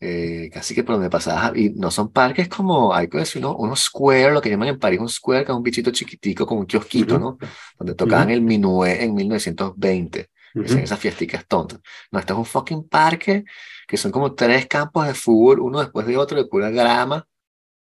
eh, 0.00 0.50
casi 0.52 0.74
que 0.74 0.84
por 0.84 0.96
donde 0.96 1.10
pasabas, 1.10 1.52
y 1.54 1.70
no 1.70 1.90
son 1.90 2.10
parques 2.10 2.48
como, 2.48 2.94
hay 2.94 3.08
que 3.08 3.18
decir, 3.18 3.40
¿no? 3.42 3.54
unos 3.56 3.80
square, 3.80 4.32
lo 4.32 4.40
que 4.40 4.50
llaman 4.50 4.68
en 4.68 4.78
París 4.78 5.00
un 5.00 5.08
square, 5.08 5.44
que 5.44 5.52
es 5.52 5.56
un 5.56 5.62
bichito 5.62 5.90
chiquitico, 5.90 6.46
como 6.46 6.60
un 6.60 6.66
kiosquito, 6.66 7.18
¿no? 7.18 7.38
Donde 7.78 7.94
tocaban 7.94 8.30
el 8.30 8.42
minué 8.42 9.04
en 9.04 9.14
1920 9.14 10.30
esas 10.64 10.98
fiesticas 10.98 11.46
tontas. 11.46 11.80
No, 12.10 12.18
esto 12.18 12.32
es 12.32 12.38
un 12.38 12.46
fucking 12.46 12.88
parque 12.88 13.44
que 13.86 13.96
son 13.96 14.10
como 14.10 14.34
tres 14.34 14.66
campos 14.66 15.06
de 15.06 15.14
fútbol, 15.14 15.60
uno 15.60 15.80
después 15.80 16.06
de 16.06 16.16
otro, 16.16 16.36
de 16.36 16.48
pura 16.48 16.70
grama 16.70 17.26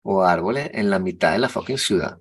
o 0.02 0.22
árboles 0.22 0.70
en 0.72 0.90
la 0.90 0.98
mitad 0.98 1.32
de 1.32 1.38
la 1.38 1.48
fucking 1.48 1.78
ciudad. 1.78 2.18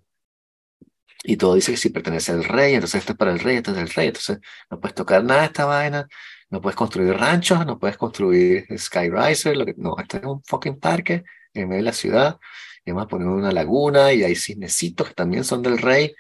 Y 1.24 1.38
todo 1.38 1.56
dice 1.56 1.72
que 1.72 1.78
si 1.78 1.90
pertenece 1.90 2.32
al 2.32 2.44
rey, 2.44 2.76
entonces 2.76 3.00
esto 3.00 3.14
es 3.14 3.18
para 3.18 3.32
el 3.32 3.40
rey, 3.40 3.58
esto 3.58 3.72
es 3.72 3.78
del 3.78 3.90
rey. 3.90 4.08
Entonces 4.08 4.40
no 4.70 4.80
puedes 4.80 4.96
tocar 4.96 5.24
nada 5.24 5.42
de 5.42 5.48
esta 5.48 5.66
vaina, 5.66 6.08
no 6.50 6.62
puedes 6.62 6.76
construir 6.76 7.14
ranchos, 7.16 7.66
no 7.66 7.80
puedes 7.80 7.98
construir 7.98 8.66
skyriser, 8.78 9.58
lo 9.58 9.66
que, 9.66 9.74
no, 9.78 9.96
este 10.00 10.18
es 10.18 10.24
un 10.24 10.44
fucking 10.44 10.80
parque 10.80 11.24
en 11.54 11.70
medio 11.70 11.82
de 11.82 11.86
la 11.86 11.94
ciudad. 11.94 12.38
Y 12.86 12.92
además 12.92 13.08
poner 13.08 13.28
una 13.28 13.52
laguna 13.52 14.14
y 14.14 14.24
hay 14.24 14.36
cisnecitos 14.36 15.08
que 15.10 15.14
también 15.16 15.44
son 15.44 15.64
del 15.64 15.80
rey. 15.80 16.14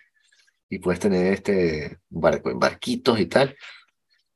Y 0.69 0.79
puedes 0.79 0.99
tener 0.99 1.31
este 1.33 1.99
barquitos 2.09 3.19
y 3.19 3.27
tal 3.27 3.55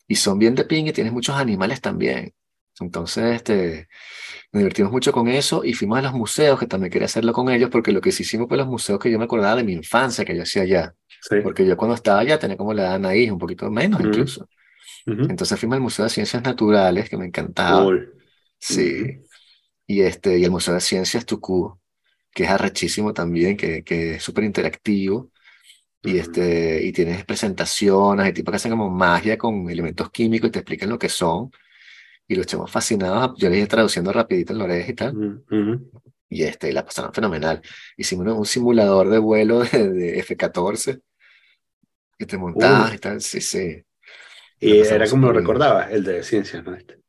y 0.10 0.16
son 0.16 0.40
bien 0.40 0.56
de 0.56 0.66
ping 0.66 0.86
y 0.88 0.92
tienes 0.92 1.14
muchos 1.14 1.36
animales 1.36 1.82
también. 1.82 2.34
Entonces, 2.80 3.36
este, 3.36 3.88
nos 4.52 4.62
divertimos 4.62 4.92
mucho 4.92 5.12
con 5.12 5.28
eso 5.28 5.64
y 5.64 5.74
fuimos 5.74 6.00
a 6.00 6.02
los 6.02 6.14
museos, 6.14 6.60
que 6.60 6.66
también 6.66 6.92
quería 6.92 7.06
hacerlo 7.06 7.32
con 7.32 7.48
ellos, 7.50 7.70
porque 7.70 7.92
lo 7.92 8.02
que 8.02 8.12
sí 8.12 8.24
hicimos 8.24 8.48
fue 8.48 8.58
los 8.58 8.66
museos 8.66 9.00
que 9.00 9.12
yo 9.12 9.20
me 9.20 9.26
acordaba 9.26 9.58
de 9.58 9.64
mi 9.64 9.74
infancia, 9.74 10.26
que 10.26 10.36
yo 10.36 10.42
hacía 10.42 10.64
allá. 10.64 10.96
Porque 11.44 11.64
yo 11.64 11.78
cuando 11.78 11.94
estaba 11.94 12.22
allá 12.22 12.40
tenía 12.40 12.58
como 12.58 12.74
la 12.74 12.96
edad 12.96 13.06
ahí, 13.06 13.30
un 13.30 13.38
poquito 13.38 13.70
menos 13.70 14.02
incluso. 14.02 14.50
Entonces 15.06 15.60
fuimos 15.60 15.76
al 15.76 15.82
Museo 15.82 16.06
de 16.06 16.10
Ciencias 16.10 16.42
Naturales, 16.42 17.08
que 17.08 17.18
me 17.18 17.28
encantaba. 17.28 17.88
Sí. 18.60 19.20
Y, 19.86 20.02
este, 20.02 20.40
y 20.40 20.44
el 20.44 20.50
Museo 20.52 20.74
de 20.74 20.82
Ciencias 20.82 21.24
Tucú, 21.24 21.80
que 22.32 22.46
es 22.46 22.50
arrechísimo 22.50 23.14
también, 23.14 23.56
que, 23.56 23.84
que 23.84 24.16
es 24.16 24.24
súper 24.24 24.44
interactivo 24.44 25.30
y, 26.04 26.18
este, 26.18 26.84
y 26.84 26.92
tienes 26.92 27.26
presentaciones 27.26 28.30
y 28.30 28.34
tipos 28.34 28.52
que 28.52 28.56
hacen 28.58 28.72
como 28.72 28.90
magia 28.90 29.38
con 29.38 29.70
elementos 29.70 30.10
químicos 30.12 30.50
y 30.50 30.52
te 30.52 30.60
explican 30.60 30.90
lo 30.90 31.00
que 31.00 31.10
son. 31.10 31.52
Y 32.28 32.36
los 32.36 32.44
echamos 32.44 32.72
fascinados. 32.72 33.38
Yo 33.38 33.50
les 33.50 33.60
iba 33.60 33.68
traduciendo 33.68 34.14
rapidito 34.14 34.54
en 34.54 34.60
la 34.60 34.66
oreja 34.66 34.92
y 34.92 34.94
tal. 34.94 35.44
Y 36.30 36.44
este, 36.44 36.72
la 36.72 36.86
pasaron 36.86 37.12
fenomenal. 37.12 37.62
Hicimos 37.98 38.28
un 38.28 38.46
simulador 38.46 39.10
de 39.10 39.18
vuelo 39.18 39.60
de, 39.62 40.20
F-14 40.20 41.02
que 42.18 42.26
te 42.26 42.38
montabas 42.38 42.94
y 42.94 42.98
tal. 43.00 43.22
Sí, 43.22 43.42
sí. 43.42 43.84
Y 44.60 44.80
era 44.80 45.10
como 45.10 45.28
lo 45.28 45.34
recordaba, 45.34 45.90
el 45.90 46.04
de 46.04 46.22
ciencias, 46.22 46.64
¿no? 46.64 46.76
Este. 46.76 47.00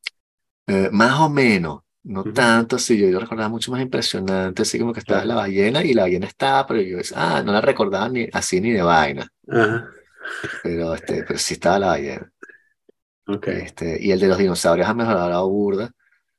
Eh, 0.66 0.88
más 0.93 1.20
o 1.20 1.28
menos. 1.28 1.80
No 2.03 2.25
tanto, 2.25 2.79
sí, 2.79 2.99
yo, 2.99 3.09
yo 3.09 3.21
recordaba 3.21 3.49
mucho 3.49 3.71
más 3.71 3.83
impresionante, 3.83 4.63
así 4.63 4.79
como 4.79 4.93
que 4.93 5.01
estaba 5.01 5.25
la 5.25 5.35
ballena 5.35 5.85
y 5.85 5.93
la 5.93 6.03
ballena 6.03 6.27
estaba, 6.27 6.67
pero 6.67 6.81
yo 6.81 6.99
ah, 7.15 7.43
no 7.45 7.53
la 7.53 7.61
recordaba 7.61 8.09
ni 8.09 8.29
así 8.33 8.61
ni 8.61 8.73
de 8.73 8.83
vaina. 8.83 9.29
Pero, 10.63 10.95
este, 10.95 11.25
pero 11.25 11.39
sí 11.39 11.55
estaba 11.55 11.79
la 11.79 11.87
ballena. 11.89 12.33
Okay. 13.27 13.61
Este, 13.63 13.99
y 14.01 14.11
el 14.11 14.21
de 14.21 14.29
los 14.29 14.39
dinosaurios 14.39 14.89
ha 14.89 14.95
mejorado 14.95 15.49
burda. 15.49 15.91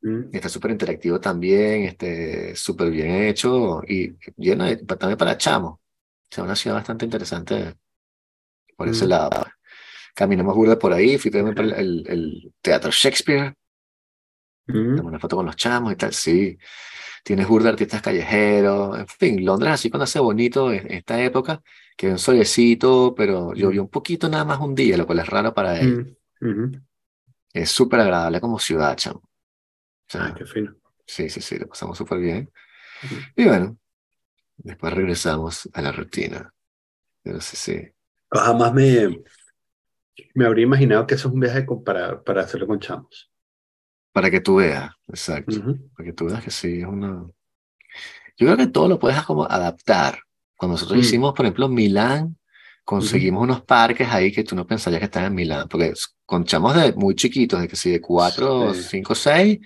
Mm. 0.01 0.33
Está 0.33 0.49
súper 0.49 0.71
interactivo 0.71 1.19
también, 1.19 1.83
este, 1.83 2.55
súper 2.55 2.89
bien 2.89 3.11
hecho 3.11 3.81
y 3.87 4.15
lleno 4.35 4.65
de, 4.65 4.77
también 4.77 5.17
para 5.17 5.37
chamo. 5.37 5.67
O 5.69 5.79
sea, 6.29 6.43
una 6.43 6.55
ciudad 6.55 6.77
bastante 6.77 7.05
interesante 7.05 7.75
por 8.75 8.89
ese 8.89 9.05
mm. 9.05 9.09
lado. 9.09 9.45
Caminamos 10.15 10.55
burda 10.55 10.77
por 10.77 10.91
ahí, 10.93 11.17
fui 11.17 11.31
también 11.31 11.55
para 11.55 11.79
el, 11.79 12.05
el, 12.07 12.53
Teatro 12.61 12.91
Shakespeare. 12.91 13.53
Mm. 14.67 15.05
una 15.05 15.19
foto 15.19 15.35
con 15.35 15.45
los 15.45 15.55
chamos 15.55 15.93
y 15.93 15.95
tal, 15.95 16.13
sí. 16.13 16.57
Tienes 17.23 17.47
burda 17.47 17.69
artistas 17.69 18.01
callejeros, 18.01 18.97
en 18.97 19.07
fin, 19.07 19.45
Londres 19.45 19.73
así 19.73 19.89
cuando 19.89 20.05
hace 20.05 20.19
bonito 20.19 20.71
en 20.71 20.91
esta 20.91 21.21
época, 21.21 21.61
que 21.95 22.09
un 22.09 22.17
solecito, 22.17 23.13
pero 23.15 23.53
llovió 23.53 23.83
un 23.83 23.89
poquito 23.89 24.27
nada 24.27 24.43
más 24.43 24.59
un 24.59 24.73
día, 24.73 24.97
lo 24.97 25.05
cual 25.05 25.19
es 25.19 25.27
raro 25.27 25.53
para 25.53 25.79
él. 25.79 26.17
Es 27.53 27.69
súper 27.69 27.99
agradable 27.99 28.41
como 28.41 28.57
ciudad, 28.57 28.95
chamo. 28.95 29.21
Ah, 30.13 30.33
qué 30.35 30.45
fino. 30.45 30.75
Sí, 31.05 31.29
sí, 31.29 31.41
sí, 31.41 31.57
lo 31.59 31.67
pasamos 31.67 31.97
súper 31.97 32.19
bien. 32.19 32.51
Y 33.35 33.45
bueno, 33.45 33.77
después 34.57 34.93
regresamos 34.93 35.69
a 35.73 35.81
la 35.81 35.91
rutina. 35.91 36.53
Pero 37.21 37.39
sí, 37.41 37.55
sí. 37.55 37.87
Jamás 38.31 38.73
me, 38.73 39.21
me 40.33 40.45
habría 40.45 40.63
imaginado 40.63 41.05
que 41.05 41.15
eso 41.15 41.27
es 41.27 41.33
un 41.33 41.39
viaje 41.39 41.65
para, 41.85 42.23
para 42.23 42.41
hacerlo 42.41 42.67
con 42.67 42.79
chamos. 42.79 43.30
Para 44.11 44.29
que 44.29 44.41
tú 44.41 44.55
veas, 44.55 44.91
exacto. 45.07 45.61
Para 45.95 46.05
que 46.05 46.13
tú 46.13 46.25
veas 46.25 46.43
que 46.43 46.51
sí, 46.51 46.79
es 46.79 46.85
una... 46.85 47.25
Yo 48.37 48.47
creo 48.47 48.57
que 48.57 48.67
todo 48.67 48.87
lo 48.87 48.99
puedes 48.99 49.21
como 49.23 49.45
adaptar. 49.45 50.19
Cuando 50.55 50.73
nosotros 50.73 50.97
mm. 50.97 51.01
hicimos, 51.01 51.33
por 51.33 51.45
ejemplo, 51.45 51.69
Milán, 51.69 52.37
conseguimos 52.83 53.43
unos 53.43 53.61
parques 53.61 54.07
ahí 54.09 54.31
que 54.31 54.43
tú 54.43 54.55
no 54.55 54.65
pensarías 54.65 54.99
que 54.99 55.05
estaban 55.05 55.27
en 55.27 55.35
Milán, 55.35 55.67
porque 55.69 55.93
con 56.25 56.43
chamos 56.45 56.75
de 56.75 56.93
muy 56.93 57.15
chiquitos, 57.15 57.61
de 57.61 57.67
que 57.67 57.75
sí, 57.75 57.91
de 57.91 58.01
cuatro, 58.01 58.73
cinco, 58.73 59.15
seis, 59.15 59.59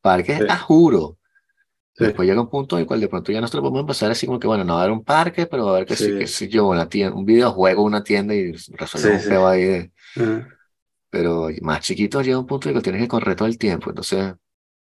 parques 0.00 0.40
a 0.48 0.56
juro. 0.56 1.18
Después 1.98 2.26
llega 2.26 2.40
un 2.40 2.48
punto 2.48 2.76
en 2.76 2.80
el 2.80 2.86
cual 2.86 3.00
de 3.00 3.08
pronto 3.08 3.30
ya 3.30 3.40
nosotros 3.40 3.62
podemos 3.62 3.80
empezar 3.80 4.10
así 4.10 4.26
como 4.26 4.40
que, 4.40 4.46
bueno, 4.46 4.64
no 4.64 4.74
va 4.74 4.80
a 4.80 4.82
haber 4.84 4.96
un 4.96 5.04
parque, 5.04 5.46
pero 5.46 5.68
a 5.68 5.74
ver 5.74 5.86
que 5.86 5.94
sí, 5.94 6.18
que 6.18 6.26
sí 6.26 6.48
yo, 6.48 6.66
una 6.68 6.88
tienda, 6.88 7.14
un 7.14 7.26
videojuego, 7.26 7.82
una 7.82 8.02
tienda 8.02 8.34
y 8.34 8.52
resolvemos 8.52 9.24
un 9.24 9.28
tema 9.28 9.50
ahí 9.50 9.90
Pero 11.12 11.50
más 11.60 11.80
chiquitos 11.82 12.24
llega 12.24 12.38
un 12.38 12.46
punto 12.46 12.70
en 12.70 12.74
que 12.74 12.80
tienes 12.80 13.02
que 13.02 13.08
correr 13.08 13.36
todo 13.36 13.46
el 13.46 13.58
tiempo. 13.58 13.90
Entonces, 13.90 14.32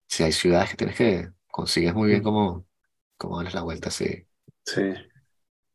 si 0.08 0.22
hay 0.22 0.32
ciudades 0.32 0.70
que 0.70 0.78
tienes 0.78 0.96
que, 0.96 1.28
consigues 1.48 1.96
muy 1.96 2.10
bien 2.10 2.22
cómo, 2.22 2.68
cómo 3.18 3.38
darles 3.38 3.56
la 3.56 3.64
vuelta 3.64 3.90
así. 3.90 4.28
Sí. 4.64 4.94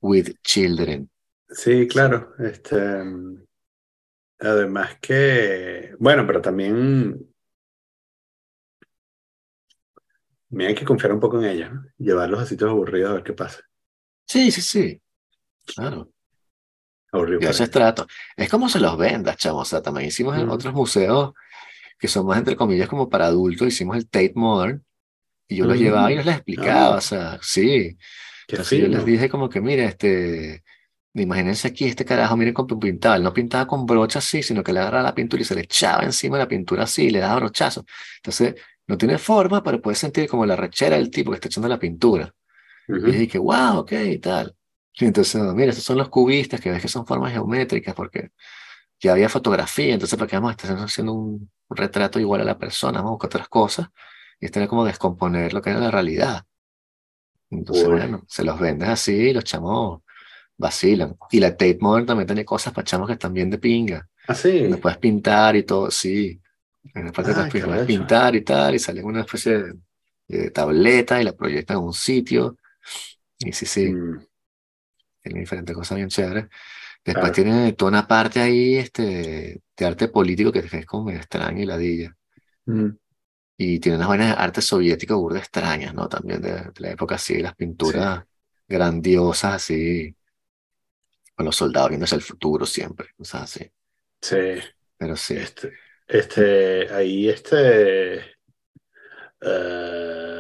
With 0.00 0.28
children. 0.44 1.11
Sí, 1.48 1.88
claro. 1.88 2.36
Este, 2.38 2.76
además 4.38 4.96
que, 5.00 5.96
bueno, 5.98 6.24
pero 6.24 6.40
también 6.40 7.34
me 10.50 10.68
hay 10.68 10.74
que 10.76 10.84
confiar 10.84 11.14
un 11.14 11.20
poco 11.20 11.42
en 11.42 11.46
ella, 11.46 11.68
¿no? 11.70 11.84
llevarlos 11.98 12.40
a 12.40 12.46
sitios 12.46 12.70
aburridos 12.70 13.11
a 13.11 13.14
ver 13.14 13.24
qué 13.24 13.32
pasa. 13.32 13.59
Sí, 14.24 14.52
sí, 14.52 14.62
sí. 14.62 15.02
Claro. 15.66 16.13
Aburrido. 17.14 17.40
Y 17.42 17.46
ese 17.46 17.68
trato. 17.68 18.06
Es 18.36 18.48
como 18.48 18.68
se 18.68 18.80
los 18.80 18.98
vendas, 18.98 19.36
chamo. 19.36 19.60
O 19.60 19.64
sea, 19.64 19.80
también 19.80 20.08
hicimos 20.08 20.36
en 20.36 20.48
otros 20.48 20.74
museos 20.74 21.32
que 21.98 22.08
son 22.08 22.26
más, 22.26 22.38
entre 22.38 22.56
comillas, 22.56 22.88
como 22.88 23.08
para 23.08 23.26
adultos. 23.26 23.68
Hicimos 23.68 23.96
el 23.96 24.08
Tate 24.08 24.32
Modern 24.34 24.84
y 25.46 25.56
yo 25.56 25.66
los 25.66 25.78
llevaba 25.78 26.10
y 26.10 26.16
les 26.16 26.26
explicaba. 26.26 26.94
Ah. 26.94 26.98
O 26.98 27.00
sea, 27.00 27.38
sí. 27.40 27.96
Entonces 28.48 28.80
yo 28.80 28.88
les 28.88 29.04
dije 29.04 29.28
como 29.28 29.48
que, 29.48 29.60
mire, 29.60 29.84
este, 29.84 30.64
imagínense 31.14 31.68
aquí 31.68 31.84
este 31.84 32.04
carajo, 32.04 32.36
miren 32.36 32.52
cómo 32.52 32.78
pintaba. 32.80 33.16
Él 33.16 33.22
no 33.22 33.32
pintaba 33.32 33.66
con 33.66 33.86
brocha 33.86 34.18
así, 34.18 34.42
sino 34.42 34.64
que 34.64 34.72
le 34.72 34.80
agarraba 34.80 35.04
la 35.04 35.14
pintura 35.14 35.42
y 35.42 35.44
se 35.44 35.54
le 35.54 35.62
echaba 35.62 36.02
encima 36.02 36.36
la 36.36 36.48
pintura 36.48 36.82
así, 36.82 37.04
y 37.04 37.10
le 37.10 37.20
daba 37.20 37.36
brochazo. 37.36 37.84
Entonces, 38.16 38.56
no 38.86 38.98
tiene 38.98 39.18
forma, 39.18 39.62
pero 39.62 39.80
puedes 39.80 39.98
sentir 39.98 40.28
como 40.28 40.44
la 40.44 40.56
rechera 40.56 40.96
del 40.96 41.10
tipo 41.10 41.30
que 41.30 41.36
está 41.36 41.48
echando 41.48 41.68
la 41.68 41.78
pintura. 41.78 42.34
Y 42.88 43.12
dije, 43.12 43.38
wow, 43.38 43.78
ok, 43.78 43.92
y 43.92 44.18
tal. 44.18 44.54
Y 44.95 45.05
entonces, 45.07 45.42
mira, 45.55 45.70
estos 45.70 45.84
son 45.84 45.99
los 45.99 46.09
cubistas 46.09 46.61
que 46.61 46.70
ves 46.70 46.80
que 46.80 46.88
son 46.88 47.07
formas 47.07 47.32
geométricas 47.32 47.95
porque 47.95 48.30
ya 49.01 49.12
había 49.12 49.28
fotografía, 49.28 49.92
entonces 49.95 50.18
para 50.18 50.28
qué 50.28 50.36
vamos 50.36 50.51
a 50.51 50.53
estar 50.53 50.78
haciendo 50.78 51.12
un, 51.12 51.51
retrato 51.68 52.20
igual 52.20 52.42
a 52.42 52.45
la 52.45 52.59
persona, 52.59 52.99
vamos 52.99 53.11
a 53.11 53.12
buscar 53.12 53.28
otras 53.28 53.49
cosas 53.49 53.88
y 54.38 54.47
es 54.47 54.53
tener 54.53 54.68
como 54.68 54.84
descomponer 54.84 55.53
lo 55.53 55.61
que 55.61 55.70
era 55.70 55.80
la 55.80 55.90
realidad. 55.90 56.45
Entonces, 57.51 57.88
bueno, 57.88 58.24
se 58.28 58.45
los 58.45 58.59
vendes 58.59 58.88
así 58.88 59.32
los 59.32 59.45
chamos 59.45 60.01
vacilan. 60.57 61.16
Y 61.30 61.40
la 61.40 61.51
Tate 61.51 61.78
Modern 61.80 62.07
también 62.07 62.26
tiene 62.26 62.45
cosas 62.45 62.72
para 62.72 62.84
chamos 62.84 63.07
que 63.07 63.14
están 63.14 63.32
bien 63.32 63.51
de 63.51 63.59
pinga. 63.59 64.09
Ah, 64.26 64.34
sí. 64.34 64.68
puedes 64.80 64.99
pintar 64.99 65.57
y 65.57 65.64
todo, 65.64 65.90
sí. 65.90 66.40
En 66.95 67.07
la 67.07 67.12
parte 67.12 67.32
ah, 67.34 67.45
de 67.45 67.84
pintar 67.84 68.34
y 68.36 68.42
tal, 68.42 68.74
y 68.74 68.78
sale 68.78 69.03
una 69.03 69.20
especie 69.20 69.62
de, 70.26 70.51
tableta 70.51 71.20
y 71.20 71.24
la 71.24 71.32
proyectan 71.32 71.78
en 71.78 71.84
un 71.84 71.92
sitio. 71.92 72.57
Y 73.38 73.53
sí, 73.53 73.66
sí. 73.66 73.92
Mm. 73.92 74.24
Tiene 75.24 75.40
diferentes 75.40 75.74
cosas 75.74 75.96
bien 75.96 76.08
chéveres. 76.08 76.46
Después 77.02 77.32
tiene 77.32 77.72
toda 77.72 77.90
una 77.90 78.06
parte 78.06 78.40
ahí 78.40 78.76
este, 78.76 79.62
de 79.74 79.86
arte 79.86 80.08
político 80.08 80.52
que 80.52 80.58
es 80.58 80.86
como 80.86 81.10
extraña 81.10 81.62
y 81.62 81.66
ladilla. 81.66 82.14
Mm. 82.66 82.90
Y 83.56 83.80
tiene 83.80 83.96
unas 83.96 84.08
buenas 84.08 84.36
arte 84.38 84.60
soviético 84.60 85.18
burda 85.18 85.38
extrañas, 85.38 85.94
¿no? 85.94 86.08
También 86.08 86.42
de, 86.42 86.70
la 86.76 86.90
época 86.90 87.14
así, 87.14 87.40
las 87.40 87.54
pinturas 87.54 88.24
grandiosas 88.68 89.54
así, 89.54 90.14
con 91.34 91.46
los 91.46 91.56
soldados 91.56 91.88
viendo 91.88 92.04
hacia 92.04 92.16
el 92.16 92.22
futuro 92.22 92.66
siempre, 92.66 93.08
o 93.16 93.24
sea, 93.24 93.44
así. 93.44 93.70
Sí. 94.20 94.58
Pero 94.98 95.16
sí. 95.16 95.36
Este, 95.36 95.72
este, 96.06 96.92
ahí 96.92 97.30
este... 97.30 98.34
Uh, 99.40 100.34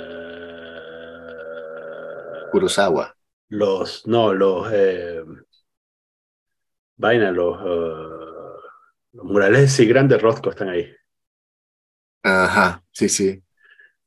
Kurosawa. 2.50 3.13
Los, 3.54 4.04
no, 4.08 4.34
los... 4.34 4.68
Eh, 4.72 5.22
vaina, 6.96 7.30
los, 7.30 7.56
uh, 7.62 8.56
los 9.12 9.24
murales 9.24 9.76
de 9.76 9.86
grandes 9.86 10.18
de 10.18 10.22
Rothko 10.22 10.50
están 10.50 10.70
ahí. 10.70 10.92
Ajá, 12.24 12.82
sí, 12.90 13.08
sí. 13.08 13.40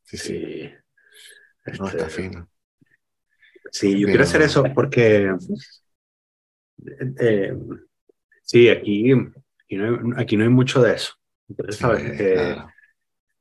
Sí, 0.04 0.18
sí. 0.18 0.72
no, 1.80 1.88
está 1.88 2.08
este, 2.08 2.10
fino. 2.10 2.50
Sí, 3.72 3.98
yo 3.98 4.08
quiero 4.08 4.24
hacer 4.24 4.42
eso 4.42 4.66
porque... 4.76 5.34
Eh, 7.20 7.54
sí, 8.44 8.68
aquí, 8.68 9.14
aquí 9.14 9.76
no, 9.78 9.86
hay, 9.86 10.24
aquí 10.24 10.36
no 10.36 10.44
hay 10.44 10.50
mucho 10.50 10.82
de 10.82 10.96
eso. 10.96 11.14
Eh, 11.58 12.58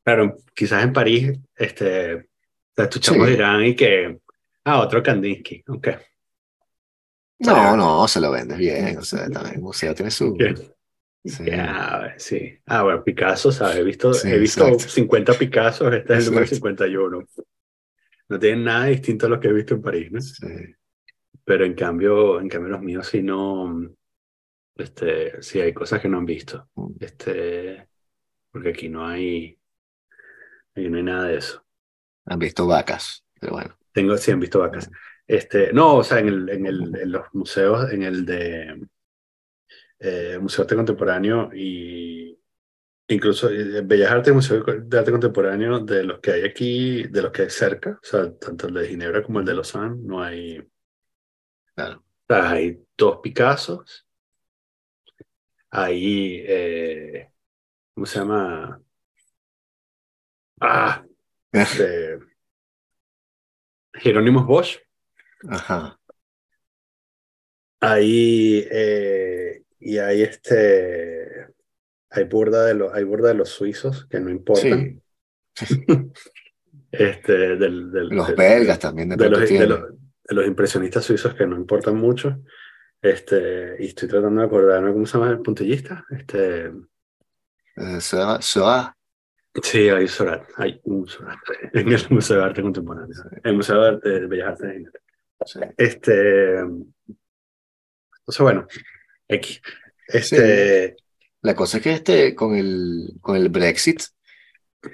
claro. 0.04 0.36
quizás 0.54 0.84
en 0.84 0.92
París, 0.92 1.36
este, 1.56 2.28
escuchamos 2.76 3.26
dirán 3.26 3.64
y 3.64 3.74
que, 3.74 4.20
ah, 4.66 4.80
otro 4.80 5.02
Kandinsky, 5.02 5.64
ok. 5.68 5.88
No, 7.38 7.76
no, 7.76 8.08
se 8.08 8.20
lo 8.20 8.30
vendes 8.30 8.58
bien, 8.58 8.98
o 8.98 9.02
sea, 9.02 9.28
también 9.28 9.56
el 9.56 9.62
museo 9.62 9.94
tiene 9.94 10.10
su... 10.10 10.36
Sí. 11.24 11.44
sí. 12.18 12.58
Ah, 12.66 12.82
bueno, 12.82 13.02
Picasso, 13.02 13.50
¿sabes? 13.50 13.76
He 13.76 13.82
visto, 13.82 14.12
he 14.24 14.38
visto 14.38 14.78
50 14.78 15.34
Picassos, 15.34 15.92
este 15.92 16.14
es 16.14 16.20
el 16.20 16.26
número 16.26 16.46
51. 16.46 17.26
No 18.28 18.38
tienen 18.38 18.64
nada 18.64 18.86
distinto 18.86 19.26
a 19.26 19.28
lo 19.28 19.40
que 19.40 19.48
he 19.48 19.52
visto 19.52 19.74
en 19.74 19.82
París, 19.82 20.12
¿no? 20.12 20.20
Sí. 20.20 20.46
Pero 21.44 21.64
en 21.64 21.74
cambio, 21.74 22.40
en 22.40 22.48
cambio 22.48 22.70
los 22.70 22.82
míos 22.82 23.06
sí 23.06 23.22
no, 23.22 23.88
este, 24.76 25.40
sí 25.42 25.60
hay 25.60 25.72
cosas 25.72 26.00
que 26.00 26.08
no 26.08 26.18
han 26.18 26.26
visto. 26.26 26.68
Mm. 26.74 26.92
Este, 27.00 27.88
porque 28.50 28.70
aquí 28.70 28.88
no 28.88 29.06
hay, 29.06 29.58
aquí 30.74 30.88
no 30.88 30.96
hay 30.96 31.02
nada 31.02 31.24
de 31.28 31.38
eso. 31.38 31.64
Han 32.26 32.38
visto 32.38 32.66
vacas, 32.66 33.24
pero 33.40 33.54
bueno. 33.54 33.76
Tengo, 33.96 34.14
sí, 34.18 34.30
han 34.30 34.40
visto 34.40 34.58
vacas. 34.58 34.90
Este, 35.26 35.72
no, 35.72 35.96
o 35.96 36.04
sea, 36.04 36.18
en, 36.18 36.28
el, 36.28 36.48
en, 36.50 36.66
el, 36.66 36.96
en 36.96 37.12
los 37.12 37.24
museos, 37.32 37.90
en 37.90 38.02
el 38.02 38.26
de 38.26 38.78
eh, 39.98 40.38
Museo 40.38 40.58
de 40.58 40.66
Arte 40.66 40.76
Contemporáneo 40.76 41.50
y 41.54 42.38
incluso 43.08 43.48
eh, 43.48 43.80
Bellas 43.82 44.10
Artes 44.10 44.32
y 44.32 44.34
Museo 44.34 44.62
de 44.62 44.98
Arte 44.98 45.10
Contemporáneo 45.12 45.80
de 45.80 46.04
los 46.04 46.20
que 46.20 46.32
hay 46.32 46.42
aquí, 46.44 47.04
de 47.04 47.22
los 47.22 47.32
que 47.32 47.42
hay 47.44 47.50
cerca, 47.50 47.92
o 48.02 48.06
sea, 48.06 48.30
tanto 48.36 48.68
el 48.68 48.74
de 48.74 48.88
Ginebra 48.88 49.22
como 49.22 49.40
el 49.40 49.46
de 49.46 49.54
Lausanne, 49.54 49.96
no 50.02 50.22
hay. 50.22 50.62
Claro. 51.74 52.04
hay 52.28 52.78
dos 52.98 53.20
Picassos, 53.22 54.06
hay 55.70 56.44
eh, 56.46 57.30
¿cómo 57.94 58.06
se 58.06 58.18
llama? 58.18 58.82
Ah, 60.60 61.04
de 61.52 62.20
Jerónimo 63.98 64.44
Bosch. 64.44 64.78
Ajá. 65.48 65.98
Ahí, 67.80 68.66
eh, 68.70 69.62
y 69.80 69.98
hay 69.98 70.22
este, 70.22 71.46
hay 72.10 72.24
burda 72.24 72.64
de 72.64 72.74
los, 72.74 72.92
hay 72.92 73.04
burda 73.04 73.28
de 73.28 73.34
los 73.34 73.50
suizos 73.50 74.06
que 74.06 74.20
no 74.20 74.30
importan. 74.30 75.02
Este, 76.98 77.56
del, 77.56 77.90
los 77.90 78.34
belgas 78.34 78.78
también. 78.78 79.10
De, 79.10 79.28
los, 79.28 79.40
de, 79.40 79.66
los, 79.66 80.46
impresionistas 80.46 81.04
suizos 81.04 81.34
que 81.34 81.46
no 81.46 81.56
importan 81.56 81.96
mucho. 81.96 82.40
Este, 83.02 83.76
y 83.78 83.88
estoy 83.88 84.08
tratando 84.08 84.40
de 84.40 84.46
acordarme 84.46 84.92
cómo 84.92 85.04
se 85.04 85.18
llama 85.18 85.30
el 85.30 85.40
puntillista. 85.40 86.06
Este, 86.08 86.72
eh, 87.76 88.00
Soa. 88.00 88.95
Sí, 89.62 89.88
hay 89.88 90.08
Sorat, 90.08 90.48
hay 90.56 90.80
un 90.84 91.06
Sorat 91.06 91.38
en 91.72 91.92
el 91.92 92.06
Museo 92.10 92.38
de 92.38 92.44
Arte 92.44 92.62
Contemporáneo, 92.62 93.08
el 93.42 93.56
Museo 93.56 93.80
de, 93.80 93.88
Arte, 93.88 94.08
de 94.08 94.26
Bellas 94.26 94.48
Artes 94.48 94.92
de 95.54 95.74
Este, 95.76 96.58
entonces, 96.58 98.40
bueno, 98.40 98.66
X. 99.28 99.62
Este, 100.08 100.96
La 101.42 101.54
cosa 101.54 101.78
es 101.78 101.82
que 101.82 101.92
este, 101.92 102.34
con, 102.34 102.54
el, 102.54 103.14
con 103.20 103.36
el 103.36 103.48
Brexit, 103.48 104.02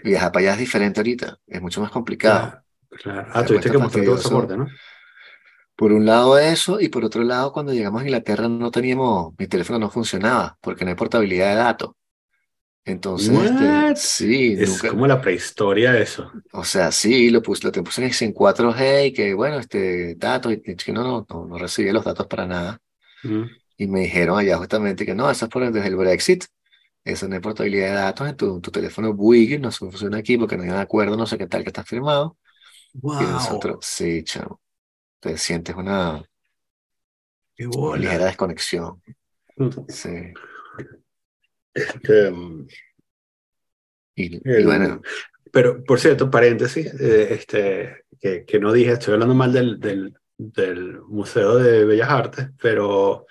viajar 0.04 0.32
para 0.32 0.44
allá 0.44 0.52
es 0.54 0.58
diferente 0.58 1.00
ahorita, 1.00 1.38
es 1.46 1.60
mucho 1.60 1.80
más 1.80 1.90
complicado. 1.90 2.62
Claro, 2.90 3.28
Ah, 3.32 3.44
tuviste 3.44 3.70
que 3.70 3.78
mostrar 3.78 4.04
todo 4.04 4.18
soporte, 4.18 4.56
¿no? 4.56 4.68
Por 5.74 5.92
un 5.92 6.04
lado 6.04 6.38
eso, 6.38 6.80
y 6.80 6.88
por 6.88 7.04
otro 7.04 7.24
lado, 7.24 7.52
cuando 7.52 7.72
llegamos 7.72 8.02
a 8.02 8.04
Inglaterra 8.04 8.48
no 8.48 8.70
teníamos, 8.70 9.32
mi 9.38 9.46
teléfono 9.46 9.78
no 9.78 9.90
funcionaba, 9.90 10.58
porque 10.60 10.84
no 10.84 10.90
hay 10.90 10.96
portabilidad 10.96 11.48
de 11.50 11.56
datos. 11.56 11.92
Entonces, 12.84 13.30
este, 13.30 13.96
sí, 13.96 14.56
es 14.58 14.82
como 14.82 15.06
la 15.06 15.20
prehistoria 15.20 15.96
eso. 15.98 16.32
O 16.52 16.64
sea, 16.64 16.90
sí, 16.90 17.30
lo 17.30 17.40
puse, 17.40 17.64
lo 17.64 17.70
te 17.70 17.82
puse 17.82 18.04
en 18.04 18.34
4G 18.34 19.06
y 19.06 19.12
que 19.12 19.34
bueno, 19.34 19.58
este 19.58 20.16
datos, 20.16 20.52
y 20.52 20.60
que 20.60 20.92
no, 20.92 21.04
no, 21.04 21.26
no, 21.28 21.46
no 21.46 21.58
recibí 21.58 21.92
los 21.92 22.04
datos 22.04 22.26
para 22.26 22.46
nada. 22.46 22.80
Y 23.76 23.86
me 23.86 24.00
dijeron 24.00 24.38
allá 24.38 24.58
justamente 24.58 25.06
que 25.06 25.14
no, 25.14 25.30
eso 25.30 25.44
es 25.44 25.50
por 25.50 25.70
desde 25.70 25.86
el 25.86 25.96
Brexit, 25.96 26.44
eso 27.04 27.28
no 27.28 27.34
hay 27.34 27.40
portabilidad 27.40 27.88
de 27.88 27.94
datos 27.94 28.28
en 28.28 28.36
tu, 28.36 28.60
tu 28.60 28.72
teléfono 28.72 29.14
Bouygues, 29.14 29.60
no 29.60 29.70
funciona 29.70 30.18
aquí 30.18 30.36
porque 30.36 30.56
no 30.56 30.64
hay 30.64 30.70
un 30.70 30.76
acuerdo, 30.76 31.16
no 31.16 31.26
sé 31.26 31.38
qué 31.38 31.46
tal 31.46 31.62
que 31.62 31.68
está 31.68 31.84
firmado. 31.84 32.36
Wow. 32.94 33.22
Y 33.22 33.24
nosotros, 33.24 33.78
sí, 33.86 34.24
chamo. 34.24 34.60
Te 35.20 35.38
sientes 35.38 35.76
una, 35.76 36.22
ligera 37.56 38.24
desconexión. 38.24 39.00
Sí. 39.88 40.32
Este, 41.74 42.30
mm, 42.30 42.66
y, 44.16 44.64
bueno. 44.64 45.00
Pero, 45.50 45.84
por 45.84 46.00
cierto, 46.00 46.30
paréntesis, 46.30 46.92
eh, 47.00 47.28
este, 47.30 48.04
que, 48.20 48.44
que, 48.44 48.58
no 48.58 48.72
dije, 48.72 48.92
estoy 48.92 49.14
hablando 49.14 49.34
mal 49.34 49.52
del, 49.52 49.78
del, 49.80 50.14
del, 50.38 51.00
Museo 51.02 51.56
de 51.56 51.84
Bellas 51.84 52.08
Artes, 52.08 52.48
pero 52.60 53.26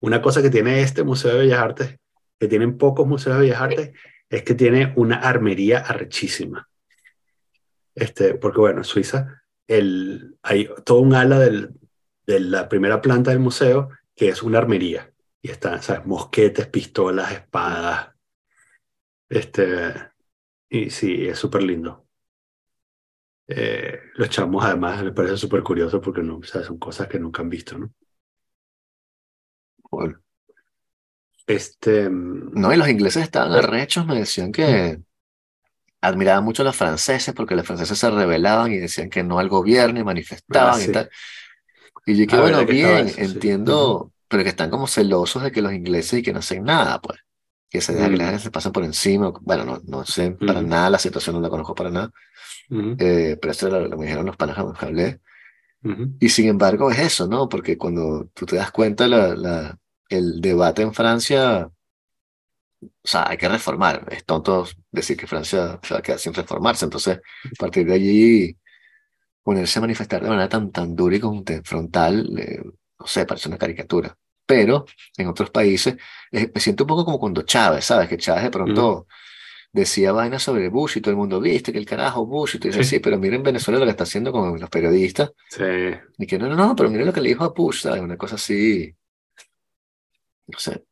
una 0.00 0.22
cosa 0.22 0.42
que 0.42 0.50
tiene 0.50 0.80
este 0.80 1.04
Museo 1.04 1.32
de 1.32 1.40
Bellas 1.40 1.60
Artes, 1.60 1.96
que 2.38 2.48
tienen 2.48 2.78
pocos 2.78 3.06
museos 3.06 3.36
de 3.36 3.42
Bellas 3.42 3.60
Artes, 3.60 3.92
es 4.28 4.42
que 4.42 4.54
tiene 4.54 4.92
una 4.96 5.16
armería 5.16 5.78
arrechísima. 5.78 6.68
Este, 7.94 8.34
porque 8.34 8.60
bueno, 8.60 8.84
Suiza, 8.84 9.42
el, 9.66 10.36
hay 10.42 10.68
todo 10.84 11.00
un 11.00 11.14
ala 11.14 11.38
del, 11.38 11.70
de 12.26 12.40
la 12.40 12.68
primera 12.68 13.00
planta 13.00 13.30
del 13.30 13.40
museo 13.40 13.90
que 14.14 14.28
es 14.28 14.42
una 14.42 14.58
armería. 14.58 15.12
Y 15.46 15.50
están, 15.52 15.80
¿sabes? 15.80 16.04
Mosquetes, 16.04 16.66
pistolas, 16.66 17.30
espadas. 17.30 18.08
Este, 19.28 19.94
y 20.68 20.90
sí, 20.90 21.28
es 21.28 21.38
súper 21.38 21.62
lindo. 21.62 22.08
Eh, 23.46 23.96
los 24.14 24.28
chamos 24.28 24.64
además 24.64 25.04
les 25.04 25.12
parece 25.14 25.36
súper 25.36 25.62
curioso 25.62 26.00
porque 26.00 26.20
no, 26.20 26.42
son 26.42 26.78
cosas 26.78 27.06
que 27.06 27.20
nunca 27.20 27.42
han 27.42 27.48
visto, 27.48 27.78
¿no? 27.78 27.92
Bueno. 29.88 30.20
Este. 31.46 32.08
No, 32.10 32.72
y 32.72 32.76
los 32.76 32.88
ingleses 32.88 33.22
estaban 33.22 33.52
arrechos, 33.52 34.04
me 34.04 34.16
decían 34.16 34.50
que 34.50 35.00
admiraban 36.00 36.42
mucho 36.42 36.62
a 36.62 36.64
los 36.64 36.76
franceses 36.76 37.32
porque 37.36 37.54
los 37.54 37.64
franceses 37.64 37.96
se 37.96 38.10
rebelaban 38.10 38.72
y 38.72 38.78
decían 38.78 39.10
que 39.10 39.22
no 39.22 39.38
al 39.38 39.48
gobierno 39.48 40.00
y 40.00 40.04
manifestaban 40.04 40.82
y 40.82 40.88
tal. 40.88 41.08
Y 42.04 42.16
yo 42.16 42.26
que, 42.26 42.36
bueno, 42.36 42.66
bien, 42.66 43.12
entiendo, 43.16 44.12
pero 44.28 44.42
que 44.42 44.50
están 44.50 44.70
como 44.70 44.86
celosos 44.86 45.42
de 45.42 45.52
que 45.52 45.62
los 45.62 45.72
ingleses 45.72 46.20
y 46.20 46.22
que 46.22 46.32
no 46.32 46.40
hacen 46.40 46.64
nada, 46.64 47.00
pues. 47.00 47.18
Que 47.68 47.80
se 47.80 47.94
dejan 47.94 48.12
que 48.12 48.16
la 48.18 48.26
gente 48.26 48.42
se 48.42 48.50
pasen 48.50 48.72
por 48.72 48.84
encima. 48.84 49.32
Bueno, 49.40 49.64
no, 49.64 49.80
no 49.86 50.04
sé 50.04 50.32
para 50.32 50.62
nada 50.62 50.90
la 50.90 50.98
situación, 50.98 51.36
no 51.36 51.42
la 51.42 51.50
conozco 51.50 51.74
para 51.74 51.90
nada. 51.90 52.10
Eh, 52.70 53.38
pero 53.40 53.52
eso 53.52 53.68
lo, 53.68 53.88
lo, 53.88 53.96
me 53.96 54.04
dijeron 54.06 54.26
los 54.26 54.36
panas 54.36 54.56
que 54.78 54.86
hablé. 54.86 55.20
Y 56.20 56.28
sin 56.30 56.48
embargo 56.48 56.90
es 56.90 56.98
eso, 56.98 57.28
¿no? 57.28 57.48
Porque 57.48 57.78
cuando 57.78 58.28
tú 58.34 58.46
te 58.46 58.56
das 58.56 58.72
cuenta, 58.72 59.06
la, 59.06 59.36
la, 59.36 59.78
el 60.08 60.40
debate 60.40 60.82
en 60.82 60.92
Francia, 60.92 61.70
o 62.80 62.88
sea, 63.04 63.28
hay 63.28 63.36
que 63.36 63.48
reformar. 63.48 64.06
Es 64.10 64.24
tonto 64.24 64.66
decir 64.90 65.16
que 65.16 65.26
Francia 65.26 65.78
se 65.82 65.94
va 65.94 66.00
a 66.00 66.02
quedar 66.02 66.18
sin 66.18 66.34
reformarse. 66.34 66.84
Entonces, 66.84 67.18
a 67.18 67.56
partir 67.58 67.86
de 67.86 67.94
allí, 67.94 68.58
ponerse 69.42 69.78
a 69.78 69.82
manifestar 69.82 70.22
de 70.22 70.28
manera 70.28 70.48
tan, 70.48 70.72
tan 70.72 70.94
dura 70.96 71.16
y 71.16 71.20
frontal, 71.62 72.28
eh, 72.38 72.62
no 72.98 73.06
sé, 73.06 73.26
parece 73.26 73.48
una 73.48 73.58
caricatura. 73.58 74.16
Pero 74.44 74.84
en 75.16 75.28
otros 75.28 75.50
países 75.50 75.96
eh, 76.30 76.50
me 76.54 76.60
siento 76.60 76.84
un 76.84 76.88
poco 76.88 77.04
como 77.04 77.18
cuando 77.18 77.42
Chávez, 77.42 77.84
¿sabes? 77.84 78.08
Que 78.08 78.16
Chávez 78.16 78.44
de 78.44 78.50
pronto 78.50 79.06
decía 79.72 80.12
vainas 80.12 80.42
sobre 80.42 80.68
Bush 80.68 80.96
y 80.96 81.00
todo 81.00 81.10
el 81.10 81.18
mundo, 81.18 81.40
viste 81.40 81.72
que 81.72 81.78
el 81.78 81.84
carajo 81.86 82.24
Bush 82.26 82.56
y 82.56 82.58
tú 82.58 82.68
dices, 82.68 82.88
sí. 82.88 82.98
pero 83.00 83.18
miren 83.18 83.42
Venezuela 83.42 83.78
lo 83.78 83.84
que 83.84 83.90
está 83.90 84.04
haciendo 84.04 84.32
con 84.32 84.58
los 84.58 84.70
periodistas. 84.70 85.32
Sí. 85.50 85.64
Y 86.18 86.26
que 86.26 86.38
no, 86.38 86.48
no, 86.48 86.56
no, 86.56 86.74
pero 86.74 86.88
miren 86.90 87.06
lo 87.06 87.12
que 87.12 87.20
le 87.20 87.28
dijo 87.28 87.44
a 87.44 87.50
Bush, 87.50 87.82
¿sabes? 87.82 88.00
Una 88.00 88.16
cosa 88.16 88.36
así. 88.36 88.94
No 90.46 90.58
sé. 90.58 90.84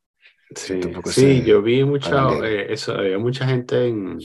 Sí, 0.55 0.81
sí 1.07 1.43
yo 1.43 1.63
vi 1.63 1.85
mucha, 1.85 2.29
eh, 2.45 2.73
eso, 2.73 2.93
había 2.95 3.19
mucha 3.19 3.47
gente 3.47 3.89
en 3.89 4.19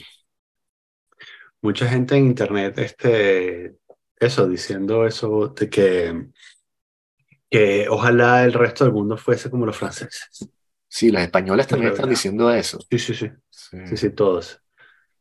mucha 1.62 1.88
gente 1.88 2.16
en 2.16 2.26
internet, 2.28 2.78
este, 2.78 3.76
eso, 4.20 4.48
diciendo 4.48 5.06
eso 5.06 5.50
de 5.50 5.70
que 5.70 6.28
que 7.50 7.88
ojalá 7.90 8.44
el 8.44 8.54
resto 8.54 8.84
del 8.84 8.94
mundo 8.94 9.18
fuese 9.18 9.50
como 9.50 9.66
los 9.66 9.76
franceses. 9.76 10.48
Sí, 10.88 11.12
los 11.12 11.22
españoles 11.22 11.68
también 11.68 11.92
están 11.92 12.10
diciendo 12.10 12.52
eso. 12.52 12.80
Sí, 12.90 13.00
sí, 13.00 13.14
sí. 13.14 13.30
Sí, 13.50 13.98
sí, 13.98 14.10
todos. 14.12 14.62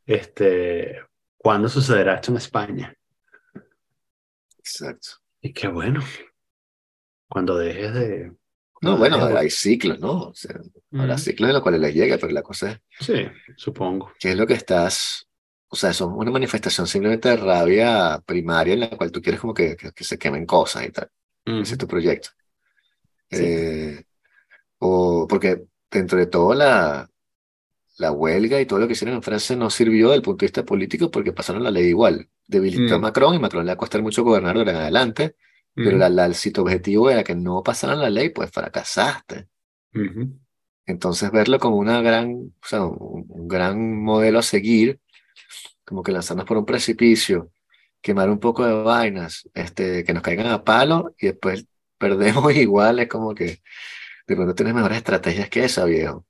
Este, 0.06 1.00
¿Cuándo 1.36 1.68
sucederá 1.68 2.14
esto 2.14 2.30
en 2.30 2.38
España? 2.38 2.94
Exacto. 4.58 5.08
Y 5.40 5.52
qué 5.52 5.68
bueno. 5.68 6.02
Cuando 7.28 7.56
dejes 7.56 7.94
de... 7.94 8.32
No, 8.80 8.96
bueno, 8.96 9.24
hay 9.36 9.50
ciclos, 9.50 9.98
¿no? 9.98 10.28
O 10.28 10.34
sea, 10.34 10.58
habrá 10.92 11.18
ciclos 11.18 11.48
en 11.48 11.54
los 11.54 11.62
cuales 11.62 11.80
les 11.80 11.94
llega, 11.94 12.16
pero 12.16 12.32
la 12.32 12.42
cosa 12.42 12.70
es... 12.70 12.80
Sí, 13.00 13.26
supongo. 13.56 14.12
¿Qué 14.18 14.30
es 14.30 14.36
lo 14.36 14.46
que 14.46 14.54
estás... 14.54 15.26
O 15.68 15.76
sea, 15.76 15.92
son 15.92 16.14
una 16.14 16.30
manifestación 16.30 16.86
simplemente 16.86 17.28
de 17.28 17.36
rabia 17.36 18.22
primaria 18.24 18.72
en 18.72 18.80
la 18.80 18.96
cual 18.96 19.12
tú 19.12 19.20
quieres 19.20 19.40
como 19.40 19.52
que, 19.52 19.76
que 19.76 20.04
se 20.04 20.18
quemen 20.18 20.46
cosas 20.46 20.86
y 20.86 20.90
tal. 20.90 21.10
Ese 21.48 21.74
es 21.74 21.78
tu 21.78 21.86
proyecto. 21.86 22.30
Eh, 23.30 24.04
o 24.78 25.26
porque 25.28 25.64
dentro 25.90 26.18
de 26.18 26.26
todo 26.26 26.54
la, 26.54 27.10
la 27.98 28.12
huelga 28.12 28.60
y 28.60 28.66
todo 28.66 28.78
lo 28.78 28.86
que 28.86 28.92
hicieron 28.92 29.16
en 29.16 29.22
Francia 29.22 29.56
no 29.56 29.70
sirvió 29.70 30.08
desde 30.08 30.16
el 30.16 30.22
punto 30.22 30.42
de 30.42 30.46
vista 30.46 30.64
político 30.64 31.10
porque 31.10 31.32
pasaron 31.32 31.64
la 31.64 31.70
ley 31.70 31.86
igual. 31.86 32.28
Debilitó 32.46 32.94
a 32.94 32.98
mm. 32.98 33.02
Macron 33.02 33.34
y 33.34 33.38
Macron 33.38 33.64
le 33.64 33.70
va 33.70 33.74
a 33.74 33.78
costar 33.78 34.02
mucho 34.02 34.24
gobernar 34.24 34.56
de 34.56 34.70
en 34.70 34.76
adelante, 34.76 35.36
pero 35.74 35.96
la, 35.96 36.08
la, 36.08 36.26
el 36.26 36.34
sitio 36.34 36.62
objetivo 36.62 37.08
era 37.08 37.22
que 37.22 37.34
no 37.34 37.62
pasaran 37.62 38.00
la 38.00 38.10
ley, 38.10 38.30
pues 38.30 38.50
fracasaste. 38.50 39.48
Entonces 40.86 41.30
verlo 41.30 41.58
como 41.58 41.76
una 41.76 42.00
gran, 42.00 42.32
o 42.32 42.66
sea, 42.66 42.84
un, 42.84 43.26
un, 43.28 43.48
gran 43.48 44.02
modelo 44.02 44.38
a 44.38 44.42
seguir, 44.42 45.00
como 45.84 46.02
que 46.02 46.12
lanzarnos 46.12 46.46
por 46.46 46.56
un 46.56 46.64
precipicio 46.64 47.50
quemar 48.00 48.30
un 48.30 48.38
poco 48.38 48.64
de 48.64 48.82
vainas, 48.82 49.48
este, 49.54 50.04
que 50.04 50.12
nos 50.12 50.22
caigan 50.22 50.46
a 50.46 50.64
palo 50.64 51.14
y 51.18 51.28
después 51.28 51.66
perdemos 51.98 52.54
igual, 52.54 53.00
es 53.00 53.08
como 53.08 53.34
que 53.34 53.62
de 54.26 54.36
pronto 54.36 54.54
tienes 54.54 54.74
mejores 54.74 54.98
estrategias 54.98 55.48
que 55.48 55.64
esa, 55.64 55.84
viejo. 55.84 56.24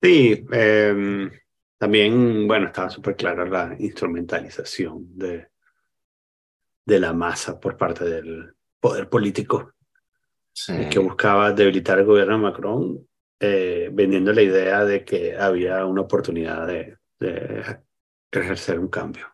Sí, 0.00 0.44
eh, 0.52 1.30
también, 1.78 2.48
bueno, 2.48 2.66
estaba 2.66 2.90
súper 2.90 3.14
clara 3.14 3.44
la 3.44 3.76
instrumentalización 3.78 5.16
de, 5.16 5.48
de 6.84 7.00
la 7.00 7.12
masa 7.12 7.60
por 7.60 7.76
parte 7.76 8.04
del 8.04 8.54
poder 8.80 9.08
político 9.08 9.74
sí. 10.52 10.88
que 10.90 10.98
buscaba 10.98 11.52
debilitar 11.52 11.98
el 11.98 12.06
gobierno 12.06 12.34
de 12.34 12.42
Macron, 12.42 13.08
eh, 13.38 13.90
vendiendo 13.92 14.32
la 14.32 14.42
idea 14.42 14.84
de 14.84 15.04
que 15.04 15.36
había 15.36 15.84
una 15.86 16.02
oportunidad 16.02 16.66
de, 16.66 16.96
de 17.18 17.80
ejercer 18.40 18.78
un 18.78 18.88
cambio. 18.88 19.26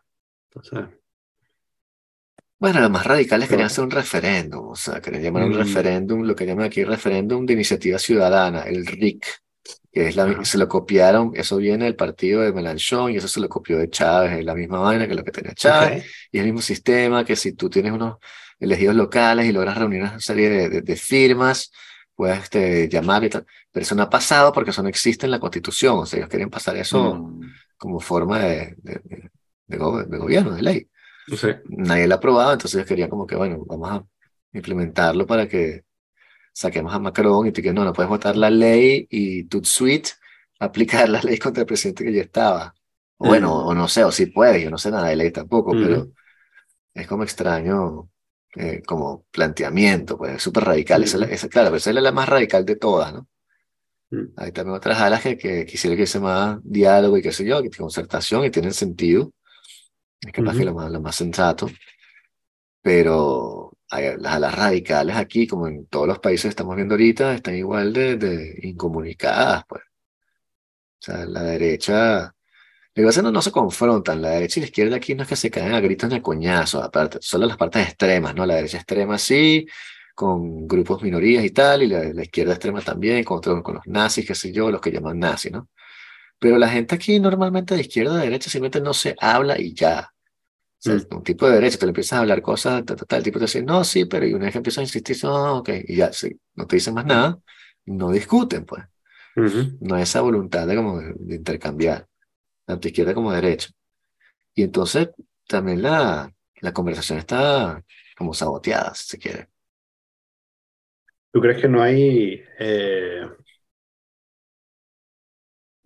Entonces, 0.49 0.99
bueno, 2.59 2.81
los 2.81 2.91
más 2.91 3.05
radicales 3.05 3.47
querían 3.47 3.67
hacer 3.67 3.85
un 3.85 3.91
referéndum, 3.91 4.67
o 4.67 4.75
sea, 4.75 4.99
querían 4.99 5.23
llamar 5.23 5.43
un 5.43 5.51
mm. 5.51 5.59
referéndum, 5.59 6.23
lo 6.23 6.35
que 6.35 6.45
llaman 6.45 6.65
aquí 6.65 6.83
referéndum 6.83 7.45
de 7.45 7.53
iniciativa 7.53 7.97
ciudadana, 7.97 8.63
el 8.63 8.85
RIC, 8.85 9.25
que 9.93 10.09
es 10.09 10.17
la, 10.17 10.43
se 10.43 10.57
lo 10.57 10.67
copiaron, 10.67 11.31
eso 11.35 11.55
viene 11.55 11.85
del 11.85 11.95
partido 11.95 12.41
de 12.41 12.51
Melanchón 12.51 13.11
y 13.11 13.17
eso 13.17 13.29
se 13.29 13.39
lo 13.39 13.47
copió 13.47 13.77
de 13.77 13.89
Chávez, 13.89 14.39
es 14.39 14.45
la 14.45 14.55
misma 14.55 14.79
vaina 14.79 15.07
que 15.07 15.15
lo 15.15 15.23
que 15.23 15.31
tenía 15.31 15.53
Chávez, 15.53 15.99
okay. 15.99 16.11
y 16.33 16.39
el 16.39 16.45
mismo 16.47 16.61
sistema 16.61 17.23
que 17.23 17.37
si 17.37 17.53
tú 17.53 17.69
tienes 17.69 17.93
unos 17.93 18.17
elegidos 18.59 18.95
locales 18.95 19.45
y 19.45 19.53
logras 19.53 19.77
reunir 19.77 20.01
una 20.01 20.19
serie 20.19 20.49
de, 20.49 20.69
de, 20.69 20.81
de 20.81 20.95
firmas, 20.97 21.71
puedes 22.13 22.39
este, 22.39 22.89
llamar 22.89 23.23
y 23.23 23.29
tal, 23.29 23.45
pero 23.71 23.83
eso 23.83 23.95
no 23.95 24.03
ha 24.03 24.09
pasado 24.09 24.51
porque 24.51 24.71
eso 24.71 24.83
no 24.83 24.89
existe 24.89 25.25
en 25.25 25.31
la 25.31 25.39
constitución, 25.39 25.99
o 25.99 26.05
sea, 26.05 26.17
ellos 26.17 26.29
quieren 26.29 26.49
pasar 26.49 26.75
eso 26.75 27.15
mm 27.15 27.41
como 27.79 27.99
forma 27.99 28.39
de, 28.39 28.75
de, 28.77 29.31
de, 29.65 29.77
gobierno, 29.77 30.51
de 30.51 30.61
ley. 30.61 30.89
Nadie 31.69 32.07
la 32.07 32.15
aprobaba, 32.15 32.53
entonces 32.53 32.85
quería 32.85 33.09
como 33.09 33.25
que, 33.25 33.35
bueno, 33.35 33.63
vamos 33.65 33.89
a 33.89 34.05
implementarlo 34.53 35.25
para 35.25 35.47
que 35.47 35.85
saquemos 36.53 36.93
a 36.93 36.99
Macron 36.99 37.47
y 37.47 37.51
te 37.51 37.61
que 37.61 37.73
no, 37.73 37.83
no 37.83 37.93
puedes 37.93 38.09
votar 38.09 38.35
la 38.35 38.49
ley 38.49 39.07
y 39.09 39.45
tu 39.45 39.63
suite 39.63 40.11
aplicar 40.59 41.07
la 41.09 41.21
ley 41.21 41.37
contra 41.39 41.61
el 41.61 41.67
presidente 41.67 42.03
que 42.03 42.13
ya 42.13 42.21
estaba. 42.21 42.75
O 43.17 43.27
bueno, 43.27 43.65
o 43.65 43.73
no 43.73 43.87
sé, 43.87 44.03
o 44.03 44.11
si 44.11 44.27
puede, 44.27 44.61
yo 44.61 44.69
no 44.69 44.77
sé 44.77 44.91
nada 44.91 45.09
de 45.09 45.15
ley 45.15 45.31
tampoco, 45.31 45.71
pero 45.71 46.09
es 46.93 47.07
como 47.07 47.23
extraño 47.23 48.09
eh, 48.55 48.81
como 48.85 49.25
planteamiento, 49.31 50.17
pues 50.17 50.35
es 50.35 50.43
súper 50.43 50.65
radical. 50.65 51.03
Esa, 51.03 51.17
claro, 51.49 51.67
pero 51.67 51.77
esa 51.77 51.89
es 51.91 51.95
la 51.95 52.11
más 52.11 52.27
radical 52.27 52.65
de 52.65 52.75
todas, 52.75 53.13
¿no? 53.13 53.27
Hay 54.37 54.51
también 54.51 54.75
otras 54.75 54.99
alas 54.99 55.21
que, 55.21 55.37
que 55.37 55.65
quisiera 55.65 55.95
que 55.95 56.07
se 56.07 56.19
más 56.19 56.59
diálogo 56.63 57.17
y 57.17 57.21
qué 57.21 57.31
sé 57.31 57.45
yo, 57.45 57.61
que 57.61 57.69
concertación 57.69 58.43
y 58.45 58.49
tienen 58.49 58.73
sentido. 58.73 59.31
Es 60.21 60.33
capaz 60.33 60.57
que 60.57 60.65
lo 60.65 60.73
más, 60.73 60.91
lo 60.91 61.01
más 61.01 61.15
sensato. 61.15 61.69
Pero 62.81 63.73
las 63.91 64.33
alas 64.33 64.55
radicales 64.55 65.15
aquí, 65.15 65.47
como 65.47 65.67
en 65.67 65.85
todos 65.87 66.07
los 66.07 66.19
países 66.19 66.43
que 66.43 66.49
estamos 66.49 66.75
viendo 66.75 66.95
ahorita, 66.95 67.33
están 67.35 67.55
igual 67.55 67.93
de, 67.93 68.17
de 68.17 68.59
incomunicadas, 68.63 69.63
pues. 69.67 69.83
O 71.01 71.01
sea, 71.01 71.25
la 71.25 71.43
derecha, 71.43 72.35
lo 72.93 73.09
que 73.09 73.21
no, 73.21 73.31
no 73.31 73.41
se 73.41 73.51
confrontan, 73.51 74.21
la 74.21 74.31
derecha 74.31 74.59
y 74.59 74.61
la 74.61 74.67
izquierda 74.67 74.95
aquí 74.97 75.15
no 75.15 75.23
es 75.23 75.29
que 75.29 75.35
se 75.37 75.49
caen 75.49 75.73
a 75.73 75.79
gritos 75.79 76.09
de 76.09 76.21
coñazo, 76.21 76.83
aparte, 76.83 77.19
solo 77.21 77.45
las 77.45 77.55
partes 77.57 77.87
extremas, 77.87 78.35
¿no? 78.35 78.45
La 78.45 78.55
derecha 78.55 78.77
extrema 78.77 79.17
sí, 79.17 79.65
con 80.19 80.67
grupos 80.67 81.01
minorías 81.01 81.45
y 81.45 81.51
tal, 81.51 81.81
y 81.81 81.87
la, 81.87 82.21
izquierda 82.21 82.51
extrema 82.51 82.81
también, 82.81 83.23
con, 83.23 83.39
con 83.39 83.75
los 83.75 83.87
nazis, 83.87 84.27
qué 84.27 84.35
sé 84.35 84.51
yo, 84.51 84.69
los 84.69 84.81
que 84.81 84.91
llaman 84.91 85.17
nazis, 85.17 85.49
¿no? 85.49 85.69
Pero 86.37 86.57
la 86.57 86.67
gente 86.67 86.93
aquí 86.93 87.21
normalmente 87.21 87.73
de 87.73 87.79
izquierda 87.79 88.15
a 88.19 88.23
derecha 88.23 88.49
simplemente 88.49 88.81
no 88.81 88.93
se 88.93 89.15
habla 89.17 89.57
y 89.57 89.73
ya. 89.73 90.11
O 90.11 90.81
sea, 90.81 90.95
mm. 90.95 91.15
un 91.15 91.23
tipo 91.23 91.47
de 91.47 91.55
derecha, 91.55 91.77
te 91.77 91.85
le 91.85 91.91
empiezas 91.91 92.17
a 92.17 92.19
hablar 92.19 92.41
cosas, 92.41 92.83
tal, 92.85 92.97
el 93.19 93.23
tipo 93.23 93.39
te 93.39 93.45
dice, 93.45 93.63
no, 93.63 93.81
sí, 93.85 94.03
pero 94.03 94.27
y 94.27 94.33
una 94.33 94.43
vez 94.43 94.51
que 94.51 94.57
empiezas 94.57 94.79
a 94.79 94.81
insistir, 94.81 95.15
no, 95.23 95.59
ok, 95.59 95.69
y 95.87 95.95
ya, 95.95 96.11
sí, 96.11 96.37
no 96.55 96.67
te 96.67 96.75
dicen 96.75 96.95
más 96.95 97.05
nada, 97.05 97.39
no 97.85 98.11
discuten, 98.11 98.65
pues. 98.65 98.83
No 99.79 99.95
hay 99.95 100.03
esa 100.03 100.19
voluntad 100.19 100.67
de, 100.67 100.75
como 100.75 100.99
de, 100.99 101.35
intercambiar, 101.35 102.05
tanto 102.65 102.89
izquierda 102.89 103.13
como 103.13 103.31
derecha. 103.31 103.69
Y 104.53 104.63
entonces 104.63 105.11
también 105.47 105.81
la, 105.81 106.29
la 106.59 106.73
conversación 106.73 107.19
está 107.19 107.81
como 108.17 108.33
saboteada, 108.33 108.93
si 108.95 109.07
se 109.07 109.17
quiere. 109.17 109.47
¿Tú 111.31 111.41
crees 111.41 111.61
que 111.61 111.67
no 111.67 111.81
hay... 111.81 112.43
Eh, 112.59 113.27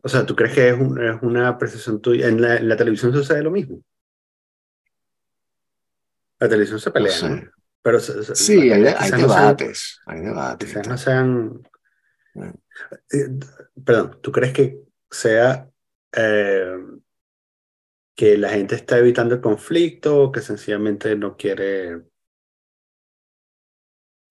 o 0.01 0.09
sea, 0.09 0.25
¿tú 0.25 0.35
crees 0.35 0.53
que 0.53 0.69
es, 0.69 0.75
es 0.75 1.21
una 1.21 1.57
percepción 1.57 2.01
tuya? 2.01 2.27
¿En 2.27 2.41
la, 2.41 2.59
la, 2.59 2.75
televisión 2.75 3.13
sucede 3.13 3.41
lo 3.41 3.51
mismo? 3.51 3.81
La 6.39 6.49
televisión 6.49 6.79
se 6.79 6.91
pelea, 6.91 7.21
¿no? 7.21 7.51
Pero 7.81 7.99
sí, 7.99 8.71
hay, 8.71 8.85
hay 8.85 9.11
debates, 9.11 9.99
hay 10.05 10.21
debates. 10.21 10.69
Quizás 10.69 10.87
no 10.87 10.97
sean... 10.97 11.67
Eh, 12.35 13.29
perdón, 13.83 14.19
¿tú 14.21 14.31
crees 14.31 14.53
que 14.53 14.79
sea 15.09 15.69
eh, 16.13 16.77
que 18.15 18.37
la 18.37 18.49
gente 18.49 18.75
está 18.75 18.97
evitando 18.97 19.35
el 19.35 19.41
conflicto 19.41 20.23
o 20.23 20.31
que 20.31 20.41
sencillamente 20.41 21.15
no 21.15 21.35
quiere 21.35 22.03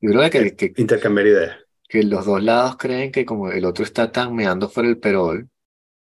yo 0.03 0.11
creo 0.11 0.31
que, 0.31 0.57
que, 0.57 0.73
intercambiar 0.77 1.27
ideas? 1.27 1.57
Que 1.89 2.03
los 2.03 2.27
dos 2.27 2.43
lados 2.43 2.77
creen 2.77 3.13
que 3.13 3.25
como 3.25 3.51
el 3.51 3.65
otro 3.65 3.85
está 3.85 4.11
tan 4.11 4.35
meando 4.35 4.69
fuera 4.69 4.89
el 4.89 4.99
perol, 4.99 5.49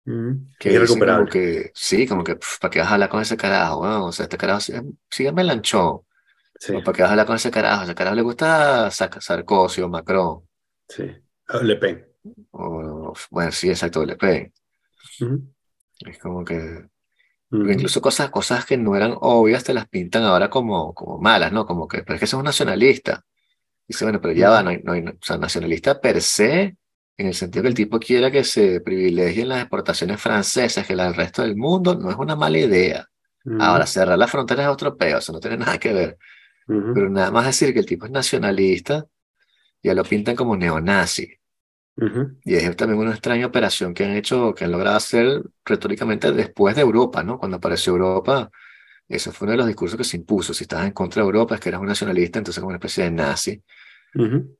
mm, 0.04 0.32
que 0.58 0.74
es 0.74 0.90
como 0.90 1.26
que 1.26 1.70
sí, 1.74 2.06
como 2.06 2.24
que 2.24 2.36
¿para 2.60 2.70
qué 2.70 2.80
vas 2.80 2.90
a 2.90 2.94
hablar 2.94 3.08
con 3.08 3.22
ese 3.22 3.36
carajo? 3.36 3.80
o 3.80 4.12
sea, 4.12 4.24
este 4.24 4.36
carajo 4.36 4.60
sigue 5.08 5.32
melanchón. 5.32 6.00
Sí. 6.58 6.72
¿Para 6.84 6.92
qué 6.92 7.02
vas 7.02 7.08
a 7.08 7.12
hablar 7.12 7.26
con 7.26 7.36
ese 7.36 7.50
carajo? 7.50 7.80
A 7.80 7.84
ese 7.84 7.94
carajo 7.94 8.16
le 8.16 8.22
gusta 8.22 8.90
Sarkozy 8.90 9.80
o 9.80 9.88
Macron. 9.88 10.42
Sí. 10.88 11.04
Le 11.62 11.76
Pen. 11.76 12.06
O, 12.52 13.12
bueno, 13.30 13.52
sí, 13.52 13.68
exacto, 13.68 14.04
Le 14.04 14.16
Pen. 14.16 14.52
Es 16.00 16.18
como 16.18 16.44
que... 16.44 16.88
Incluso 17.50 18.00
cosas, 18.00 18.30
cosas 18.30 18.64
que 18.64 18.78
no 18.78 18.96
eran 18.96 19.14
obvias 19.20 19.62
te 19.62 19.74
las 19.74 19.86
pintan 19.86 20.22
ahora 20.22 20.48
como, 20.48 20.94
como 20.94 21.18
malas, 21.18 21.52
¿no? 21.52 21.66
Como 21.66 21.86
que, 21.86 22.02
pero 22.02 22.14
es 22.14 22.18
que 22.18 22.24
es 22.24 22.32
un 22.32 22.44
nacionalista. 22.44 23.26
Dice, 23.86 24.04
bueno, 24.04 24.20
pero 24.20 24.32
ya 24.32 24.50
va, 24.50 24.62
no 24.62 24.70
hay, 24.70 24.80
no 24.82 24.92
hay, 24.92 25.02
o 25.02 25.18
sea, 25.20 25.36
nacionalista 25.38 26.00
per 26.00 26.22
se, 26.22 26.76
en 27.16 27.26
el 27.26 27.34
sentido 27.34 27.62
que 27.62 27.68
el 27.68 27.74
tipo 27.74 27.98
quiera 27.98 28.30
que 28.30 28.44
se 28.44 28.80
privilegien 28.80 29.48
las 29.48 29.60
exportaciones 29.60 30.20
francesas 30.20 30.86
que 30.86 30.96
las 30.96 31.08
del 31.08 31.16
resto 31.16 31.42
del 31.42 31.56
mundo, 31.56 31.94
no 31.94 32.10
es 32.10 32.16
una 32.16 32.36
mala 32.36 32.58
idea. 32.58 33.06
Ahora, 33.58 33.86
cerrar 33.86 34.18
las 34.18 34.30
fronteras 34.30 34.66
es 34.66 34.72
otro 34.72 34.96
peo, 34.96 35.18
eso 35.18 35.32
no 35.32 35.40
tiene 35.40 35.56
nada 35.56 35.78
que 35.78 35.92
ver. 35.92 36.18
Pero 36.66 37.10
nada 37.10 37.30
más 37.30 37.46
decir 37.46 37.72
que 37.74 37.80
el 37.80 37.86
tipo 37.86 38.06
es 38.06 38.12
nacionalista, 38.12 39.04
ya 39.82 39.94
lo 39.94 40.04
pintan 40.04 40.36
como 40.36 40.56
neonazi. 40.56 41.28
Y 42.44 42.54
es 42.54 42.76
también 42.76 43.00
una 43.00 43.10
extraña 43.10 43.46
operación 43.46 43.92
que 43.94 44.04
han 44.04 44.12
hecho, 44.16 44.54
que 44.54 44.64
han 44.64 44.72
logrado 44.72 44.96
hacer 44.96 45.42
retóricamente 45.64 46.32
después 46.32 46.74
de 46.76 46.82
Europa, 46.82 47.22
¿no? 47.22 47.38
Cuando 47.38 47.58
apareció 47.58 47.92
Europa, 47.92 48.50
eso 49.16 49.32
fue 49.32 49.46
uno 49.46 49.52
de 49.52 49.58
los 49.58 49.66
discursos 49.66 49.96
que 49.96 50.04
se 50.04 50.16
impuso. 50.16 50.54
Si 50.54 50.64
estabas 50.64 50.86
en 50.86 50.92
contra 50.92 51.22
de 51.22 51.26
Europa 51.26 51.54
es 51.54 51.60
que 51.60 51.68
eras 51.68 51.80
un 51.80 51.86
nacionalista, 51.86 52.38
entonces 52.38 52.60
como 52.60 52.68
una 52.68 52.76
especie 52.76 53.04
de 53.04 53.10
nazi. 53.10 53.62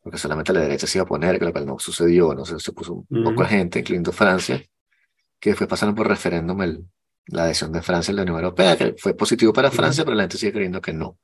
Porque 0.03 0.17
solamente 0.17 0.53
la 0.53 0.61
derecha 0.61 0.87
se 0.87 0.97
iba 0.97 1.03
a 1.03 1.05
oponer, 1.05 1.39
que 1.39 1.45
lo 1.45 1.53
cual 1.53 1.67
no 1.67 1.79
sucedió, 1.79 2.35
¿no? 2.35 2.45
Se, 2.45 2.59
se 2.59 2.73
puso 2.73 3.05
un 3.09 3.25
poco 3.25 3.43
de 3.43 3.49
gente, 3.49 3.81
incluyendo 3.81 4.11
Francia, 4.11 4.63
que 5.39 5.51
después 5.51 5.69
pasaron 5.69 5.95
por 5.95 6.09
referéndum 6.09 6.63
el, 6.63 6.85
la 7.27 7.45
adhesión 7.45 7.73
de 7.73 7.83
Francia 7.83 8.13
a 8.13 8.17
la 8.17 8.23
Unión 8.23 8.37
Europea, 8.37 8.77
que 8.77 8.95
fue 8.97 9.15
positivo 9.15 9.53
para 9.53 9.71
Francia, 9.71 10.05
pero 10.05 10.17
la 10.17 10.25
gente 10.25 10.39
sigue 10.39 10.53
creyendo 10.53 10.81
que 10.81 10.93
no. 10.93 11.19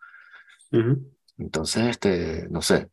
Entonces, 1.39 1.87
este, 1.89 2.49
no 2.51 2.63
sé. 2.63 2.89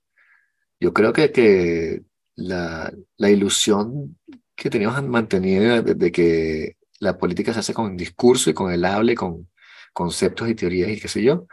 Yo 0.79 0.93
creo 0.93 1.11
que, 1.11 1.31
que 1.31 2.03
la, 2.35 2.91
la 3.17 3.29
ilusión 3.29 4.17
que 4.55 4.69
teníamos 4.69 5.03
mantenido 5.03 5.81
de, 5.81 6.11
que 6.11 6.77
la 6.99 7.17
política 7.17 7.53
se 7.53 7.59
hace 7.59 7.73
con 7.73 7.97
discurso 7.97 8.49
y 8.49 8.53
con 8.53 8.71
el 8.71 8.85
habla 8.85 9.11
y 9.11 9.15
con 9.15 9.49
conceptos 9.95 10.49
y 10.49 10.55
teorías 10.55 10.89
y 10.89 10.99
qué 10.99 11.07
sé 11.07 11.23
yo, 11.23 11.47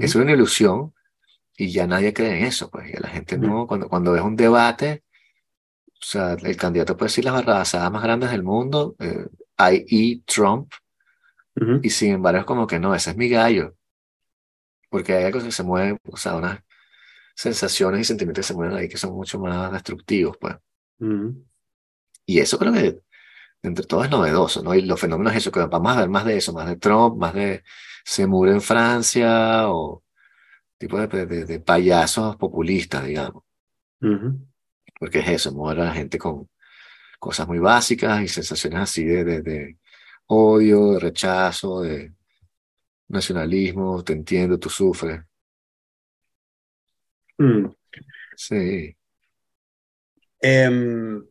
es 0.00 0.14
una 0.14 0.30
ilusión 0.30 0.94
y 1.56 1.72
ya 1.72 1.88
nadie 1.88 2.14
cree 2.14 2.38
en 2.38 2.44
eso, 2.44 2.70
pues 2.70 2.90
ya 2.92 3.00
la 3.00 3.08
gente 3.08 3.36
no, 3.36 3.66
cuando, 3.66 3.88
cuando 3.88 4.12
ves 4.12 4.22
un 4.22 4.36
debate, 4.36 5.02
o 5.88 6.02
sea, 6.02 6.34
el 6.34 6.56
candidato 6.56 6.96
puede 6.96 7.08
decir 7.08 7.24
las 7.24 7.34
barrabasadas 7.34 7.90
más 7.90 8.02
grandes 8.02 8.30
del 8.30 8.44
mundo, 8.44 8.94
eh, 9.00 9.26
i.e. 9.72 10.22
Trump, 10.24 10.72
y 11.82 11.90
sin 11.90 12.12
embargo 12.12 12.38
es 12.40 12.46
como 12.46 12.66
que 12.66 12.78
no, 12.78 12.94
ese 12.94 13.10
es 13.10 13.16
mi 13.16 13.28
gallo, 13.28 13.74
porque 14.88 15.12
hay 15.14 15.24
algo 15.24 15.42
que 15.42 15.50
se 15.50 15.64
mueve, 15.64 15.98
o 16.04 16.16
sea, 16.16 16.36
unas 16.36 16.60
sensaciones 17.34 18.02
y 18.02 18.04
sentimientos 18.04 18.46
que 18.46 18.52
se 18.52 18.54
mueven 18.54 18.76
ahí 18.76 18.88
que 18.88 18.96
son 18.96 19.12
mucho 19.12 19.38
más 19.40 19.72
destructivos, 19.72 20.36
pues. 20.40 20.54
Y 22.24 22.38
eso 22.38 22.56
creo 22.58 22.72
que 22.72 23.00
entre 23.62 23.86
todo 23.86 24.04
es 24.04 24.10
novedoso, 24.10 24.62
¿no? 24.62 24.74
Y 24.74 24.82
los 24.82 25.00
fenómenos 25.00 25.34
eso, 25.34 25.52
que 25.52 25.60
vamos 25.60 25.96
a 25.96 26.00
ver 26.00 26.08
más 26.08 26.24
de 26.24 26.36
eso, 26.36 26.52
más 26.52 26.68
de 26.68 26.76
Trump, 26.76 27.16
más 27.16 27.34
de 27.34 27.62
Semur 28.04 28.48
en 28.48 28.60
Francia, 28.60 29.68
o 29.70 30.02
tipo 30.78 30.98
de, 30.98 31.26
de, 31.26 31.60
payasos 31.60 32.36
populistas, 32.36 33.04
digamos. 33.04 33.44
Porque 34.98 35.18
es 35.18 35.28
eso, 35.28 35.52
mueve 35.52 35.82
a 35.82 35.86
la 35.86 35.92
gente 35.92 36.18
con 36.18 36.48
cosas 37.18 37.46
muy 37.46 37.58
básicas 37.58 38.22
y 38.22 38.28
sensaciones 38.28 38.80
así 38.80 39.04
de, 39.04 39.42
de, 39.42 39.78
odio, 40.26 40.92
de 40.92 41.00
rechazo, 41.00 41.82
de 41.82 42.14
nacionalismo, 43.08 44.02
te 44.02 44.14
entiendo, 44.14 44.58
tú 44.58 44.70
sufres. 44.70 45.20
Mm. 47.38 47.66
Sí. 48.36 48.96
Em, 50.40 51.22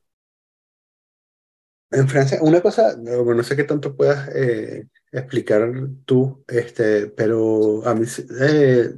en 1.92 2.08
Francia, 2.08 2.40
una 2.42 2.62
cosa, 2.62 2.96
no, 2.98 3.44
sé 3.44 3.56
qué 3.56 3.64
tanto 3.64 3.96
puedas 3.96 4.30
eh, 4.36 4.88
explicar 5.12 5.72
tú, 6.06 6.44
este, 6.48 7.08
pero 7.08 7.86
a 7.86 7.96
mí 7.96 8.06
eh, 8.42 8.94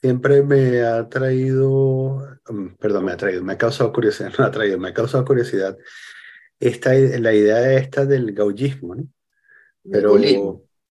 siempre 0.00 0.42
me 0.42 0.82
ha 0.82 1.08
traído, 1.08 2.38
mm, 2.48 2.74
perdón, 2.78 3.04
me 3.04 3.12
ha 3.12 3.16
traído, 3.16 3.42
me 3.44 3.52
ha 3.52 3.58
causado 3.58 3.92
curiosidad, 3.92 4.32
no 4.38 4.44
ha 4.44 4.50
traído, 4.50 4.78
me 4.78 4.88
ha 4.88 4.94
causado 4.94 5.24
curiosidad 5.24 5.76
esta, 6.58 6.94
la 6.94 7.34
idea 7.34 7.74
esta 7.74 8.04
del 8.04 8.32
gaullismo, 8.32 8.94
¿no? 8.94 9.08
Pero, 9.88 10.18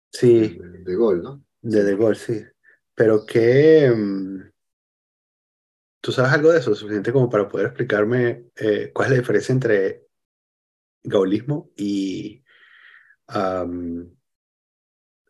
sí. 0.09 0.57
De, 0.57 0.83
de 0.83 0.95
Gaulle, 0.95 1.21
¿no? 1.21 1.43
De 1.61 1.83
De 1.83 1.97
Gaulle, 1.97 2.15
sí. 2.15 2.45
Pero 2.93 3.25
que, 3.25 3.91
mm, 3.93 4.35
¿Tú 6.05 6.11
sabes 6.11 6.33
algo 6.33 6.51
de 6.51 6.59
eso? 6.59 6.75
Suficiente 6.75 7.11
como 7.11 7.31
para 7.31 7.47
poder 7.47 7.65
explicarme 7.65 8.51
eh, 8.55 8.91
cuál 8.93 9.07
es 9.07 9.11
la 9.13 9.17
diferencia 9.17 9.53
entre 9.53 10.04
gaullismo 11.05 11.71
y, 11.75 12.43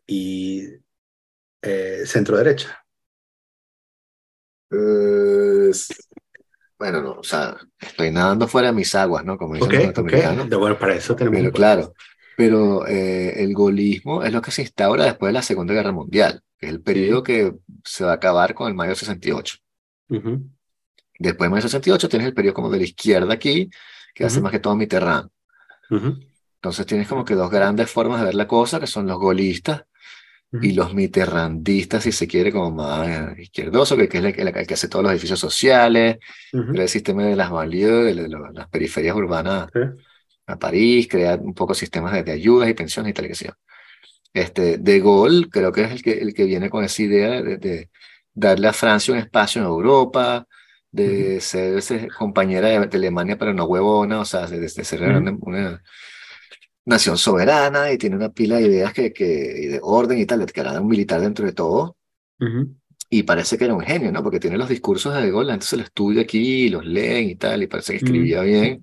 y 0.06 0.62
eh, 1.62 2.02
centro 2.06 2.36
derecha. 2.36 2.84
bueno, 6.78 7.02
no, 7.02 7.12
o 7.12 7.24
sea, 7.24 7.56
estoy 7.80 8.10
nadando 8.10 8.46
fuera 8.48 8.68
de 8.68 8.74
mis 8.74 8.94
aguas, 8.94 9.24
¿no? 9.24 9.38
Como 9.38 9.54
dicen 9.54 9.90
okay, 9.90 10.20
okay. 10.20 10.48
Bueno, 10.58 10.78
para 10.78 10.94
eso 10.94 11.16
tenemos. 11.16 11.40
Pero 11.40 11.52
claro, 11.52 11.94
Pero 12.36 12.86
eh, 12.86 13.42
el 13.42 13.54
golismo 13.54 14.22
es 14.22 14.32
lo 14.32 14.42
que 14.42 14.50
se 14.50 14.62
instaura 14.62 15.04
después 15.04 15.30
de 15.30 15.34
la 15.34 15.42
Segunda 15.42 15.74
Guerra 15.74 15.92
Mundial, 15.92 16.42
que 16.58 16.66
es 16.66 16.72
el 16.72 16.82
periodo 16.82 17.22
que 17.22 17.54
se 17.84 18.04
va 18.04 18.12
a 18.12 18.16
acabar 18.16 18.54
con 18.54 18.68
el 18.68 18.74
mayo 18.74 18.90
del 18.90 18.98
68. 18.98 19.56
Después 21.18 21.46
de 21.46 21.50
mayo 21.50 21.62
del 21.62 21.70
68 21.70 22.08
tienes 22.08 22.28
el 22.28 22.34
periodo 22.34 22.54
como 22.54 22.70
de 22.70 22.78
la 22.78 22.84
izquierda 22.84 23.32
aquí, 23.32 23.70
que 24.14 24.24
hace 24.24 24.40
más 24.40 24.52
que 24.52 24.60
todo 24.60 24.76
Mitterrand. 24.76 25.30
Entonces 25.90 26.86
tienes 26.86 27.08
como 27.08 27.24
que 27.24 27.34
dos 27.34 27.50
grandes 27.50 27.90
formas 27.90 28.20
de 28.20 28.26
ver 28.26 28.34
la 28.34 28.48
cosa, 28.48 28.80
que 28.80 28.86
son 28.86 29.06
los 29.06 29.18
golistas 29.18 29.84
y 30.62 30.72
los 30.72 30.94
mitterrandistas, 30.94 32.04
si 32.04 32.12
se 32.12 32.26
quiere, 32.26 32.52
como 32.52 32.70
más 32.70 33.38
izquierdoso, 33.38 33.96
que, 33.96 34.04
es 34.04 34.14
el, 34.14 34.32
que 34.34 34.74
hace 34.74 34.88
todos 34.88 35.02
los 35.02 35.12
edificios 35.12 35.40
sociales, 35.40 36.18
crea 36.50 36.82
el 36.82 36.88
sistema 36.88 37.24
de 37.24 37.36
las 37.36 37.50
valías, 37.50 37.90
de, 37.90 38.28
las 38.52 38.68
periferias 38.68 39.14
urbanas 39.16 39.68
a 40.46 40.58
París, 40.58 41.08
crea 41.10 41.34
un 41.36 41.54
poco 41.54 41.74
sistemas 41.74 42.24
de, 42.24 42.32
ayudas 42.32 42.68
y 42.70 42.74
pensiones 42.74 43.10
y 43.10 43.12
tal 43.12 43.26
que 43.26 43.52
Este, 44.32 44.78
de 44.78 45.00
Gaulle 45.00 45.48
creo 45.50 45.72
que 45.72 45.82
es 45.82 45.92
el 45.92 46.02
que, 46.02 46.12
el 46.12 46.32
que 46.32 46.44
viene 46.44 46.70
con 46.70 46.84
esa 46.84 47.02
idea 47.02 47.42
de, 47.42 47.90
darle 48.32 48.68
a 48.68 48.72
Francia 48.72 49.14
un 49.14 49.20
espacio 49.20 49.62
en 49.62 49.66
Europa, 49.66 50.46
de 51.04 51.40
ser 51.40 52.08
compañera 52.12 52.68
de, 52.68 52.96
Alemania, 52.96 53.36
pero 53.38 53.52
no 53.52 53.64
huevona, 53.64 54.20
o 54.20 54.24
sea, 54.24 54.46
de, 54.46 54.68
ser 54.68 55.02
una, 55.02 55.82
nación 56.84 57.18
soberana 57.18 57.92
y 57.92 57.98
tiene 57.98 58.16
una 58.16 58.30
pila 58.30 58.56
de 58.56 58.68
ideas 58.68 58.92
que, 58.92 59.12
que 59.12 59.24
de 59.24 59.80
orden 59.82 60.18
y 60.18 60.26
tal, 60.26 60.46
que 60.46 60.60
era 60.60 60.80
un 60.80 60.88
militar 60.88 61.20
dentro 61.20 61.44
de 61.44 61.52
todo. 61.52 61.96
Y 63.08 63.22
parece 63.22 63.56
que 63.56 63.64
era 63.64 63.74
un 63.74 63.80
genio, 63.80 64.10
¿no? 64.10 64.22
Porque 64.22 64.40
tiene 64.40 64.58
los 64.58 64.68
discursos 64.68 65.14
de 65.14 65.22
De 65.22 65.30
Gaulle, 65.30 65.52
entonces 65.52 65.78
lo 65.78 65.84
estudia 65.84 66.22
aquí, 66.22 66.68
los 66.68 66.84
leen 66.84 67.30
y 67.30 67.36
tal, 67.36 67.62
y 67.62 67.66
parece 67.66 67.92
que 67.92 67.98
escribía 67.98 68.40
bien. 68.42 68.82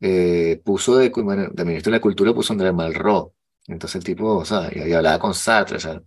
Eh, 0.00 0.60
puso 0.64 0.96
de, 0.96 1.10
de, 1.10 1.64
ministro 1.64 1.90
de 1.92 1.98
la 1.98 2.00
Cultura, 2.00 2.32
puso 2.32 2.52
André 2.52 2.72
Malraux. 2.72 3.32
Entonces 3.66 3.96
el 3.96 4.04
tipo, 4.04 4.36
o 4.36 4.44
sea, 4.44 4.70
y, 4.74 4.92
hablaba 4.92 5.18
con 5.18 5.34
Sartre, 5.34 5.76
o 5.76 5.80
sea, 5.80 6.02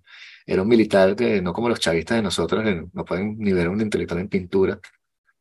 era 0.45 0.61
un 0.63 0.67
militar 0.67 1.15
que 1.15 1.41
no 1.41 1.53
como 1.53 1.69
los 1.69 1.79
chavistas 1.79 2.17
de 2.17 2.23
nosotros, 2.23 2.63
no 2.91 3.05
pueden 3.05 3.37
ni 3.37 3.53
ver 3.53 3.69
un 3.69 3.79
intelectual 3.81 4.19
en 4.21 4.29
pintura, 4.29 4.79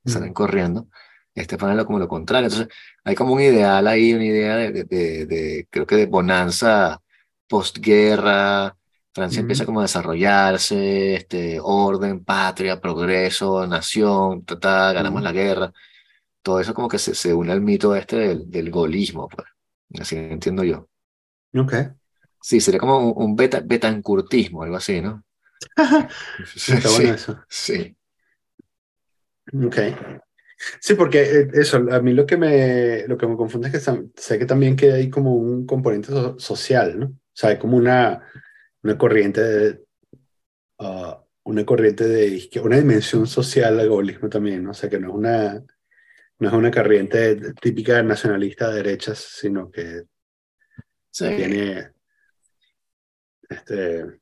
salen 0.05 0.33
corriendo. 0.33 0.89
Este 1.35 1.57
panel 1.57 1.85
como 1.87 1.99
lo 1.99 2.09
contrario. 2.09 2.49
Entonces, 2.49 2.69
hay 3.05 3.15
como 3.15 3.35
un 3.35 3.41
ideal 3.41 3.87
ahí, 3.87 4.13
una 4.13 4.25
idea 4.25 4.57
de, 4.57 4.85
de, 4.85 5.67
creo 5.71 5.87
que 5.87 5.97
de 5.97 6.07
bonanza 6.07 7.01
postguerra. 7.49 8.77
Francia 9.15 9.41
empieza 9.41 9.67
como 9.67 9.81
a 9.81 9.85
desarrollarse, 9.85 11.15
este, 11.15 11.59
orden, 11.61 12.25
patria, 12.25 12.81
progreso, 12.81 13.67
nación, 13.67 14.45
ta, 14.45 14.93
ganamos 14.93 15.23
la 15.23 15.33
guerra. 15.33 15.73
Todo 16.43 16.61
eso 16.61 16.75
como 16.75 16.89
que 16.89 16.99
se, 16.99 17.15
se 17.15 17.33
une 17.35 17.53
al 17.53 17.61
mito 17.61 17.95
este 17.95 18.17
del, 18.17 18.51
del 18.51 18.71
golismo, 18.71 19.29
pues. 19.29 19.47
Así 20.01 20.17
entiendo 20.17 20.65
yo. 20.65 20.89
Ok. 21.55 21.75
Sí, 22.41 22.61
sería 22.61 22.81
como 22.81 23.13
un, 23.13 23.37
beta, 23.37 23.61
betancurtismo, 23.65 24.63
algo 24.63 24.77
así, 24.77 25.01
¿no? 25.01 25.25
Está 26.57 26.91
bueno 26.91 27.15
eso. 27.15 27.39
Sí. 27.49 27.97
Ok. 29.51 29.77
Sí, 30.81 30.95
porque 30.95 31.23
eh, 31.23 31.49
eso, 31.55 31.79
a 31.91 32.01
mí 32.01 32.13
lo 32.13 32.25
que 32.25 32.37
me, 32.37 33.07
lo 33.09 33.17
que 33.19 33.27
me 33.27 33.37
confunde 33.37 33.69
es 33.69 33.75
que 33.75 34.11
sé 34.17 34.39
que 34.39 34.47
también 34.47 34.77
que 34.77 34.93
hay 34.93 35.11
como 35.11 35.35
un 35.35 35.67
componente 35.67 36.13
social, 36.39 36.99
¿no? 36.99 37.07
O 37.07 37.35
sea, 37.35 37.51
hay 37.51 37.59
como 37.59 37.77
una, 37.77 38.29
una 38.83 38.97
corriente 38.97 39.41
de, 39.41 39.85
uh, 40.79 41.15
una 41.45 41.65
corriente 41.67 42.07
de 42.07 42.49
una 42.63 42.77
dimensión 42.77 43.27
social 43.27 43.81
al 43.81 43.89
golismo 43.89 44.29
también, 44.29 44.63
¿no? 44.63 44.71
O 44.71 44.75
sea, 44.75 44.89
que 44.89 45.01
no 45.01 45.09
es 45.09 45.15
una, 45.15 45.65
no 46.39 46.49
es 46.49 46.55
una 46.55 46.71
corriente 46.71 47.53
típica 47.61 48.03
nacionalista 48.03 48.69
de 48.71 48.77
derechas, 48.77 49.19
sino 49.19 49.71
que 49.71 50.05
tiene, 51.11 51.93
este, 53.49 54.22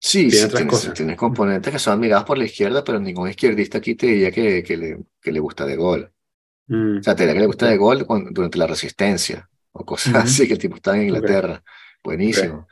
Sí, 0.00 0.30
sí 0.30 0.48
tienes, 0.94 1.16
componentes 1.16 1.72
que 1.72 1.78
son 1.78 1.94
admirados 1.94 2.24
por 2.24 2.38
la 2.38 2.44
izquierda, 2.44 2.84
pero 2.84 3.00
ningún 3.00 3.28
izquierdista 3.28 3.78
aquí 3.78 3.96
te 3.96 4.06
diría 4.06 4.30
que, 4.30 4.62
que, 4.62 4.76
le, 4.76 4.98
que 5.20 5.32
le 5.32 5.40
gusta 5.40 5.66
de 5.66 5.76
gol. 5.76 6.12
Mm. 6.68 6.98
O 6.98 7.02
sea, 7.02 7.16
te 7.16 7.24
diría 7.24 7.34
que 7.34 7.40
le 7.40 7.46
gusta 7.46 7.66
de 7.66 7.76
gol 7.76 8.06
durante 8.30 8.58
la 8.58 8.66
resistencia 8.66 9.48
o 9.72 9.84
cosas 9.84 10.14
así, 10.14 10.46
que 10.46 10.54
el 10.54 10.58
tipo 10.58 10.76
está 10.76 10.96
en 10.96 11.04
Inglaterra. 11.04 11.62
Buenísimo. 12.02 12.68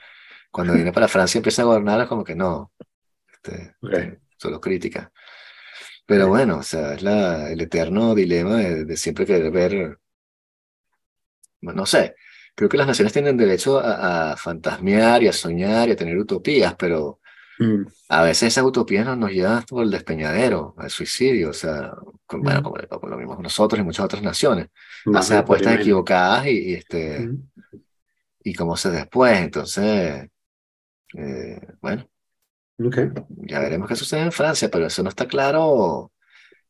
Cuando 0.51 0.73
viene 0.75 0.93
para 0.93 1.09
Francia 1.09 1.39
empieza 1.39 1.63
a 1.63 1.67
gobernar, 1.67 2.01
es 2.01 2.07
como 2.07 2.25
que 2.25 2.35
no. 2.35 2.73
Este, 3.31 3.75
este 3.83 4.21
solo 4.39 4.61
crítica. 4.61 5.13
Pero 6.07 6.29
bueno, 6.29 6.59
o 6.59 6.63
sea, 6.63 6.95
es 6.95 7.03
la, 7.03 7.51
el 7.51 7.61
eterno 7.61 8.15
dilema 8.15 8.57
de, 8.57 8.85
de 8.85 8.97
siempre 8.97 9.27
querer 9.27 9.51
ver. 9.51 9.99
No 11.61 11.85
sé, 11.85 12.15
creo 12.57 12.69
que 12.69 12.79
las 12.79 12.87
naciones 12.87 13.13
tienen 13.13 13.37
derecho 13.37 13.79
a, 13.79 14.35
fantasmear 14.37 15.23
y 15.23 15.29
a 15.29 15.33
soñar 15.33 15.89
y 15.89 15.93
a 15.93 15.97
tener 15.97 16.17
utopías, 16.17 16.75
pero 16.75 17.21
mm. 17.59 17.83
a 18.09 18.23
veces 18.23 18.49
esas 18.49 18.65
utopías 18.65 19.05
nos, 19.05 19.19
nos 19.19 19.31
llevan 19.31 19.63
por 19.65 19.85
el 19.85 19.91
despeñadero, 19.91 20.75
al 20.79 20.91
suicidio, 20.91 21.51
o 21.51 21.53
sea, 21.53 21.93
bueno, 22.29 22.61
mm. 22.61 22.89
como, 22.89 23.09
lo 23.09 23.19
mismo 23.19 23.39
nosotros 23.41 23.79
y 23.79 23.85
muchas 23.85 24.07
otras 24.07 24.23
naciones, 24.23 24.69
hacen 25.15 25.37
apuestas 25.37 25.79
equivocadas 25.79 26.47
y, 26.47 26.75
este, 26.75 27.21
mm. 27.21 27.47
y 28.45 28.55
cómo 28.55 28.75
se 28.77 28.91
después, 28.91 29.39
entonces, 29.39 30.29
eh, 31.15 31.61
bueno. 31.81 32.09
Ya 32.79 33.61
veremos 33.61 33.89
qué 33.89 33.97
sucede 33.97 34.21
en 34.21 34.33
Francia, 34.33 34.69
pero 34.71 34.87
eso 34.87 35.03
no 35.03 35.09
está 35.09 35.27
claro. 35.27 36.13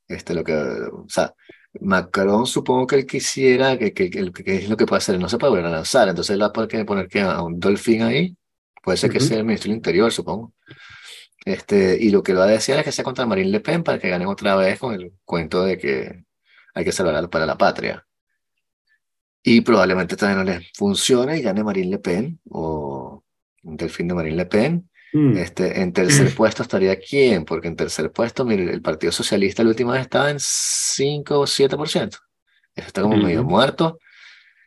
Este, 0.07 0.35
lo 0.35 0.45
que, 0.45 0.55
o 0.55 1.07
sea, 1.09 1.35
Macron 1.81 2.47
supongo 2.47 2.87
que 2.87 2.97
él 2.97 3.07
quisiera, 3.07 3.79
que, 3.79 3.93
que, 3.93 4.11
que, 4.11 4.57
es 4.57 4.69
lo 4.69 4.77
que 4.77 4.87
puede 4.87 4.99
hacer, 4.99 5.19
no 5.19 5.29
se 5.29 5.39
puede 5.39 5.51
volver 5.51 5.67
a 5.67 5.71
lanzar, 5.71 6.09
entonces 6.09 6.35
él 6.35 6.43
va 6.43 6.47
a 6.47 6.53
poner, 6.53 6.87
poner 6.87 7.09
que 7.09 7.21
a 7.21 7.43
un 7.43 7.59
Dolphin 7.61 8.03
ahí, 8.03 8.37
puede 8.83 8.97
ser 8.99 9.11
que 9.11 9.21
sea 9.21 9.39
el 9.39 9.45
ministro 9.45 9.71
del 9.71 9.77
Interior, 9.77 10.13
supongo. 10.13 10.53
Este, 11.45 11.97
y 12.01 12.11
lo 12.11 12.23
que 12.23 12.33
lo 12.33 12.41
va 12.41 12.47
a 12.47 12.49
decir 12.49 12.75
es 12.77 12.85
que 12.85 12.93
sea 12.93 13.05
contra 13.05 13.25
Marine 13.25 13.51
Le 13.51 13.61
Pen 13.61 13.85
para 13.85 13.99
que 13.99 14.09
ganen 14.09 14.29
otra 14.29 14.57
vez 14.57 14.79
con 14.81 14.95
el 14.95 15.13
cuento 15.25 15.65
de 15.65 15.79
que 15.79 16.25
hay 16.75 16.85
que 16.85 16.93
salvar 16.93 17.31
para 17.31 17.47
la 17.47 17.57
patria. 17.57 18.05
Y 19.43 19.61
probablemente 19.61 20.17
también 20.17 20.39
no 20.39 20.45
les 20.45 20.73
funcione 20.75 21.39
y 21.39 21.43
gane 21.43 21.63
Marine 21.63 21.91
Le 21.91 21.99
Pen 21.99 22.41
o 22.51 23.23
un 23.63 23.77
Delfín 23.77 24.09
de 24.09 24.15
Marine 24.15 24.37
Le 24.37 24.47
Pen 24.47 24.91
Mm. 25.17 25.39
Este, 25.39 25.81
en 25.81 25.95
tercer 25.95 26.35
puesto 26.35 26.63
estaría 26.63 26.99
quién, 26.99 27.47
porque 27.47 27.69
en 27.69 27.77
tercer 27.77 28.13
puesto, 28.13 28.45
mire, 28.45 28.71
el 28.71 28.83
Partido 28.83 29.11
Socialista 29.11 29.63
la 29.63 29.71
última 29.71 29.93
vez 29.93 30.03
estaba 30.03 30.31
en 30.31 30.37
5 30.39 31.41
o 31.41 31.47
7%. 31.47 32.21
Eso 32.75 32.87
está 32.87 33.01
como 33.01 33.17
medio 33.17 33.43
muerto. 33.43 33.99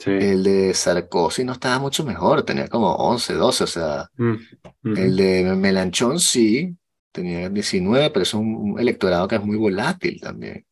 El 0.03 0.43
de 0.43 0.73
Sarkozy 0.73 1.43
no 1.43 1.51
estaba 1.51 1.77
mucho 1.77 2.03
mejor, 2.03 2.41
tenía 2.41 2.67
como 2.67 2.95
11, 2.95 3.33
12, 3.33 3.63
o 3.63 3.67
sea, 3.67 4.09
mm, 4.17 4.97
el 4.97 5.15
de 5.17 5.55
Melanchón 5.55 6.19
sí, 6.19 6.75
tenía 7.11 7.47
19, 7.49 8.09
pero 8.09 8.23
es 8.23 8.33
un 8.33 8.75
electorado 8.79 9.27
que 9.27 9.35
es 9.35 9.43
muy 9.43 9.57
volátil 9.57 10.19
también. 10.19 10.65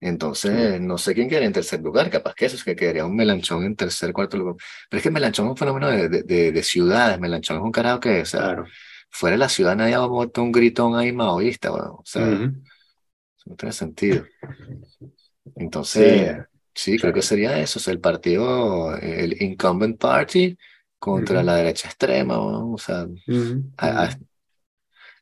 Entonces, 0.00 0.80
no 0.80 0.98
sé 0.98 1.14
quién 1.14 1.28
quedaría 1.28 1.46
en 1.46 1.54
tercer 1.54 1.80
lugar, 1.80 2.10
capaz 2.10 2.34
que 2.34 2.46
eso 2.46 2.56
es 2.56 2.64
que 2.64 2.76
quedaría 2.76 3.06
un 3.06 3.16
Melanchón 3.16 3.64
en 3.64 3.76
tercer, 3.76 4.12
cuarto 4.12 4.36
lugar. 4.36 4.56
Pero 4.90 4.98
es 4.98 5.02
que 5.02 5.10
Melanchón 5.10 5.46
es 5.46 5.50
un 5.52 5.56
fenómeno 5.56 5.88
de, 5.88 6.08
de, 6.08 6.52
de, 6.52 6.62
ciudades, 6.62 7.18
Melanchón 7.18 7.56
es 7.56 7.62
un 7.62 7.72
carajo 7.72 8.00
que, 8.00 8.20
o 8.20 8.26
sea, 8.26 8.62
fuera 9.08 9.34
de 9.34 9.38
la 9.38 9.48
ciudad 9.48 9.74
nadie 9.74 9.96
va 9.96 10.04
a 10.04 10.08
botar 10.08 10.44
un 10.44 10.52
gritón 10.52 10.96
ahí 10.96 11.12
maoísta, 11.12 11.72
o 11.72 12.02
sea, 12.04 12.26
no 12.26 13.56
tiene 13.56 13.72
sentido. 13.72 14.24
Entonces, 15.54 16.36
sí, 16.74 16.98
creo 16.98 17.14
que 17.14 17.22
sería 17.22 17.58
eso, 17.58 17.78
o 17.78 17.82
sea, 17.82 17.92
el 17.92 18.00
partido, 18.00 18.96
el 18.98 19.42
incumbent 19.42 19.98
party 19.98 20.58
contra 20.98 21.42
la 21.42 21.56
derecha 21.56 21.88
extrema, 21.88 22.38
o 22.38 22.76
sea, 22.76 23.06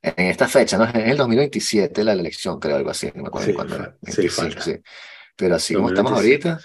en 0.05 0.27
esta 0.27 0.47
fecha, 0.49 0.77
¿no? 0.77 0.85
En 0.85 1.09
el 1.09 1.17
2027 1.17 2.05
la 2.05 2.13
elección, 2.13 2.61
creo, 2.61 2.77
algo 2.77 2.91
así, 2.91 3.11
no 3.15 3.23
me 3.23 3.29
acuerdo 3.29 3.55
cuándo 3.55 3.95
Sí, 4.03 4.29
sí. 4.29 4.77
Pero 5.35 5.55
así 5.55 5.75
como 5.75 5.89
estamos 5.89 6.13
ahorita, 6.13 6.61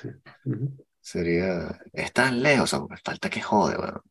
sería... 1.00 1.80
Es 1.94 2.12
tan 2.12 2.44
lejos, 2.44 2.76
falta 3.04 3.30
que 3.30 3.42
jode, 3.42 3.78
bueno. 3.78 4.04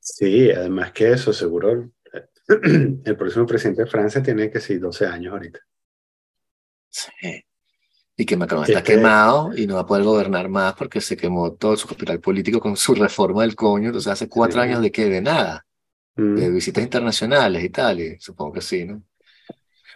Sí. 0.00 0.50
además 0.50 0.92
que 0.92 1.12
eso, 1.12 1.32
seguro, 1.32 1.90
el 2.48 3.16
próximo 3.16 3.46
presidente 3.46 3.82
de 3.84 3.90
Francia 3.90 4.22
tiene 4.22 4.50
que 4.50 4.60
ser 4.60 4.80
12 4.80 5.06
años 5.06 5.32
ahorita. 5.32 5.60
Sí. 6.90 7.44
Y 8.16 8.26
que 8.26 8.36
Macron 8.36 8.64
está 8.64 8.82
quemado 8.82 9.56
y 9.56 9.66
no 9.66 9.76
va 9.76 9.80
a 9.82 9.86
poder 9.86 10.04
gobernar 10.04 10.48
más 10.48 10.74
porque 10.74 11.00
se 11.00 11.16
quemó 11.16 11.52
todo 11.54 11.76
su 11.76 11.88
capital 11.88 12.20
político 12.20 12.60
con 12.60 12.76
su 12.76 12.94
reforma 12.96 13.42
del 13.42 13.54
coño. 13.54 13.86
Entonces, 13.86 14.12
hace 14.12 14.28
cuatro 14.28 14.60
años 14.60 14.82
de 14.82 14.90
que 14.90 15.08
de 15.08 15.20
nada 15.20 15.64
de 16.16 16.48
mm. 16.48 16.54
visitas 16.54 16.84
internacionales 16.84 17.64
y 17.64 17.70
tal, 17.70 18.00
y 18.00 18.16
supongo 18.20 18.54
que 18.54 18.60
sí, 18.60 18.84
¿no? 18.84 19.02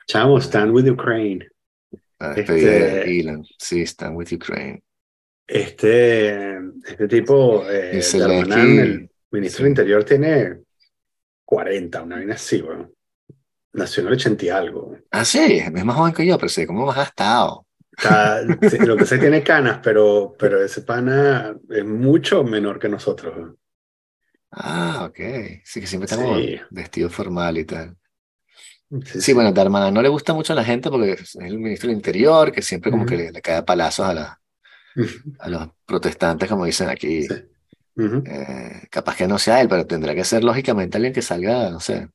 Chamo, 0.07 0.39
stand 0.41 0.73
with 0.73 0.91
Ukraine. 0.91 1.47
este, 2.37 3.21
Elon. 3.21 3.45
Sí, 3.59 3.83
stand 3.83 4.17
with 4.17 4.33
Ukraine. 4.33 4.83
Este, 5.47 6.59
este 6.87 7.09
tipo, 7.09 7.65
eh, 7.71 8.01
el 8.01 9.11
ministro 9.31 9.63
del 9.63 9.71
Interior, 9.71 10.05
tiene 10.05 10.59
40, 11.45 12.03
una 12.03 12.17
vaina 12.17 12.35
así, 12.35 12.61
bueno. 12.61 12.91
Nació 13.73 14.01
en 14.03 14.07
el 14.09 14.15
80 14.15 14.45
y 14.45 14.49
algo. 14.49 14.97
Ah, 15.11 15.25
sí, 15.25 15.63
es 15.63 15.85
más 15.85 15.97
joven 15.97 16.15
que 16.15 16.27
yo, 16.27 16.37
pero 16.37 16.49
sé 16.49 16.67
cómo 16.67 16.87
más 16.87 16.97
gastado. 16.97 17.67
lo 18.87 18.97
que 18.97 19.07
sé 19.07 19.19
tiene 19.19 19.43
canas, 19.43 19.81
pero, 19.83 20.35
pero 20.39 20.63
ese 20.63 20.83
pana 20.83 21.57
es 21.69 21.85
mucho 21.85 22.45
menor 22.45 22.79
que 22.79 22.89
nosotros. 22.89 23.55
Ah, 24.51 25.07
ok. 25.09 25.19
Sí, 25.65 25.81
que 25.81 25.87
siempre 25.87 26.07
estamos 26.07 26.41
vestidos 26.71 27.15
formal 27.15 27.59
y 27.59 27.65
tal. 27.65 27.97
Sí, 29.05 29.35
bueno, 29.35 29.53
de 29.53 29.61
hermana 29.61 29.91
no 29.91 30.01
le 30.01 30.09
gusta 30.09 30.33
mucho 30.33 30.55
a 30.55 30.57
la 30.57 30.65
gente 30.65 30.89
porque 30.89 31.13
es 31.13 31.37
el 31.37 31.59
ministro 31.59 31.89
del 31.89 31.97
Interior, 31.97 32.51
que 32.51 32.63
siempre 32.63 32.91
como 32.91 33.05
que 33.05 33.31
le, 33.31 33.43
cae 33.43 33.57
a 33.57 33.65
palazos 33.65 34.07
a, 34.07 34.15
la, 34.15 34.41
a 35.41 35.49
los 35.51 35.69
protestantes, 35.85 36.49
como 36.49 36.65
dicen 36.65 36.89
aquí. 36.89 37.27
Eh, 37.99 38.87
capaz 38.91 39.17
que 39.17 39.27
no 39.27 39.39
sea 39.39 39.61
él, 39.61 39.69
pero 39.69 39.87
tendrá 39.87 40.15
que 40.15 40.25
ser 40.25 40.43
lógicamente 40.43 40.97
alguien 40.97 41.13
que 41.13 41.21
salga, 41.21 41.71
no 41.71 41.81
sé, 41.81 42.09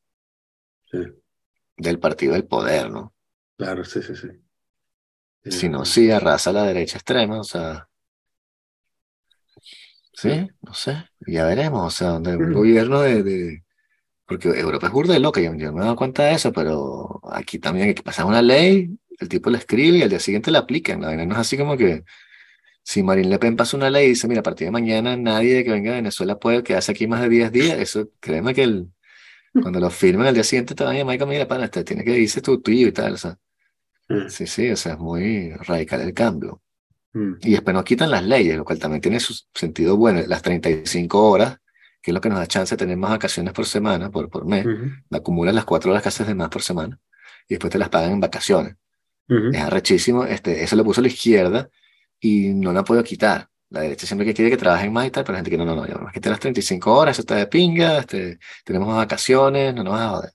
del 1.77 1.99
partido 1.99 2.34
del 2.34 2.45
poder, 2.45 2.89
¿no? 2.89 3.13
Claro, 3.57 3.84
sí, 3.84 4.01
sí, 4.01 4.15
sí. 4.15 4.29
Si 5.51 5.67
no, 5.67 5.84
sí, 5.84 6.09
arrasa 6.09 6.53
la 6.53 6.63
derecha 6.63 6.97
extrema, 6.97 7.39
o 7.39 7.43
sea. 7.43 7.88
Sí, 10.30 10.47
no 10.61 10.74
sé, 10.74 11.05
ya 11.28 11.45
veremos, 11.45 11.86
o 11.86 11.89
sea, 11.89 12.09
donde 12.09 12.36
un 12.36 12.53
gobierno 12.53 13.01
de, 13.01 13.63
Porque 14.26 14.49
Europa 14.49 14.88
es 14.88 14.93
burda 14.93 15.13
de 15.13 15.19
loca, 15.19 15.41
yo, 15.41 15.53
yo, 15.55 15.74
me 15.74 15.82
he 15.82 15.84
dado 15.84 15.95
cuenta 15.95 16.24
de 16.24 16.34
eso, 16.34 16.51
pero 16.53 17.21
aquí 17.32 17.59
también 17.59 17.89
hay 17.89 17.93
que 17.95 18.03
pasar 18.03 18.26
una 18.26 18.41
ley, 18.41 18.97
el 19.19 19.30
tipo 19.30 19.49
la 19.49 19.57
escribe 19.57 19.97
y 19.99 20.01
al 20.01 20.09
día 20.09 20.19
siguiente 20.19 20.51
la 20.51 20.59
aplican, 20.59 21.01
¿no? 21.01 21.13
no 21.13 21.34
es 21.34 21.39
así 21.39 21.57
como 21.57 21.78
que 21.78 22.03
si 22.84 23.03
Marine 23.03 23.30
Le 23.30 23.39
Pen 23.39 23.55
pasa 23.55 23.78
una 23.78 23.89
ley 23.89 24.07
y 24.07 24.09
dice, 24.09 24.28
mira, 24.28 24.41
a 24.41 24.43
partir 24.43 24.67
de 24.67 24.71
mañana 24.71 25.15
nadie 25.17 25.63
que 25.63 25.71
venga 25.71 25.91
de 25.91 25.97
Venezuela 25.97 26.39
puede 26.39 26.63
quedarse 26.63 26.91
aquí 26.91 27.07
más 27.07 27.21
de 27.21 27.30
10 27.30 27.51
días, 27.51 27.80
eso 27.80 28.09
créeme 28.19 28.53
que 28.53 28.63
el, 28.63 28.93
cuando 29.61 29.80
lo 29.80 29.89
firmen 29.89 30.28
al 30.28 30.34
día 30.34 30.43
siguiente 30.43 30.74
te 30.76 30.84
van 30.84 30.95
a 30.95 30.97
llamar 30.97 31.21
y 31.21 31.26
mira, 31.26 31.47
para, 31.47 31.65
este, 31.65 31.84
tiene 31.84 32.03
que 32.03 32.17
irse 32.17 32.41
tu 32.41 32.61
tuyo 32.61 32.88
y 32.88 32.91
tal, 32.91 33.13
o 33.13 33.17
sea. 33.17 33.38
Mm. 34.09 34.28
Sí, 34.30 34.47
sí, 34.47 34.69
o 34.71 34.76
sea, 34.76 34.93
es 34.93 34.99
muy 34.99 35.51
radical 35.51 36.01
el 36.01 36.13
cambio. 36.13 36.61
Mm. 37.14 37.34
Y 37.41 37.51
después 37.51 37.74
nos 37.74 37.84
quitan 37.84 38.11
las 38.11 38.24
leyes, 38.24 38.57
lo 38.57 38.66
cual 38.66 38.80
también 38.80 39.01
tiene 39.01 39.20
su 39.20 39.36
sentido 39.53 39.97
bueno. 39.97 40.22
Las 40.28 40.41
35 40.41 41.30
horas, 41.30 41.59
que 42.01 42.11
es 42.11 42.14
lo 42.14 42.22
que 42.22 42.30
nos 42.30 42.39
da 42.39 42.47
chance 42.47 42.76
de 42.76 42.80
tener 42.80 42.97
más 42.97 43.11
vacaciones 43.11 43.53
por 43.53 43.66
semana, 43.66 44.09
por, 44.09 44.30
por 44.30 44.45
mes, 44.45 44.66
acumulas 45.11 45.55
las 45.55 45.66
4 45.66 45.91
horas 45.91 46.03
que 46.03 46.09
haces 46.09 46.28
de 46.28 46.36
más 46.36 46.49
por 46.49 46.61
semana 46.61 46.99
y 47.47 47.55
después 47.55 47.72
te 47.72 47.78
las 47.78 47.89
pagan 47.89 48.11
en 48.11 48.20
vacaciones. 48.20 48.76
Es 49.28 49.61
arrechísimo. 49.61 50.26
Este, 50.26 50.64
eso 50.64 50.76
lo 50.76 50.84
puso 50.84 51.01
la 51.01 51.07
izquierda 51.07 51.70
y 52.20 52.53
no 52.53 52.72
la 52.72 52.84
puedo 52.84 53.03
quitar. 53.03 53.49
La 53.70 53.82
derecha 53.82 54.05
siempre 54.05 54.26
que 54.26 54.34
quiere 54.34 54.51
que 54.51 54.57
trabajen 54.57 54.93
más 54.93 55.07
y 55.07 55.11
tal, 55.11 55.24
pero 55.24 55.34
la 55.34 55.39
gente 55.39 55.49
que 55.49 55.57
no, 55.57 55.66
no, 55.66 55.76
no, 55.76 55.88
yo 55.88 55.95
más 55.95 56.14
que 56.14 56.20
te 56.20 56.30
las 56.30 56.39
35 56.39 56.93
horas, 56.93 57.16
eso 57.16 57.22
está 57.22 57.36
de 57.36 57.47
pinga, 57.47 57.97
este, 57.97 58.38
tenemos 58.64 58.95
vacaciones, 58.95 59.74
no 59.74 59.84
nos 59.84 59.93
vas 59.93 60.01
a 60.01 60.09
joder. 60.09 60.34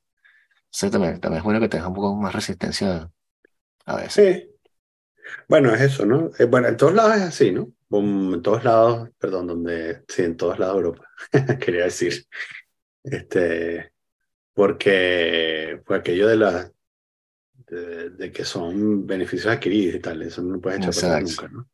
Entonces 0.65 0.91
también, 0.91 1.21
también 1.21 1.39
es 1.39 1.45
bueno 1.45 1.61
que 1.61 1.69
tengas 1.69 1.87
un 1.87 1.95
poco 1.95 2.17
más 2.17 2.35
resistencia 2.35 3.09
a 3.87 3.97
veces. 3.97 4.13
Sí. 4.13 4.51
Bueno, 5.49 5.75
es 5.75 5.81
eso, 5.81 6.07
¿no? 6.07 6.31
Eh, 6.39 6.45
bueno, 6.45 6.69
en 6.69 6.77
todos 6.77 6.95
lados 6.95 7.17
es 7.17 7.23
así, 7.23 7.51
¿no? 7.51 7.73
En 7.91 8.43
todos 8.43 8.65
lados, 8.65 9.09
perdón, 9.19 9.47
donde, 9.47 10.03
sí, 10.09 10.23
en 10.23 10.37
todos 10.37 10.59
lados 10.59 10.75
de 10.75 10.79
Europa, 10.79 11.09
quería 11.61 11.85
decir. 11.85 12.27
Este, 13.03 13.93
porque 14.53 15.81
fue 15.85 15.97
aquello 15.97 16.29
de 16.29 16.37
la 16.37 16.71
de, 17.67 18.33
que 18.33 18.45
son 18.45 19.07
beneficios 19.07 19.53
adquiridos 19.53 19.97
y 19.97 20.01
tal, 20.01 20.23
eso 20.23 20.43
no 20.43 20.55
lo 20.55 20.61
puedes 20.61 20.87
echar 20.87 21.23
nunca, 21.23 21.49
¿no? 21.49 21.69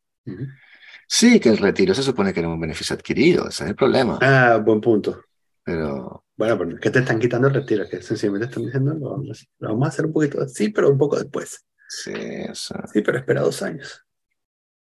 Sí, 1.07 1.39
que 1.39 1.49
el 1.49 1.57
retiro 1.57 1.93
se 1.93 2.03
supone 2.03 2.33
que 2.33 2.39
era 2.39 2.49
un 2.49 2.59
beneficio 2.59 2.95
adquirido, 2.95 3.47
ese 3.47 3.63
es 3.63 3.69
el 3.69 3.75
problema. 3.75 4.17
Ah, 4.21 4.57
buen 4.57 4.81
punto. 4.81 5.23
Pero... 5.63 6.25
Bueno, 6.35 6.57
pero 6.57 6.79
¿qué 6.79 6.89
te 6.89 6.99
están 6.99 7.19
quitando 7.19 7.47
el 7.47 7.53
retiro? 7.53 7.87
Que 7.89 8.01
sencillamente 8.01 8.47
están 8.47 8.65
diciendo, 8.65 8.93
lo 8.93 9.69
vamos 9.69 9.85
a 9.85 9.89
hacer 9.89 10.05
un 10.05 10.13
poquito 10.13 10.41
así, 10.41 10.69
pero 10.69 10.89
un 10.89 10.97
poco 10.97 11.17
después. 11.17 11.65
Sí, 11.87 12.13
eso. 12.15 12.75
Sí, 12.91 13.01
pero 13.01 13.19
espera 13.19 13.41
dos 13.41 13.61
años. 13.61 14.05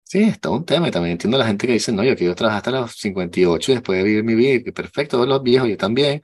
Sí, 0.03 0.23
es 0.23 0.39
todo 0.39 0.53
un 0.53 0.65
tema. 0.65 0.87
Y 0.87 0.91
también 0.91 1.11
entiendo 1.11 1.37
a 1.37 1.41
la 1.41 1.45
gente 1.45 1.67
que 1.67 1.73
dice, 1.73 1.91
no, 1.91 2.03
yo 2.03 2.15
quiero 2.15 2.33
trabajar 2.33 2.57
hasta 2.57 2.71
los 2.71 2.93
58 2.93 3.71
y 3.71 3.75
después 3.75 3.97
de 3.99 4.03
vivir 4.03 4.23
mi 4.23 4.33
vida. 4.33 4.71
Perfecto, 4.73 5.17
todos 5.17 5.29
los 5.29 5.43
viejos, 5.43 5.69
yo 5.69 5.77
también. 5.77 6.21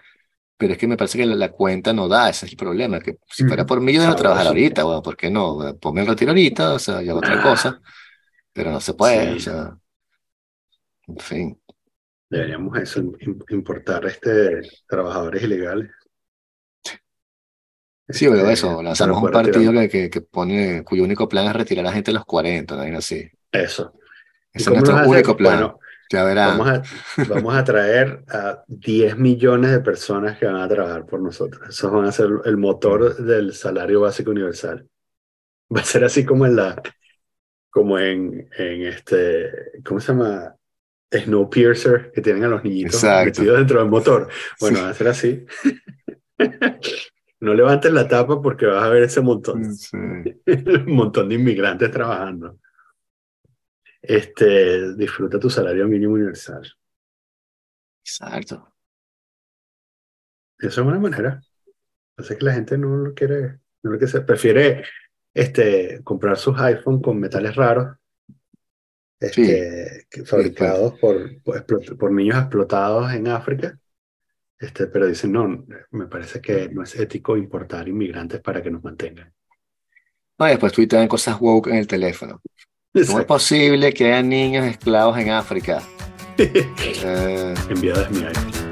Pero 0.58 0.74
es 0.74 0.80
que 0.80 0.88
me 0.88 0.98
parece 0.98 1.18
que 1.20 1.26
la, 1.26 1.52
cuenta 1.52 1.94
no 1.94 2.08
da, 2.08 2.30
ese 2.30 2.46
es 2.46 2.54
el 2.54 2.58
problema. 2.58 3.00
Que 3.00 3.18
si 3.30 3.44
fuera 3.44 3.66
por 3.66 3.82
mí, 3.82 3.94
yo 3.94 4.02
dejo 4.02 4.16
trabajar 4.16 4.48
ahorita. 4.48 4.84
Bueno, 4.84 5.04
¿por 5.04 5.16
qué 5.16 5.30
no? 5.30 5.78
Ponme 5.80 6.02
el 6.02 6.08
retiro 6.08 6.32
ahorita, 6.32 6.74
o 6.74 6.80
sea, 6.80 7.02
yo 7.02 7.16
otra 7.16 7.42
cosa. 7.44 7.80
Pero 8.54 8.72
no 8.72 8.80
se 8.80 8.94
puede, 8.94 9.34
o 9.34 9.40
sea. 9.40 9.78
En 11.08 11.18
fin. 11.18 11.62
Deberíamos 12.30 12.78
eso, 12.80 13.04
importar 13.50 14.06
este, 14.06 14.62
trabajadores 14.88 15.44
ilegales. 15.44 15.92
Sí, 18.08 18.28
pero 18.28 18.42
este, 18.42 18.54
eso, 18.54 18.84
lanzamos 18.84 19.22
un 19.22 19.32
partido 19.32 19.72
que, 19.90 20.10
que, 20.10 20.22
pone, 20.22 20.84
cuyo 20.84 21.04
único 21.04 21.28
plan 21.28 21.48
es 21.48 21.54
retirar 21.54 21.86
a 21.86 21.90
la 21.90 21.94
gente 21.94 22.12
de 22.12 22.16
los 22.16 22.26
40, 22.26 22.76
¿no? 22.76 22.98
así. 22.98 23.28
Eso. 23.52 23.94
Ese 24.54 24.70
es 24.70 24.76
nuestro 24.76 25.10
único 25.10 25.36
plan. 25.36 25.58
Bueno, 25.58 25.80
ya 26.12 26.24
Vamos 26.24 26.68
a, 26.68 26.84
vamos 27.28 27.56
a 27.56 27.64
traer 27.64 28.24
a 28.30 28.64
10 28.68 29.18
millones 29.18 29.72
de 29.72 29.80
personas 29.80 30.38
que 30.38 30.46
van 30.46 30.58
a 30.58 30.68
trabajar 30.68 31.06
por 31.06 31.20
nosotros. 31.20 31.68
Esos 31.68 31.92
van 31.92 32.06
a 32.06 32.12
ser 32.12 32.30
el 32.46 32.58
motor 32.58 33.18
del 33.18 33.54
salario 33.54 34.02
básico 34.02 34.30
universal. 34.30 34.88
Va 35.76 35.82
a 35.82 35.86
ser 35.86 36.04
así 36.04 36.24
como 36.24 36.46
en 36.46 36.58
la, 36.58 36.80
como 37.72 37.98
en, 37.98 38.48
en 38.56 38.84
este, 38.84 39.52
¿cómo 39.84 40.00
se 40.00 40.12
llama? 40.12 40.56
Snowpiercer, 41.12 42.12
que 42.12 42.22
tienen 42.22 42.44
a 42.44 42.50
los 42.50 42.64
niñitos 42.64 43.04
metidos 43.04 43.58
dentro 43.58 43.80
del 43.80 43.90
motor. 43.90 44.28
Bueno, 44.60 44.82
va 44.82 44.90
a 44.90 44.94
ser 44.94 45.08
así. 45.08 45.46
no 47.46 47.54
levantes 47.54 47.92
la 47.94 48.08
tapa 48.08 48.42
porque 48.42 48.66
vas 48.66 48.84
a 48.84 48.90
ver 48.90 49.04
ese 49.04 49.22
montón. 49.22 49.64
Un 49.94 50.96
montón 50.96 51.30
de 51.30 51.36
inmigrantes 51.36 51.92
trabajando. 51.92 52.60
Este, 54.02 54.94
disfruta 54.96 55.40
tu 55.40 55.50
salario 55.50 55.88
mínimo 55.88 56.14
universal. 56.14 56.72
Exacto. 58.04 58.74
Esa 60.60 60.82
es 60.82 60.88
una 60.88 61.00
manera. 61.00 61.42
Pasa 62.16 62.36
que 62.38 62.46
la 62.46 62.54
gente 62.54 62.78
no 62.78 62.98
lo 62.98 63.14
quiere, 63.14 63.60
no 63.84 63.92
lo 63.92 63.98
quiere, 63.98 64.22
prefiere 64.22 64.84
este, 65.34 66.02
comprar 66.04 66.38
sus 66.38 66.60
iPhones 66.60 67.02
con 67.04 67.20
metales 67.20 67.56
raros, 67.56 67.98
este, 69.20 70.08
fabricados 70.26 71.00
por, 71.00 71.42
por, 71.44 72.12
niños 72.12 72.38
explotados 72.38 73.12
en 73.12 73.28
África. 73.28 73.78
Este, 74.58 74.88
pero 74.88 75.08
dicen, 75.08 75.32
no, 75.34 75.66
me 75.92 76.08
parece 76.08 76.40
que 76.40 76.70
no 76.70 76.84
es 76.84 76.96
ético 76.96 77.36
importar 77.36 77.88
inmigrantes 77.88 78.40
para 78.42 78.62
que 78.62 78.72
nos 78.72 78.84
mantengan. 78.84 79.34
No, 80.38 80.46
después 80.46 80.74
tuitean 80.74 81.08
cosas 81.08 81.40
woke 81.40 81.68
en 81.68 81.76
el 81.76 81.88
teléfono. 81.88 82.42
¿Cómo 82.94 83.20
es 83.20 83.26
posible 83.26 83.94
que 83.94 84.06
haya 84.06 84.22
niños 84.22 84.66
esclavos 84.66 85.18
en 85.18 85.32
África? 85.32 85.82
eh... 86.38 87.54
Enviadas 87.70 88.10
mi 88.12 88.24
iPhone. 88.24 88.65